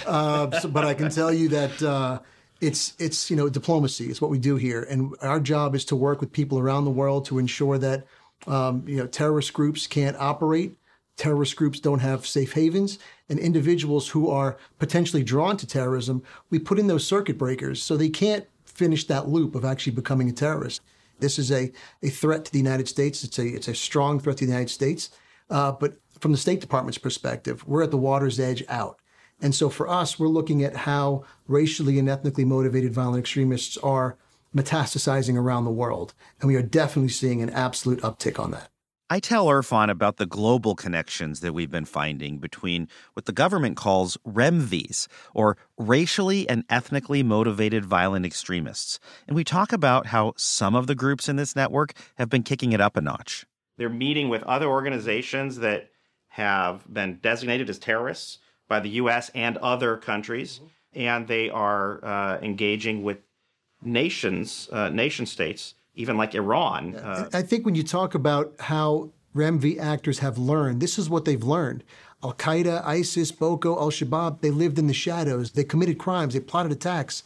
uh, 0.07 0.59
so, 0.59 0.69
but 0.69 0.83
I 0.85 0.95
can 0.95 1.09
tell 1.09 1.31
you 1.31 1.49
that 1.49 1.83
uh, 1.83 2.19
it's 2.59 2.95
it's 2.97 3.29
you 3.29 3.35
know 3.35 3.49
diplomacy 3.49 4.09
is 4.09 4.19
what 4.19 4.31
we 4.31 4.39
do 4.39 4.55
here, 4.55 4.81
and 4.89 5.13
our 5.21 5.39
job 5.39 5.75
is 5.75 5.85
to 5.85 5.95
work 5.95 6.19
with 6.21 6.31
people 6.31 6.57
around 6.57 6.85
the 6.85 6.91
world 7.01 7.25
to 7.25 7.37
ensure 7.37 7.77
that 7.77 8.07
um, 8.47 8.83
you 8.87 8.97
know 8.97 9.05
terrorist 9.05 9.53
groups 9.53 9.85
can't 9.85 10.17
operate, 10.17 10.75
terrorist 11.17 11.55
groups 11.55 11.79
don't 11.79 11.99
have 11.99 12.25
safe 12.25 12.53
havens, 12.53 12.99
and 13.27 13.39
individuals 13.39 14.07
who 14.09 14.29
are 14.29 14.57
potentially 14.79 15.23
drawn 15.23 15.57
to 15.57 15.67
terrorism, 15.67 16.23
we 16.49 16.59
put 16.59 16.79
in 16.79 16.87
those 16.87 17.05
circuit 17.05 17.37
breakers 17.37 17.81
so 17.81 17.97
they 17.97 18.09
can't 18.09 18.45
finish 18.65 19.05
that 19.07 19.27
loop 19.27 19.55
of 19.55 19.65
actually 19.65 19.93
becoming 19.93 20.29
a 20.29 20.33
terrorist. 20.33 20.81
This 21.19 21.39
is 21.39 21.51
a, 21.51 21.71
a 22.03 22.09
threat 22.09 22.45
to 22.45 22.51
the 22.51 22.59
United 22.59 22.87
States. 22.87 23.23
It's 23.23 23.39
a 23.39 23.47
it's 23.47 23.67
a 23.67 23.75
strong 23.75 24.19
threat 24.19 24.37
to 24.37 24.45
the 24.45 24.51
United 24.51 24.69
States. 24.69 25.09
Uh, 25.49 25.71
but 25.71 25.97
from 26.19 26.31
the 26.31 26.37
State 26.37 26.61
Department's 26.61 26.97
perspective, 26.97 27.67
we're 27.67 27.83
at 27.83 27.91
the 27.91 27.97
water's 27.97 28.39
edge 28.39 28.63
out. 28.69 28.99
And 29.41 29.53
so 29.53 29.69
for 29.69 29.87
us, 29.87 30.19
we're 30.19 30.27
looking 30.27 30.63
at 30.63 30.75
how 30.75 31.23
racially 31.47 31.99
and 31.99 32.09
ethnically 32.09 32.45
motivated 32.45 32.93
violent 32.93 33.19
extremists 33.19 33.77
are 33.77 34.17
metastasizing 34.55 35.35
around 35.35 35.65
the 35.65 35.71
world. 35.71 36.13
And 36.39 36.47
we 36.47 36.55
are 36.55 36.61
definitely 36.61 37.09
seeing 37.09 37.41
an 37.41 37.49
absolute 37.49 38.01
uptick 38.01 38.39
on 38.39 38.51
that. 38.51 38.71
I 39.09 39.21
tell 39.21 39.45
Irfan 39.45 39.89
about 39.89 40.17
the 40.17 40.25
global 40.25 40.75
connections 40.75 41.39
that 41.39 41.53
we've 41.53 41.71
been 41.71 41.85
finding 41.85 42.39
between 42.39 42.89
what 43.13 43.23
the 43.23 43.31
government 43.31 43.77
calls 43.77 44.17
REMVs, 44.27 45.07
or 45.33 45.55
racially 45.77 46.47
and 46.49 46.65
ethnically 46.69 47.23
motivated 47.23 47.85
violent 47.85 48.25
extremists. 48.25 48.99
And 49.25 49.33
we 49.33 49.45
talk 49.45 49.71
about 49.71 50.07
how 50.07 50.33
some 50.35 50.75
of 50.75 50.87
the 50.87 50.95
groups 50.95 51.29
in 51.29 51.37
this 51.37 51.55
network 51.55 51.93
have 52.15 52.29
been 52.29 52.43
kicking 52.43 52.73
it 52.73 52.81
up 52.81 52.97
a 52.97 53.01
notch. 53.01 53.45
They're 53.77 53.87
meeting 53.87 54.27
with 54.27 54.43
other 54.43 54.67
organizations 54.67 55.59
that 55.59 55.89
have 56.29 56.83
been 56.93 57.19
designated 57.21 57.69
as 57.69 57.79
terrorists 57.79 58.39
by 58.67 58.81
the 58.81 58.89
U.S. 58.89 59.31
and 59.33 59.55
other 59.59 59.95
countries, 59.95 60.59
and 60.93 61.29
they 61.29 61.49
are 61.49 62.03
uh, 62.03 62.39
engaging 62.41 63.03
with 63.03 63.19
nations, 63.81 64.67
uh, 64.73 64.89
nation 64.89 65.25
states 65.25 65.75
even 65.97 66.15
like 66.15 66.33
Iran. 66.35 66.95
Uh, 66.95 67.29
I 67.33 67.41
think 67.41 67.65
when 67.65 67.75
you 67.75 67.83
talk 67.83 68.15
about 68.15 68.53
how 68.59 69.09
REMV 69.35 69.79
actors 69.79 70.19
have 70.19 70.37
learned, 70.37 70.79
this 70.79 70.97
is 70.97 71.09
what 71.09 71.25
they've 71.25 71.43
learned. 71.43 71.83
Al 72.23 72.33
Qaeda, 72.33 72.83
ISIS, 72.85 73.31
Boko, 73.31 73.77
Al 73.77 73.91
Shabaab, 73.91 74.41
they 74.41 74.49
lived 74.49 74.79
in 74.79 74.87
the 74.87 74.93
shadows. 74.93 75.51
They 75.51 75.63
committed 75.63 75.97
crimes. 75.97 76.33
They 76.33 76.39
plotted 76.39 76.71
attacks. 76.71 77.23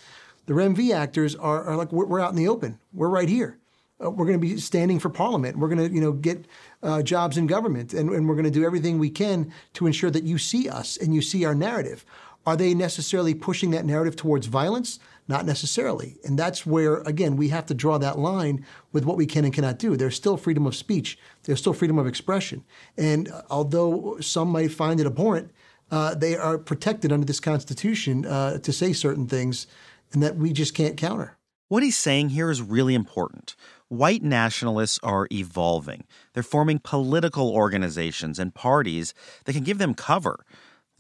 The 0.48 0.54
REMV 0.54 0.94
actors 0.94 1.36
are, 1.36 1.64
are 1.64 1.76
like, 1.76 1.92
we're, 1.92 2.06
we're, 2.06 2.20
out 2.20 2.32
in 2.32 2.36
the 2.36 2.48
open. 2.48 2.80
We're 2.92 3.10
right 3.10 3.30
here. 3.30 3.58
Uh, 4.04 4.10
we're 4.10 4.26
going 4.26 4.40
to 4.40 4.46
be 4.46 4.58
standing 4.58 5.00
for 5.00 5.10
parliament. 5.10 5.58
We're 5.58 5.70
going 5.70 5.88
to, 5.90 5.94
you 5.94 6.02
know, 6.02 6.12
get 6.12 6.46
uh, 6.82 7.04
jobs 7.04 7.38
in 7.38 7.48
government, 7.48 7.94
and, 7.94 8.10
and 8.10 8.28
we're 8.28 8.36
going 8.36 8.46
to 8.46 8.52
do 8.52 8.66
everything 8.66 9.00
we 9.00 9.10
can 9.10 9.54
to 9.74 9.86
ensure 9.88 10.10
that 10.10 10.24
you 10.24 10.38
see 10.38 10.68
us 10.68 10.98
and 10.98 11.14
you 11.14 11.22
see 11.22 11.46
our 11.46 11.56
narrative. 11.56 12.04
Are 12.46 12.58
they 12.58 12.74
necessarily 12.74 13.34
pushing 13.34 13.72
that 13.72 13.86
narrative 13.86 14.16
towards 14.16 14.48
violence? 14.48 15.00
Not 15.28 15.46
necessarily. 15.46 16.18
And 16.26 16.38
that's 16.38 16.66
where, 16.66 16.98
again, 17.02 17.36
we 17.38 17.50
have 17.50 17.66
to 17.68 17.74
draw 17.74 17.98
that 18.00 18.18
line 18.18 18.66
with 18.92 19.06
what 19.06 19.18
we 19.18 19.26
can 19.26 19.46
and 19.46 19.54
cannot 19.54 19.78
do. 19.78 19.96
There's 19.96 20.16
still 20.16 20.38
freedom 20.38 20.66
of 20.66 20.76
speech, 20.76 21.18
there's 21.44 21.60
still 21.60 21.74
freedom 21.74 22.00
of 22.00 22.08
expression. 22.08 22.64
And 22.98 23.32
although 23.50 24.18
some 24.20 24.50
might 24.50 24.72
find 24.72 25.00
it 25.00 25.06
abhorrent, 25.06 25.52
uh, 25.92 26.16
they 26.16 26.36
are 26.36 26.58
protected 26.58 27.12
under 27.12 27.26
this 27.26 27.40
Constitution 27.40 28.26
uh, 28.26 28.58
to 28.60 28.74
say 28.74 28.94
certain 28.94 29.28
things, 29.28 29.68
and 30.14 30.24
that 30.24 30.38
we 30.38 30.54
just 30.54 30.74
can't 30.74 30.98
counter. 30.98 31.38
What 31.68 31.84
he's 31.84 31.98
saying 31.98 32.30
here 32.30 32.50
is 32.50 32.62
really 32.62 32.96
important. 32.96 33.56
White 33.88 34.24
nationalists 34.24 35.00
are 35.04 35.28
evolving. 35.32 36.06
They're 36.34 36.44
forming 36.44 36.80
political 36.80 37.50
organizations 37.50 38.40
and 38.40 38.54
parties 38.54 39.14
that 39.46 39.54
can 39.54 39.64
give 39.64 39.78
them 39.78 39.94
cover. 39.94 40.46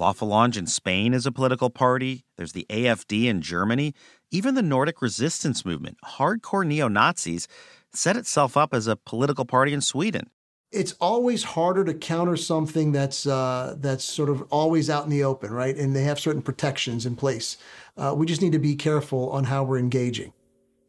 La 0.01 0.13
Falange 0.13 0.57
in 0.57 0.65
Spain 0.65 1.13
is 1.13 1.27
a 1.27 1.31
political 1.31 1.69
party. 1.69 2.25
There's 2.35 2.53
the 2.53 2.65
AFD 2.71 3.25
in 3.25 3.39
Germany. 3.39 3.93
Even 4.31 4.55
the 4.55 4.63
Nordic 4.63 4.99
resistance 4.99 5.63
movement, 5.63 5.99
hardcore 6.03 6.65
neo 6.65 6.87
Nazis, 6.87 7.47
set 7.93 8.17
itself 8.17 8.57
up 8.57 8.73
as 8.73 8.87
a 8.87 8.95
political 8.95 9.45
party 9.45 9.73
in 9.73 9.81
Sweden. 9.81 10.31
It's 10.71 10.93
always 10.93 11.43
harder 11.43 11.85
to 11.85 11.93
counter 11.93 12.35
something 12.35 12.91
that's 12.91 13.27
uh, 13.27 13.75
that's 13.77 14.03
sort 14.03 14.29
of 14.29 14.41
always 14.49 14.89
out 14.89 15.03
in 15.03 15.11
the 15.11 15.23
open, 15.23 15.53
right? 15.53 15.77
And 15.77 15.95
they 15.95 16.03
have 16.05 16.19
certain 16.19 16.41
protections 16.41 17.05
in 17.05 17.15
place. 17.15 17.57
Uh, 17.95 18.15
we 18.17 18.25
just 18.25 18.41
need 18.41 18.53
to 18.53 18.59
be 18.59 18.75
careful 18.75 19.29
on 19.29 19.43
how 19.43 19.63
we're 19.63 19.77
engaging. 19.77 20.33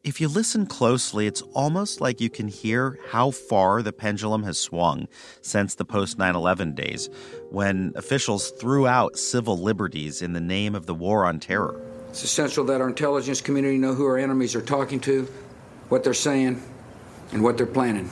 If 0.05 0.21
you 0.21 0.27
listen 0.27 0.67
closely, 0.67 1.29
it's 1.29 1.43
almost 1.55 2.01
like 2.01 2.21
you 2.21 2.29
can 2.29 2.49
hear 2.49 2.99
how 3.11 3.31
far 3.31 3.83
the 3.83 3.93
pendulum 3.93 4.43
has 4.43 4.59
swung 4.59 5.07
since 5.43 5.77
the 5.77 5.85
post 5.85 6.19
9 6.19 6.35
11 6.35 6.75
days, 6.75 7.09
when 7.51 7.93
officials 7.95 8.51
threw 8.51 8.89
out 8.89 9.17
civil 9.17 9.57
liberties 9.57 10.21
in 10.21 10.33
the 10.33 10.41
name 10.41 10.75
of 10.75 10.87
the 10.87 10.95
war 10.95 11.25
on 11.25 11.39
terror. 11.39 11.81
It's 12.09 12.25
essential 12.25 12.65
that 12.65 12.81
our 12.81 12.89
intelligence 12.89 13.41
community 13.41 13.79
know 13.79 13.95
who 13.95 14.05
our 14.05 14.19
enemies 14.19 14.57
are 14.57 14.61
talking 14.61 14.99
to, 15.03 15.29
what 15.89 16.03
they're 16.03 16.15
saying, 16.15 16.61
and 17.31 17.45
what 17.45 17.57
they're 17.57 17.65
planning. 17.65 18.11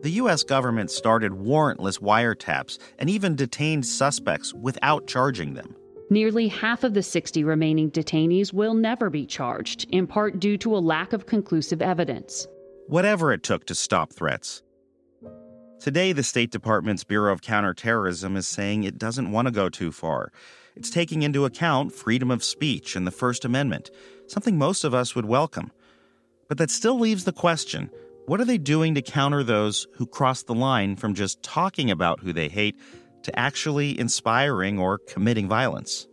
The 0.00 0.12
U.S. 0.12 0.42
government 0.44 0.90
started 0.90 1.32
warrantless 1.32 2.00
wiretaps 2.00 2.78
and 2.98 3.10
even 3.10 3.36
detained 3.36 3.84
suspects 3.84 4.54
without 4.54 5.06
charging 5.06 5.52
them. 5.52 5.76
Nearly 6.12 6.48
half 6.48 6.82
of 6.82 6.92
the 6.92 7.04
60 7.04 7.44
remaining 7.44 7.88
detainees 7.88 8.52
will 8.52 8.74
never 8.74 9.10
be 9.10 9.24
charged, 9.24 9.86
in 9.90 10.08
part 10.08 10.40
due 10.40 10.58
to 10.58 10.76
a 10.76 10.78
lack 10.78 11.12
of 11.12 11.26
conclusive 11.26 11.80
evidence. 11.80 12.48
Whatever 12.88 13.32
it 13.32 13.44
took 13.44 13.64
to 13.66 13.76
stop 13.76 14.12
threats. 14.12 14.64
Today, 15.78 16.12
the 16.12 16.24
State 16.24 16.50
Department's 16.50 17.04
Bureau 17.04 17.32
of 17.32 17.42
Counterterrorism 17.42 18.36
is 18.36 18.48
saying 18.48 18.82
it 18.82 18.98
doesn't 18.98 19.30
want 19.30 19.46
to 19.46 19.52
go 19.52 19.68
too 19.68 19.92
far. 19.92 20.32
It's 20.74 20.90
taking 20.90 21.22
into 21.22 21.44
account 21.44 21.92
freedom 21.92 22.32
of 22.32 22.42
speech 22.42 22.96
and 22.96 23.06
the 23.06 23.12
First 23.12 23.44
Amendment, 23.44 23.92
something 24.26 24.58
most 24.58 24.82
of 24.82 24.92
us 24.92 25.14
would 25.14 25.26
welcome. 25.26 25.70
But 26.48 26.58
that 26.58 26.72
still 26.72 26.98
leaves 26.98 27.22
the 27.22 27.32
question 27.32 27.88
what 28.26 28.40
are 28.40 28.44
they 28.44 28.58
doing 28.58 28.94
to 28.96 29.02
counter 29.02 29.44
those 29.44 29.86
who 29.94 30.06
cross 30.06 30.42
the 30.42 30.54
line 30.54 30.96
from 30.96 31.14
just 31.14 31.42
talking 31.42 31.88
about 31.90 32.20
who 32.20 32.32
they 32.32 32.48
hate 32.48 32.76
to 33.22 33.38
actually 33.38 33.98
inspiring 33.98 34.78
or 34.78 34.98
committing 34.98 35.48
violence. 35.48 36.06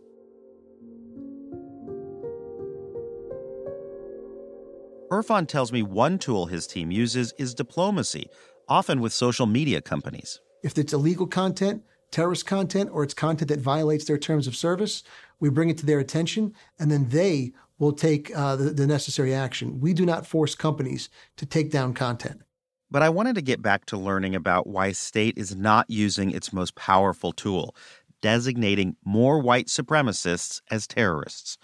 Irfan 5.10 5.48
tells 5.48 5.72
me 5.72 5.82
one 5.82 6.18
tool 6.18 6.46
his 6.46 6.66
team 6.66 6.90
uses 6.90 7.32
is 7.38 7.54
diplomacy, 7.54 8.28
often 8.68 9.00
with 9.00 9.12
social 9.12 9.46
media 9.46 9.80
companies. 9.80 10.40
If 10.62 10.76
it's 10.76 10.92
illegal 10.92 11.26
content, 11.26 11.82
terrorist 12.10 12.46
content, 12.46 12.90
or 12.92 13.04
it's 13.04 13.14
content 13.14 13.48
that 13.48 13.60
violates 13.60 14.04
their 14.04 14.18
terms 14.18 14.46
of 14.46 14.54
service, 14.54 15.02
we 15.40 15.48
bring 15.48 15.70
it 15.70 15.78
to 15.78 15.86
their 15.86 15.98
attention, 15.98 16.54
and 16.78 16.90
then 16.90 17.08
they 17.08 17.52
will 17.78 17.92
take 17.92 18.36
uh, 18.36 18.56
the, 18.56 18.70
the 18.70 18.86
necessary 18.86 19.32
action. 19.32 19.80
We 19.80 19.94
do 19.94 20.04
not 20.04 20.26
force 20.26 20.54
companies 20.54 21.08
to 21.36 21.46
take 21.46 21.70
down 21.70 21.94
content. 21.94 22.42
But 22.90 23.02
I 23.02 23.10
wanted 23.10 23.34
to 23.34 23.42
get 23.42 23.60
back 23.60 23.84
to 23.86 23.98
learning 23.98 24.34
about 24.34 24.66
why 24.66 24.92
state 24.92 25.36
is 25.36 25.54
not 25.54 25.90
using 25.90 26.30
its 26.30 26.52
most 26.52 26.74
powerful 26.74 27.32
tool, 27.32 27.76
designating 28.22 28.96
more 29.04 29.38
white 29.40 29.66
supremacists 29.66 30.62
as 30.70 30.86
terrorists. 30.86 31.58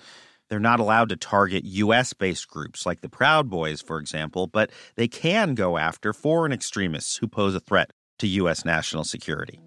They're 0.48 0.60
not 0.60 0.80
allowed 0.80 1.08
to 1.08 1.16
target 1.16 1.64
U.S. 1.64 2.12
based 2.12 2.48
groups 2.48 2.84
like 2.84 3.00
the 3.00 3.08
Proud 3.08 3.48
Boys, 3.48 3.80
for 3.80 3.98
example, 3.98 4.46
but 4.46 4.70
they 4.96 5.08
can 5.08 5.54
go 5.54 5.78
after 5.78 6.12
foreign 6.12 6.52
extremists 6.52 7.16
who 7.16 7.26
pose 7.26 7.54
a 7.54 7.60
threat 7.60 7.92
to 8.18 8.26
U.S. 8.28 8.64
national 8.64 9.04
security. 9.04 9.60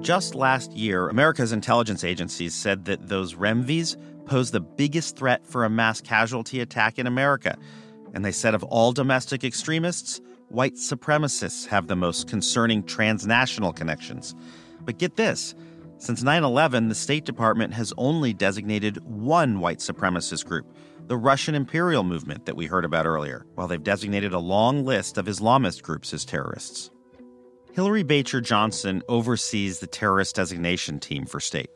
Just 0.00 0.34
last 0.34 0.72
year, 0.72 1.08
America's 1.08 1.52
intelligence 1.52 2.02
agencies 2.02 2.54
said 2.54 2.86
that 2.86 3.08
those 3.08 3.34
REMVs 3.34 3.96
pose 4.26 4.50
the 4.50 4.60
biggest 4.60 5.16
threat 5.16 5.46
for 5.46 5.64
a 5.64 5.70
mass 5.70 6.00
casualty 6.00 6.60
attack 6.60 6.98
in 6.98 7.06
America. 7.06 7.56
And 8.12 8.24
they 8.24 8.32
said 8.32 8.54
of 8.54 8.62
all 8.64 8.92
domestic 8.92 9.44
extremists, 9.44 10.20
white 10.48 10.74
supremacists 10.74 11.66
have 11.66 11.86
the 11.86 11.96
most 11.96 12.28
concerning 12.28 12.82
transnational 12.82 13.72
connections. 13.72 14.34
But 14.84 14.98
get 14.98 15.16
this 15.16 15.54
since 16.02 16.24
9 16.24 16.42
11, 16.42 16.88
the 16.88 16.96
State 16.96 17.24
Department 17.24 17.72
has 17.74 17.92
only 17.96 18.32
designated 18.32 18.96
one 19.04 19.60
white 19.60 19.78
supremacist 19.78 20.44
group, 20.46 20.66
the 21.06 21.16
Russian 21.16 21.54
Imperial 21.54 22.02
Movement 22.02 22.44
that 22.46 22.56
we 22.56 22.66
heard 22.66 22.84
about 22.84 23.06
earlier, 23.06 23.46
while 23.54 23.68
they've 23.68 23.80
designated 23.80 24.32
a 24.32 24.38
long 24.40 24.84
list 24.84 25.16
of 25.16 25.26
Islamist 25.26 25.82
groups 25.82 26.12
as 26.12 26.24
terrorists. 26.24 26.90
Hillary 27.72 28.02
Batjer 28.02 28.42
Johnson 28.42 29.02
oversees 29.08 29.78
the 29.78 29.86
terrorist 29.86 30.34
designation 30.34 30.98
team 30.98 31.24
for 31.24 31.38
state. 31.38 31.70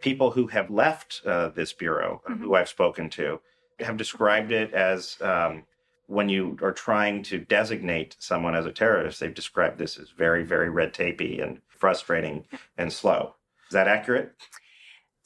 People 0.00 0.30
who 0.30 0.46
have 0.46 0.70
left 0.70 1.20
uh, 1.26 1.50
this 1.50 1.74
bureau, 1.74 2.22
mm-hmm. 2.26 2.42
who 2.42 2.54
I've 2.54 2.70
spoken 2.70 3.10
to, 3.10 3.40
have 3.80 3.96
described 3.96 4.52
it 4.52 4.72
as 4.72 5.16
um, 5.20 5.64
when 6.06 6.28
you 6.28 6.56
are 6.62 6.72
trying 6.72 7.22
to 7.24 7.38
designate 7.38 8.16
someone 8.18 8.54
as 8.54 8.66
a 8.66 8.72
terrorist, 8.72 9.20
they've 9.20 9.34
described 9.34 9.78
this 9.78 9.98
as 9.98 10.10
very, 10.10 10.44
very 10.44 10.70
red 10.70 10.94
tapey 10.94 11.42
and 11.42 11.60
frustrating 11.68 12.44
and 12.78 12.92
slow. 12.92 13.34
Is 13.68 13.72
that 13.72 13.88
accurate? 13.88 14.32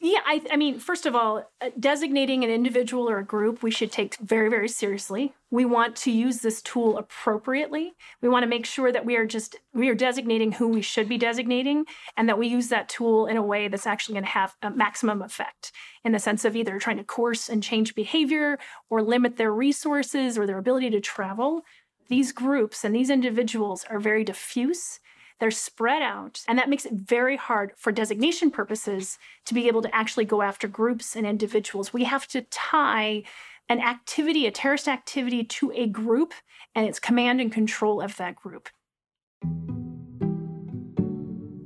Yeah, 0.03 0.21
I, 0.25 0.41
I, 0.51 0.57
mean, 0.57 0.79
first 0.79 1.05
of 1.05 1.15
all, 1.15 1.45
uh, 1.61 1.69
designating 1.79 2.43
an 2.43 2.49
individual 2.49 3.09
or 3.09 3.19
a 3.19 3.25
group 3.25 3.63
we 3.63 3.71
should 3.71 3.93
take 3.93 4.17
very, 4.17 4.49
very 4.49 4.69
seriously. 4.69 5.35
We 5.51 5.67
want 5.67 5.95
to 5.97 6.11
use 6.11 6.39
this 6.39 6.63
tool 6.63 6.97
appropriately. 6.97 7.93
We 8.23 8.31
want 8.31 8.45
to 8.45 8.49
make 8.49 8.65
sure 8.65 8.93
that 8.93 9.05
we 9.05 9.17
are 9.17 9.27
just 9.27 9.57
we 9.75 9.91
are 9.91 9.95
designating 9.95 10.53
who 10.53 10.69
we 10.69 10.81
should 10.81 11.07
be 11.07 11.19
designating, 11.19 11.85
and 12.17 12.31
that 12.31 12.39
we 12.39 12.47
use 12.47 12.69
that 12.69 12.89
tool 12.89 13.27
in 13.27 13.37
a 13.37 13.43
way 13.43 13.69
that's 13.69 13.87
actually 13.87 14.15
going 14.15 14.25
to 14.25 14.31
have 14.31 14.57
a 14.63 14.71
maximum 14.71 15.21
effect 15.21 15.71
in 16.03 16.13
the 16.13 16.19
sense 16.19 16.47
of 16.47 16.57
either 16.57 16.79
trying 16.79 16.97
to 16.97 17.05
course 17.05 17.51
and 17.51 17.63
change 17.63 17.95
behavior 17.95 18.59
or 18.89 19.03
limit 19.03 19.37
their 19.37 19.53
resources 19.53 20.39
or 20.39 20.47
their 20.47 20.59
ability 20.59 20.89
to 20.91 21.01
travel. 21.01 21.61
These 22.09 22.33
groups 22.33 22.85
and 22.85 22.95
these 22.95 23.11
individuals 23.11 23.85
are 23.91 24.01
very 24.01 24.25
diffuse 24.25 24.99
they're 25.41 25.51
spread 25.51 26.03
out, 26.03 26.43
and 26.47 26.59
that 26.59 26.69
makes 26.69 26.85
it 26.85 26.93
very 26.93 27.37
hard 27.37 27.73
for 27.77 27.91
designation 27.91 28.51
purposes 28.51 29.19
to 29.47 29.55
be 29.55 29.67
able 29.67 29.83
to 29.83 29.95
actually 29.95 30.27
go 30.27 30.43
after 30.43 30.69
groups 30.69 31.17
and 31.17 31.27
individuals. 31.27 31.93
We 31.93 32.05
have 32.05 32.29
to 32.29 32.43
tie 32.43 33.25
an 33.69 33.81
activity, 33.81 34.47
a 34.47 34.51
terrorist 34.51 34.87
activity, 34.87 35.45
to 35.45 35.73
a 35.73 35.87
group 35.87 36.35
and 36.75 36.87
its 36.87 37.01
command 37.01 37.41
and 37.41 37.51
control 37.51 38.01
of 38.01 38.17
that 38.17 38.37
group. 38.37 38.69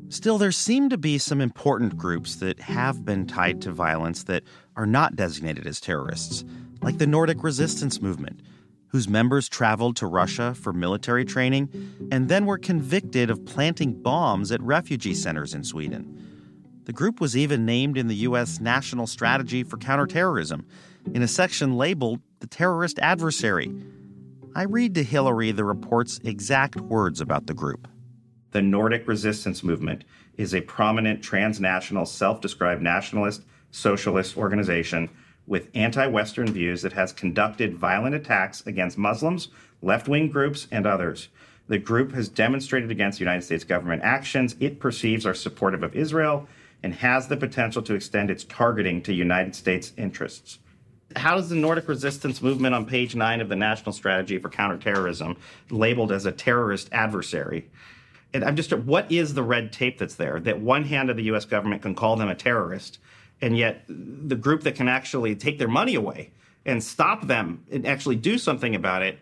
Still, 0.09 0.39
there 0.39 0.53
seem 0.53 0.91
to 0.91 0.99
be 0.99 1.18
some 1.18 1.41
important 1.41 1.97
groups 1.97 2.37
that 2.37 2.61
have 2.61 3.05
been 3.05 3.27
tied 3.27 3.61
to 3.62 3.72
violence 3.72 4.22
that 4.25 4.45
are 4.77 4.87
not 4.87 5.16
designated 5.16 5.66
as 5.66 5.81
terrorists, 5.81 6.45
like 6.83 6.99
the 6.99 7.07
Nordic 7.07 7.43
resistance 7.43 8.01
movement 8.01 8.41
whose 8.95 9.09
members 9.09 9.49
traveled 9.49 9.97
to 9.97 10.07
Russia 10.07 10.55
for 10.55 10.72
military 10.72 11.24
training 11.24 11.68
and 12.12 12.28
then 12.28 12.47
were 12.47 12.57
convicted 12.57 13.28
of 13.28 13.45
planting 13.45 13.92
bombs 13.92 14.53
at 14.53 14.62
refugee 14.62 15.14
centers 15.14 15.53
in 15.53 15.64
Sweden. 15.64 16.80
The 16.84 16.92
group 16.92 17.20
was 17.20 17.36
even 17.36 17.66
named 17.66 17.99
in 17.99 18.07
the 18.07 18.14
U.S. 18.14 18.61
National 18.61 19.09
Strategy 19.09 19.64
for 19.64 19.78
Counterterrorism 19.78 20.64
in 21.12 21.22
a 21.22 21.26
section 21.26 21.76
labeled 21.76 22.20
the 22.38 22.47
terrorist 22.47 23.01
adversary. 23.01 23.74
I 24.55 24.62
read 24.62 24.95
to 24.95 25.03
Hillary 25.03 25.51
the 25.51 25.64
report's 25.64 26.20
exact 26.22 26.76
words 26.76 27.20
about 27.20 27.49
the 27.49 27.55
group. 27.55 27.88
The 28.53 28.62
Nordic 28.62 29.09
Resistance 29.09 29.64
Movement 29.64 30.05
is 30.36 30.55
a 30.55 30.61
prominent 30.61 31.20
transnational 31.20 32.07
self 32.07 32.40
described 32.40 32.80
nationalist 32.80 33.42
socialist 33.72 34.36
organization 34.36 35.11
with 35.47 35.68
anti 35.74 36.07
Western 36.07 36.53
views 36.53 36.82
that 36.82 36.92
has 36.92 37.12
conducted 37.12 37.76
violent 37.76 38.14
attacks 38.14 38.66
against 38.66 38.99
Muslims, 38.99 39.49
left 39.82 40.09
wing 40.09 40.28
groups, 40.28 40.66
and 40.70 40.86
others. 40.86 41.28
The 41.68 41.78
group 41.78 42.12
has 42.12 42.28
demonstrated 42.28 42.90
against 42.90 43.20
United 43.20 43.42
States 43.42 43.64
government 43.64 44.03
actions 44.03 44.57
it 44.61 44.80
perceives 44.80 45.24
are 45.24 45.34
supportive 45.34 45.82
of 45.82 45.97
Israel 45.97 46.47
and 46.82 46.95
has 46.95 47.28
the 47.28 47.36
potential 47.36 47.82
to 47.82 47.95
extend 47.95 48.30
its 48.30 48.45
targeting 48.45 49.01
to 49.03 49.14
United 49.14 49.55
States 49.55 49.92
interests. 49.97 50.59
How 51.16 51.36
does 51.36 51.49
the 51.49 51.57
Nordic 51.57 51.88
resistance 51.88 52.42
movement 52.42 52.74
on 52.74 52.84
page 52.86 53.14
nine 53.14 53.40
of 53.40 53.49
the 53.49 53.57
National 53.57 53.92
Strategy 53.92 54.38
for 54.38 54.51
Counterterrorism 54.51 55.36
labeled 55.70 56.12
as 56.12 56.26
a 56.26 56.32
terrorist 56.32 56.88
adversary? 56.92 57.70
And 58.34 58.45
I'm 58.45 58.57
just, 58.57 58.72
what 58.72 59.11
is 59.11 59.32
the 59.32 59.42
red 59.42 59.72
tape 59.72 59.99
that's 59.99 60.16
there? 60.16 60.40
That 60.40 60.61
one 60.61 60.84
hand 60.84 61.09
of 61.09 61.16
the 61.16 61.22
US 61.24 61.45
government 61.45 61.82
can 61.82 61.95
call 61.95 62.16
them 62.16 62.28
a 62.28 62.34
terrorist, 62.34 62.99
and 63.41 63.57
yet 63.57 63.85
the 63.89 64.37
group 64.37 64.62
that 64.62 64.74
can 64.74 64.89
actually 64.89 65.35
take 65.37 65.59
their 65.59 65.68
money 65.68 65.95
away 65.95 66.30
and 66.66 66.82
stop 66.82 67.26
them 67.26 67.64
and 67.70 67.87
actually 67.87 68.16
do 68.16 68.39
something 68.39 68.74
about 68.74 69.03
it 69.03 69.18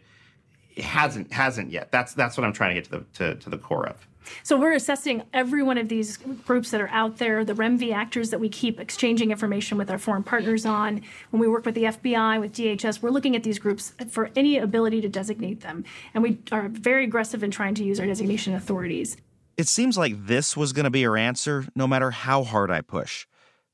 hasn't 0.76 1.32
hasn't 1.32 1.70
yet. 1.70 1.90
That's 1.92 2.14
that's 2.14 2.36
what 2.36 2.44
I'm 2.44 2.52
trying 2.52 2.74
to 2.74 2.80
get 2.80 2.84
to 2.84 2.90
the 2.90 3.04
to, 3.14 3.34
to 3.40 3.50
the 3.50 3.58
core 3.58 3.86
of. 3.86 4.06
So 4.44 4.56
we're 4.56 4.74
assessing 4.74 5.24
every 5.32 5.64
one 5.64 5.78
of 5.78 5.88
these 5.88 6.16
groups 6.16 6.70
that 6.70 6.80
are 6.80 6.88
out 6.88 7.18
there, 7.18 7.44
the 7.44 7.54
REMV 7.54 7.92
actors 7.92 8.30
that 8.30 8.38
we 8.38 8.48
keep 8.48 8.78
exchanging 8.78 9.32
information 9.32 9.76
with 9.76 9.90
our 9.90 9.98
foreign 9.98 10.22
partners 10.22 10.64
on. 10.64 11.02
When 11.30 11.40
we 11.40 11.48
work 11.48 11.66
with 11.66 11.74
the 11.74 11.84
FBI, 11.84 12.40
with 12.40 12.52
DHS, 12.52 13.02
we're 13.02 13.10
looking 13.10 13.34
at 13.34 13.42
these 13.42 13.58
groups 13.58 13.92
for 14.08 14.30
any 14.36 14.58
ability 14.58 15.00
to 15.00 15.08
designate 15.08 15.62
them. 15.62 15.84
And 16.14 16.22
we 16.22 16.38
are 16.52 16.68
very 16.68 17.02
aggressive 17.04 17.42
in 17.42 17.50
trying 17.50 17.74
to 17.74 17.84
use 17.84 17.98
our 17.98 18.06
designation 18.06 18.54
authorities. 18.54 19.16
It 19.56 19.66
seems 19.66 19.98
like 19.98 20.26
this 20.26 20.56
was 20.56 20.72
going 20.72 20.84
to 20.84 20.90
be 20.90 21.02
her 21.02 21.16
answer 21.16 21.66
no 21.74 21.88
matter 21.88 22.12
how 22.12 22.44
hard 22.44 22.70
I 22.70 22.80
push 22.80 23.26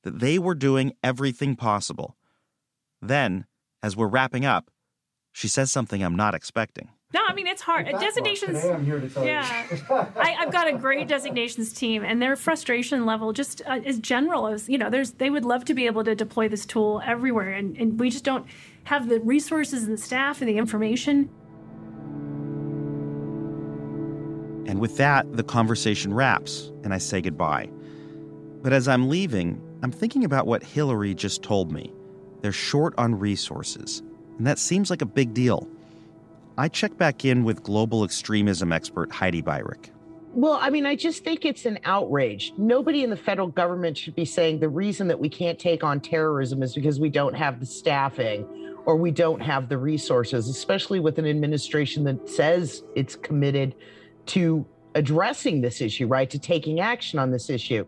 that 0.09 0.21
they 0.21 0.39
were 0.39 0.55
doing 0.55 0.95
everything 1.03 1.55
possible. 1.55 2.17
Then, 3.03 3.45
as 3.83 3.95
we're 3.95 4.09
wrapping 4.09 4.47
up, 4.47 4.71
she 5.33 5.49
says 5.49 5.71
something 5.71 6.03
I'm 6.03 6.17
not 6.17 6.35
expecting. 6.35 6.89
No, 7.13 7.21
I 7.27 7.35
mean 7.35 7.47
it's 7.47 7.63
hard. 7.63 7.87
Designations. 7.87 8.61
Today 8.61 8.73
I'm 8.73 8.85
here 8.85 9.01
to 9.01 9.09
tell 9.09 9.25
yeah, 9.25 9.67
I, 10.17 10.31
have 10.31 10.53
got 10.53 10.67
a 10.69 10.73
great 10.73 11.09
designations 11.09 11.73
team, 11.73 12.05
and 12.05 12.21
their 12.21 12.37
frustration 12.37 13.07
level 13.07 13.33
just 13.33 13.63
uh, 13.67 13.81
is 13.85 13.99
general. 13.99 14.47
As 14.47 14.69
you 14.69 14.77
know, 14.77 14.91
there's 14.91 15.13
they 15.13 15.31
would 15.31 15.45
love 15.45 15.65
to 15.67 15.75
be 15.75 15.87
able 15.87 16.05
to 16.05 16.15
deploy 16.15 16.49
this 16.49 16.67
tool 16.67 17.01
everywhere, 17.07 17.51
and, 17.51 17.77
and 17.77 17.99
we 17.99 18.11
just 18.11 18.25
don't 18.25 18.47
have 18.85 19.09
the 19.09 19.21
resources 19.21 19.85
and 19.85 19.93
the 19.93 20.03
staff 20.03 20.41
and 20.43 20.49
the 20.49 20.59
information. 20.59 21.31
And 24.67 24.81
with 24.81 24.99
that, 24.99 25.35
the 25.35 25.45
conversation 25.45 26.13
wraps, 26.13 26.73
and 26.85 26.93
I 26.93 26.99
say 26.99 27.23
goodbye. 27.23 27.71
But 28.61 28.75
as 28.75 28.87
I'm 28.87 29.09
leaving, 29.09 29.63
I'm 29.83 29.93
thinking 29.93 30.25
about 30.25 30.47
what 30.47 30.63
Hillary 30.63 31.15
just 31.15 31.43
told 31.43 31.71
me. 31.71 31.93
They're 32.41 32.53
short 32.53 32.95
on 32.99 33.19
resources, 33.19 34.03
and 34.37 34.47
that 34.47 34.59
seems 34.59 34.91
like 34.91 35.03
a 35.03 35.07
big 35.07 35.35
deal. 35.35 35.69
I 36.57 36.69
check 36.69 36.97
back 36.97 37.25
in 37.25 37.45
with 37.45 37.63
global 37.63 38.03
extremism 38.03 38.73
expert 38.73 39.13
Heidi 39.13 39.43
Beirich. 39.43 39.91
Well, 40.35 40.59
I 40.61 40.71
mean, 40.71 40.85
I 40.85 40.97
just 40.97 41.25
think 41.25 41.45
it's 41.45 41.65
an 41.65 41.79
outrage. 41.85 42.53
Nobody 42.59 43.03
in 43.03 43.11
the 43.11 43.17
federal 43.17 43.49
government 43.49 43.97
should 43.97 44.15
be 44.15 44.25
saying 44.25 44.61
the 44.61 44.69
reason 44.69 45.09
that 45.09 45.19
we 45.19 45.29
can't 45.29 45.59
take 45.59 45.83
on 45.85 46.01
terrorism 46.01 46.63
is 46.63 46.75
because 46.75 47.01
we 47.01 47.09
don't 47.09 47.35
have 47.35 47.61
the 47.61 47.67
staffing 47.67 48.47
or 48.85 48.97
we 48.97 49.11
don't 49.11 49.41
have 49.41 49.69
the 49.69 49.79
resources, 49.79 50.49
especially 50.49 51.01
with 51.01 51.19
an 51.19 51.27
administration 51.27 52.05
that 52.05 52.29
says 52.29 52.83
it's 52.95 53.17
committed 53.17 53.75
to 54.27 54.67
addressing 54.95 55.61
this 55.61 55.81
issue, 55.81 56.07
right? 56.07 56.29
To 56.31 56.39
taking 56.39 56.81
action 56.81 57.19
on 57.19 57.31
this 57.31 57.49
issue. 57.49 57.87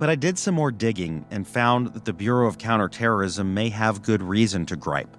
But 0.00 0.08
I 0.08 0.14
did 0.14 0.38
some 0.38 0.54
more 0.54 0.72
digging 0.72 1.26
and 1.30 1.46
found 1.46 1.88
that 1.88 2.06
the 2.06 2.14
Bureau 2.14 2.48
of 2.48 2.56
Counterterrorism 2.56 3.52
may 3.52 3.68
have 3.68 4.00
good 4.00 4.22
reason 4.22 4.64
to 4.66 4.76
gripe. 4.76 5.14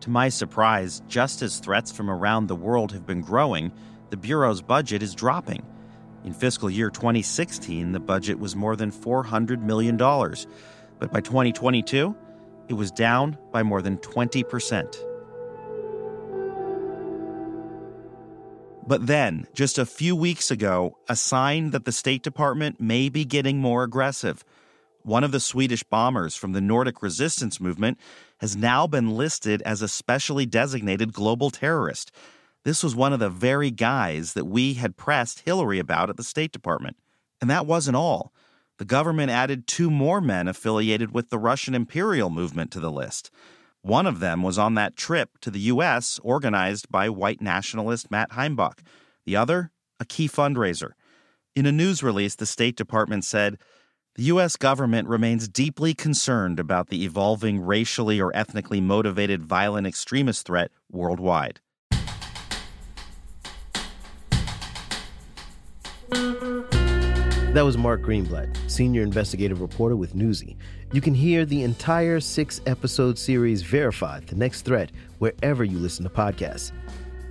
To 0.00 0.10
my 0.10 0.28
surprise, 0.28 1.00
just 1.08 1.40
as 1.40 1.58
threats 1.58 1.90
from 1.90 2.10
around 2.10 2.48
the 2.48 2.54
world 2.54 2.92
have 2.92 3.06
been 3.06 3.22
growing, 3.22 3.72
the 4.10 4.18
Bureau's 4.18 4.60
budget 4.60 5.02
is 5.02 5.14
dropping. 5.14 5.64
In 6.22 6.34
fiscal 6.34 6.68
year 6.68 6.90
2016, 6.90 7.92
the 7.92 7.98
budget 7.98 8.38
was 8.38 8.54
more 8.54 8.76
than 8.76 8.92
$400 8.92 9.62
million. 9.62 9.96
But 9.96 11.10
by 11.10 11.22
2022, 11.22 12.14
it 12.68 12.74
was 12.74 12.90
down 12.90 13.38
by 13.52 13.62
more 13.62 13.80
than 13.80 13.96
20%. 13.96 15.07
But 18.88 19.06
then, 19.06 19.46
just 19.52 19.76
a 19.76 19.84
few 19.84 20.16
weeks 20.16 20.50
ago, 20.50 20.96
a 21.10 21.14
sign 21.14 21.72
that 21.72 21.84
the 21.84 21.92
State 21.92 22.22
Department 22.22 22.80
may 22.80 23.10
be 23.10 23.26
getting 23.26 23.58
more 23.58 23.82
aggressive. 23.82 24.46
One 25.02 25.24
of 25.24 25.30
the 25.30 25.40
Swedish 25.40 25.82
bombers 25.82 26.34
from 26.34 26.52
the 26.52 26.62
Nordic 26.62 27.02
resistance 27.02 27.60
movement 27.60 27.98
has 28.38 28.56
now 28.56 28.86
been 28.86 29.14
listed 29.14 29.60
as 29.66 29.82
a 29.82 29.88
specially 29.88 30.46
designated 30.46 31.12
global 31.12 31.50
terrorist. 31.50 32.12
This 32.64 32.82
was 32.82 32.96
one 32.96 33.12
of 33.12 33.20
the 33.20 33.28
very 33.28 33.70
guys 33.70 34.32
that 34.32 34.46
we 34.46 34.72
had 34.72 34.96
pressed 34.96 35.40
Hillary 35.40 35.78
about 35.78 36.08
at 36.08 36.16
the 36.16 36.24
State 36.24 36.52
Department. 36.52 36.96
And 37.42 37.50
that 37.50 37.66
wasn't 37.66 37.96
all. 37.96 38.32
The 38.78 38.86
government 38.86 39.30
added 39.30 39.66
two 39.66 39.90
more 39.90 40.22
men 40.22 40.48
affiliated 40.48 41.12
with 41.12 41.28
the 41.28 41.38
Russian 41.38 41.74
imperial 41.74 42.30
movement 42.30 42.70
to 42.70 42.80
the 42.80 42.90
list. 42.90 43.30
One 43.82 44.06
of 44.06 44.20
them 44.20 44.42
was 44.42 44.58
on 44.58 44.74
that 44.74 44.96
trip 44.96 45.38
to 45.40 45.50
the 45.50 45.60
U.S. 45.60 46.18
organized 46.22 46.90
by 46.90 47.08
white 47.08 47.40
nationalist 47.40 48.10
Matt 48.10 48.32
Heimbach. 48.32 48.80
The 49.24 49.36
other, 49.36 49.70
a 50.00 50.04
key 50.04 50.28
fundraiser. 50.28 50.92
In 51.54 51.66
a 51.66 51.72
news 51.72 52.02
release, 52.02 52.34
the 52.34 52.46
State 52.46 52.76
Department 52.76 53.24
said 53.24 53.58
the 54.14 54.24
U.S. 54.24 54.56
government 54.56 55.08
remains 55.08 55.48
deeply 55.48 55.94
concerned 55.94 56.58
about 56.58 56.88
the 56.88 57.04
evolving 57.04 57.60
racially 57.60 58.20
or 58.20 58.34
ethnically 58.34 58.80
motivated 58.80 59.42
violent 59.42 59.86
extremist 59.86 60.44
threat 60.44 60.72
worldwide. 60.90 61.60
That 67.58 67.64
was 67.64 67.76
Mark 67.76 68.02
Greenblatt, 68.02 68.70
senior 68.70 69.02
investigative 69.02 69.60
reporter 69.60 69.96
with 69.96 70.14
Newsy. 70.14 70.56
You 70.92 71.00
can 71.00 71.12
hear 71.12 71.44
the 71.44 71.64
entire 71.64 72.20
six 72.20 72.60
episode 72.66 73.18
series 73.18 73.62
Verified, 73.62 74.28
the 74.28 74.36
next 74.36 74.62
threat, 74.62 74.92
wherever 75.18 75.64
you 75.64 75.76
listen 75.76 76.04
to 76.04 76.08
podcasts. 76.08 76.70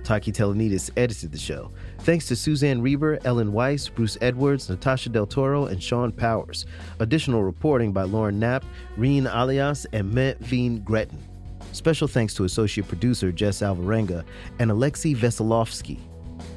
Taki 0.04 0.30
Telonidis 0.30 0.90
edited 0.98 1.32
the 1.32 1.38
show. 1.38 1.70
Thanks 2.00 2.26
to 2.26 2.36
Suzanne 2.36 2.82
Reber, 2.82 3.18
Ellen 3.24 3.54
Weiss, 3.54 3.88
Bruce 3.88 4.18
Edwards, 4.20 4.68
Natasha 4.68 5.08
Del 5.08 5.24
Toro, 5.24 5.64
and 5.64 5.82
Sean 5.82 6.12
Powers. 6.12 6.66
Additional 6.98 7.42
reporting 7.42 7.94
by 7.94 8.02
Lauren 8.02 8.38
Knapp, 8.38 8.66
Reen 8.98 9.26
Alias, 9.26 9.86
and 9.94 10.12
Metveen 10.12 10.84
Gretton. 10.84 11.26
Special 11.72 12.06
thanks 12.06 12.34
to 12.34 12.44
associate 12.44 12.86
producer 12.86 13.32
Jess 13.32 13.62
Alvarenga 13.62 14.24
and 14.58 14.70
Alexei 14.70 15.14
Veselovsky. 15.14 15.98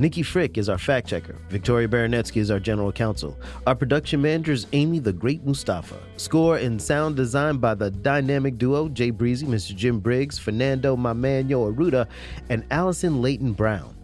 Nikki 0.02 0.24
Frick 0.24 0.58
is 0.58 0.68
our 0.68 0.80
fact 0.80 1.08
checker. 1.10 1.36
Victoria 1.50 1.88
Baranetsky 1.88 2.38
is 2.38 2.50
our 2.50 2.60
general 2.60 2.92
counsel. 2.92 3.38
Our 3.68 3.76
production 3.76 4.20
manager 4.20 4.52
is 4.52 4.66
Amy 4.74 4.98
the 4.98 5.14
Great 5.14 5.46
Mostafa. 5.46 6.00
Score 6.18 6.58
and 6.58 6.82
sound 6.82 7.16
design 7.16 7.58
by 7.58 7.76
the 7.76 7.92
dynamic 7.92 8.58
duo 8.58 8.90
Jay 8.90 9.12
Breezy, 9.12 9.46
Mr. 9.46 9.76
Jim 9.76 10.00
Briggs, 10.00 10.40
Fernando 10.40 10.96
Mamano 10.96 11.72
Arruda, 11.72 12.08
and 12.50 12.66
Allison 12.72 13.22
Layton 13.22 13.54
Brown. 13.54 13.96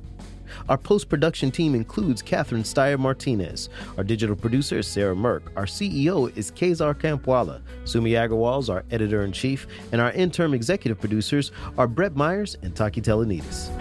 Our 0.70 0.78
post 0.78 1.10
production 1.10 1.50
team 1.50 1.74
includes 1.74 2.22
Kathryn 2.22 2.62
Styer 2.62 3.00
Martinez. 3.00 3.70
Our 3.98 4.04
digital 4.04 4.36
producer 4.36 4.78
is 4.78 4.88
Sarah 4.88 5.16
Mirk. 5.16 5.52
Our 5.56 5.66
CEO 5.66 6.32
is 6.38 6.52
Kaizar 6.52 6.94
Campwala. 6.94 7.64
Sumi 7.86 8.12
Aggarwal 8.12 8.60
is 8.60 8.70
our 8.70 8.86
editor 8.92 9.24
in 9.24 9.32
chief. 9.32 9.66
And 9.92 10.00
our 10.00 10.12
interim 10.12 10.54
executive 10.54 11.00
producers 11.00 11.52
are 11.76 11.88
Brett 11.88 12.16
Myers 12.16 12.56
and 12.62 12.76
Taki 12.76 13.02
Telonidis. 13.02 13.72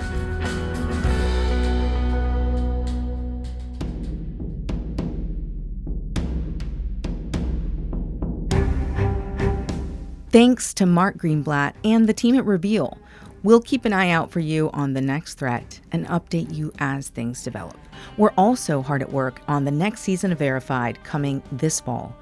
Thanks 10.37 10.75
to 10.75 10.85
Mark 10.85 11.17
Greenblatt 11.17 11.73
and 11.83 12.07
the 12.07 12.13
team 12.13 12.37
at 12.37 12.45
Reveal. 12.45 12.99
We'll 13.43 13.63
keep 13.63 13.87
an 13.87 13.95
eye 13.95 14.11
out 14.11 14.31
for 14.31 14.41
you 14.41 14.69
on 14.75 14.93
the 14.93 15.01
next 15.01 15.39
threat 15.39 15.81
and 15.93 16.07
update 16.09 16.55
you 16.55 16.75
as 16.79 17.09
things 17.09 17.43
develop. 17.43 17.79
We're 18.19 18.35
also 18.37 18.83
hard 18.83 19.01
at 19.01 19.11
work 19.11 19.41
on 19.49 19.65
the 19.65 19.71
next 19.71 20.03
season 20.03 20.33
of 20.33 20.39
Verified 20.39 21.03
coming 21.05 21.43
this 21.53 21.81
fall. 21.81 22.15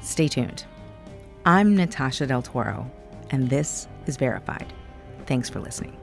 Stay 0.00 0.26
tuned. 0.26 0.64
I'm 1.46 1.76
Natasha 1.76 2.26
Del 2.26 2.42
Toro, 2.42 2.90
and 3.30 3.48
this 3.48 3.86
is 4.06 4.16
Verified. 4.16 4.72
Thanks 5.26 5.48
for 5.48 5.60
listening. 5.60 5.96